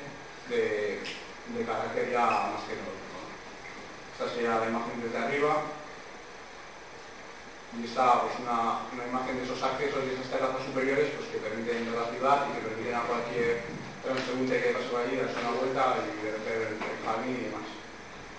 de, 0.49 1.01
carácter 1.65 2.11
ya 2.11 2.25
más 2.25 2.65
tecnológico. 2.65 3.08
Esta 4.19 4.35
sería 4.35 4.59
la 4.59 4.67
imagen 4.67 4.99
desde 4.99 5.15
arriba. 5.15 5.63
Y 7.71 7.87
esta 7.87 8.27
pues 8.27 8.35
una, 8.43 8.83
una, 8.91 9.07
imagen 9.07 9.39
de 9.39 9.47
esos 9.47 9.63
accesos 9.63 10.03
y 10.03 10.11
esas 10.11 10.27
terrazas 10.27 10.59
superiores 10.67 11.07
pues, 11.15 11.31
que 11.31 11.39
permiten 11.39 11.87
a 11.87 12.03
la 12.03 12.11
ciudad 12.11 12.51
y 12.51 12.59
que 12.59 12.67
permiten 12.67 12.99
a 12.99 13.07
cualquier 13.07 13.63
transeúnte 14.03 14.59
que 14.59 14.75
pase 14.75 14.91
por 14.91 15.07
allí 15.07 15.15
darse 15.15 15.39
una 15.39 15.55
vuelta 15.55 16.03
y 16.03 16.19
ver 16.19 16.35
el, 16.35 16.75
el 16.75 16.99
jardín 16.99 17.31
y 17.31 17.47
demás. 17.47 17.67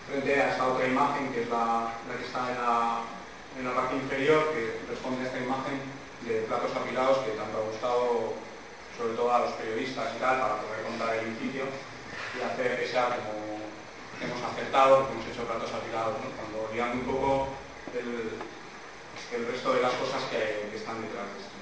Frente 0.05 0.31
a 0.37 0.53
esta 0.53 0.69
otra 0.69 0.85
imagen 0.85 1.33
que 1.33 1.49
es 1.49 1.49
la, 1.49 1.97
que 2.13 2.29
está 2.29 2.45
en 2.53 3.65
la, 3.65 3.73
parte 3.73 3.97
inferior, 3.97 4.53
que 4.53 4.85
responde 4.85 5.25
a 5.25 5.33
esta 5.33 5.41
imagen 5.41 5.81
de 6.29 6.45
platos 6.45 6.77
apilados 6.77 7.25
que 7.25 7.41
tanto 7.41 7.57
ha 7.57 7.69
gustado 7.73 8.37
sobre 9.01 9.17
todo 9.17 9.33
a 9.33 9.49
los 9.49 9.57
periodistas 9.57 10.13
y 10.13 10.21
tal, 10.21 10.45
para 10.45 10.61
poder 10.61 10.85
contar 10.85 11.17
el 11.17 11.25
edificio 11.25 11.65
y 12.37 12.45
hacer 12.45 12.77
que 12.77 12.85
sea 12.85 13.17
como 13.17 13.60
hemos 14.21 14.43
acertado, 14.43 15.09
hemos 15.11 15.27
hecho 15.27 15.45
platos 15.45 15.73
afilados, 15.73 16.15
¿no? 16.21 16.31
cuando 16.37 16.69
olvidando 16.69 16.95
un 16.97 17.07
poco 17.07 17.49
el, 17.95 18.37
el, 19.37 19.47
resto 19.47 19.75
de 19.75 19.83
las 19.83 19.93
cosas 19.95 20.23
que, 20.31 20.77
están 20.77 21.01
detrás 21.01 21.27
de 21.33 21.41
esto. 21.41 21.57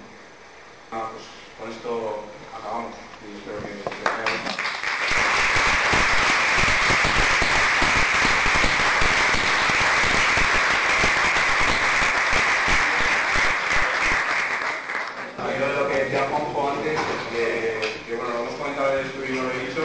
pues 0.90 1.24
con 1.59 1.70
esto 1.70 2.24
acabamos 2.56 2.94
y 3.22 3.38
espero 3.38 3.59
que 3.62 3.74
les 3.74 3.86
haya 3.86 3.98
gustado. 3.98 4.59
Al 15.38 15.56
hilo 15.56 15.66
de 15.66 15.74
lo 15.74 15.88
que 15.88 15.94
decía 15.94 16.28
Juanjo 16.28 16.70
antes, 16.70 17.00
que, 17.30 18.02
que, 18.06 18.16
bueno, 18.16 18.32
lo 18.34 18.40
hemos 18.40 18.54
comentado 18.54 18.92
en 18.92 18.98
el 18.98 19.06
estudio 19.06 19.34
y 19.34 19.36
no 19.36 19.42
lo 19.44 19.50
he 19.50 19.66
dicho, 19.66 19.84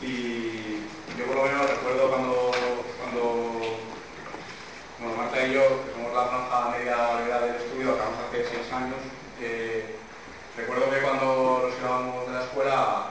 y 0.00 0.62
yo 1.18 1.26
por 1.26 1.36
lo 1.36 1.42
menos 1.44 1.70
recuerdo 1.70 2.08
cuando, 2.08 2.50
cuando 2.98 3.22
bueno, 4.98 5.16
Y 5.42 5.54
yo, 5.54 5.66
que 5.82 5.90
somos 5.90 6.14
la 6.14 6.30
franja 6.30 6.70
media 6.70 6.94
edad 7.26 7.40
del 7.40 7.56
estudio, 7.56 7.94
acabamos 7.94 8.30
hace 8.30 8.46
seis 8.46 8.72
años, 8.72 9.02
eh, 9.40 9.96
recuerdo 10.56 10.88
que 10.88 11.02
cuando 11.02 11.66
nos 11.66 11.78
íbamos 11.82 12.26
de 12.28 12.32
la 12.32 12.44
escuela 12.44 13.06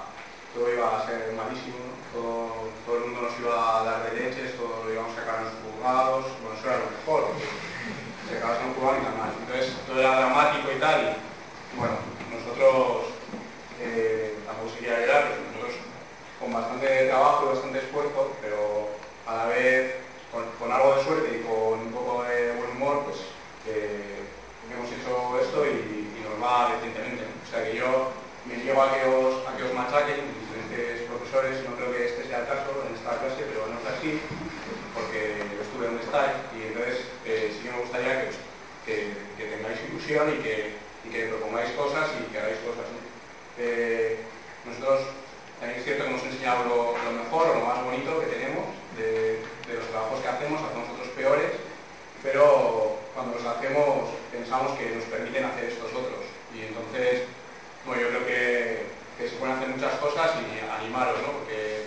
todo 0.56 0.72
iba 0.72 0.96
a 0.96 1.06
ser 1.06 1.34
malísimo, 1.36 1.92
todo, 2.14 2.72
todo, 2.86 2.98
el 2.98 3.12
mundo 3.12 3.28
nos 3.28 3.38
iba 3.38 3.52
a 3.52 3.84
dar 3.84 4.08
de 4.08 4.16
leches, 4.16 4.56
todo 4.56 4.80
lo 4.86 4.94
íbamos 4.94 5.12
a 5.12 5.20
sacar 5.20 5.40
en 5.40 5.44
los 5.44 5.60
juzgados, 5.60 6.26
bueno, 6.40 6.56
eso 6.56 6.68
era 6.72 6.80
lo 6.80 6.92
mejor, 6.96 7.36
se 8.30 8.38
acabas 8.38 8.60
en 8.60 8.68
un 8.68 8.74
juzgado 8.76 8.96
y 8.96 9.04
nada 9.04 9.18
más. 9.20 9.32
Entonces 9.36 9.76
todo 9.84 10.00
era 10.00 10.16
dramático 10.16 10.72
y 10.72 10.80
tal, 10.80 11.00
y 11.04 11.76
bueno, 11.76 11.96
nosotros 12.32 13.12
eh, 13.84 14.40
tampoco 14.48 14.72
se 14.72 14.80
quiera 14.80 15.04
llorar, 15.04 15.36
pero 15.36 15.52
nosotros 15.52 15.84
con 16.40 16.54
bastante 16.54 16.88
trabajo 17.12 17.44
y 17.44 17.50
bastante 17.60 17.80
esfuerzo, 17.80 18.32
pero 18.40 18.88
a 19.28 19.36
la 19.36 19.46
vez 19.52 20.02
con, 20.32 20.48
con 20.58 20.72
algo 20.72 20.96
de 20.96 21.04
suerte 21.04 21.38
y 21.38 21.44
con 21.44 21.80
un 21.80 21.92
poco 21.92 22.24
de 22.24 22.56
buen 22.56 22.72
humor, 22.72 23.04
pues 23.06 23.20
eh, 23.68 24.24
hemos 24.72 24.88
hecho 24.88 25.40
esto 25.40 25.66
y, 25.66 26.16
y, 26.18 26.24
nos 26.24 26.42
va 26.42 26.72
recientemente. 26.72 27.24
O 27.28 27.52
sea 27.52 27.66
que 27.66 27.76
yo 27.76 28.12
a 28.80 28.88
que 28.96 29.04
os, 29.04 29.44
a 29.44 29.52
que 29.58 29.68
os 29.68 29.74
machaquen 29.76 30.24
diferentes 30.32 31.04
profesores, 31.04 31.60
no 31.68 31.76
creo 31.76 31.92
que 31.92 32.08
este 32.08 32.24
sea 32.24 32.48
el 32.48 32.48
caso 32.48 32.72
en 32.88 32.96
esta 32.96 33.20
clase, 33.20 33.44
pero 33.44 33.68
no 33.68 33.76
es 33.76 33.88
así, 33.92 34.22
porque 34.96 35.44
yo 35.52 35.60
estuve 35.60 35.92
donde 35.92 36.08
estáis 36.08 36.40
y 36.56 36.72
entonces 36.72 37.04
eh, 37.28 37.52
sí 37.52 37.68
que 37.68 37.72
me 37.76 37.84
gustaría 37.84 38.32
que, 38.88 39.12
que, 39.36 39.44
tengáis 39.44 39.84
ilusión 39.92 40.32
y 40.32 40.40
que, 40.40 40.80
y 41.04 41.08
que 41.12 41.28
propongáis 41.28 41.76
cosas 41.76 42.16
y 42.16 42.32
que 42.32 42.40
hagáis 42.40 42.64
cosas. 42.64 42.88
Eh, 43.60 44.24
nosotros 44.64 45.04
también 45.60 45.80
es 45.80 45.84
cierto 45.84 46.08
que 46.08 46.10
hemos 46.10 46.24
enseñado 46.24 46.64
lo, 46.64 46.96
lo, 46.96 47.12
mejor 47.12 47.52
o 47.52 47.56
lo 47.60 47.66
más 47.68 47.84
bonito 47.84 48.24
que 48.24 48.32
tenemos 48.32 48.72
de, 48.96 49.44
de, 49.68 49.74
los 49.76 49.88
trabajos 49.92 50.24
que 50.24 50.32
hacemos, 50.32 50.64
hacemos 50.64 50.88
otros 50.96 51.12
peores, 51.12 51.52
pero 52.24 53.04
cuando 53.14 53.36
los 53.36 53.46
hacemos 53.46 54.16
pensamos 54.32 54.78
que 54.80 54.96
nos 54.96 55.04
permiten 55.12 55.44
hacer 55.44 55.66
estos 55.66 55.92
otros. 55.92 56.24
Y 56.56 56.72
entonces, 56.72 57.28
bueno, 57.86 58.02
yo 58.02 58.10
creo 58.10 58.26
que, 58.26 58.86
que 59.18 59.30
se 59.30 59.36
pueden 59.38 59.56
hacer 59.56 59.70
muchas 59.70 59.94
cosas 59.98 60.32
y 60.38 60.46
animaros, 60.82 61.22
¿no? 61.22 61.34
Porque 61.40 61.84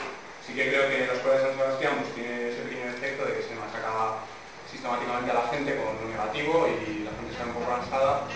sí 0.46 0.54
que 0.54 0.68
creo 0.68 0.88
que 0.88 1.06
la 1.06 1.14
Escuela 1.14 1.38
de 1.38 1.46
San 1.46 1.56
Sebastián 1.56 1.94
pues, 2.00 2.14
tiene 2.14 2.50
ese 2.50 2.62
pequeño 2.62 2.90
efecto 2.90 3.24
de 3.26 3.34
que 3.34 3.42
se 3.42 3.54
machaca 3.54 4.26
sistemáticamente 4.70 5.30
a 5.30 5.34
la 5.34 5.48
gente 5.48 5.76
con 5.76 5.94
lo 5.94 6.08
negativo 6.10 6.66
y 6.66 7.04
la 7.04 7.12
gente 7.14 7.32
está 7.32 7.44
un 7.44 7.54
poco 7.54 7.70
cansada. 7.70 8.26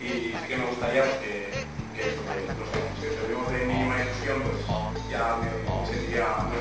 Y 0.00 0.34
sí 0.34 0.44
que 0.48 0.56
me 0.56 0.66
gustaría 0.66 1.02
pues, 1.04 1.16
que, 1.22 1.32
que, 1.94 2.02
que 2.02 2.54
no 2.58 2.66
sé, 2.66 2.78
si 3.00 3.14
servimos 3.14 3.50
de 3.52 3.58
mínima 3.64 4.02
ilusión, 4.02 4.42
pues 4.42 4.66
ya 5.10 5.38
me, 5.38 5.86
sentiría 5.86 6.26
muy 6.50 6.58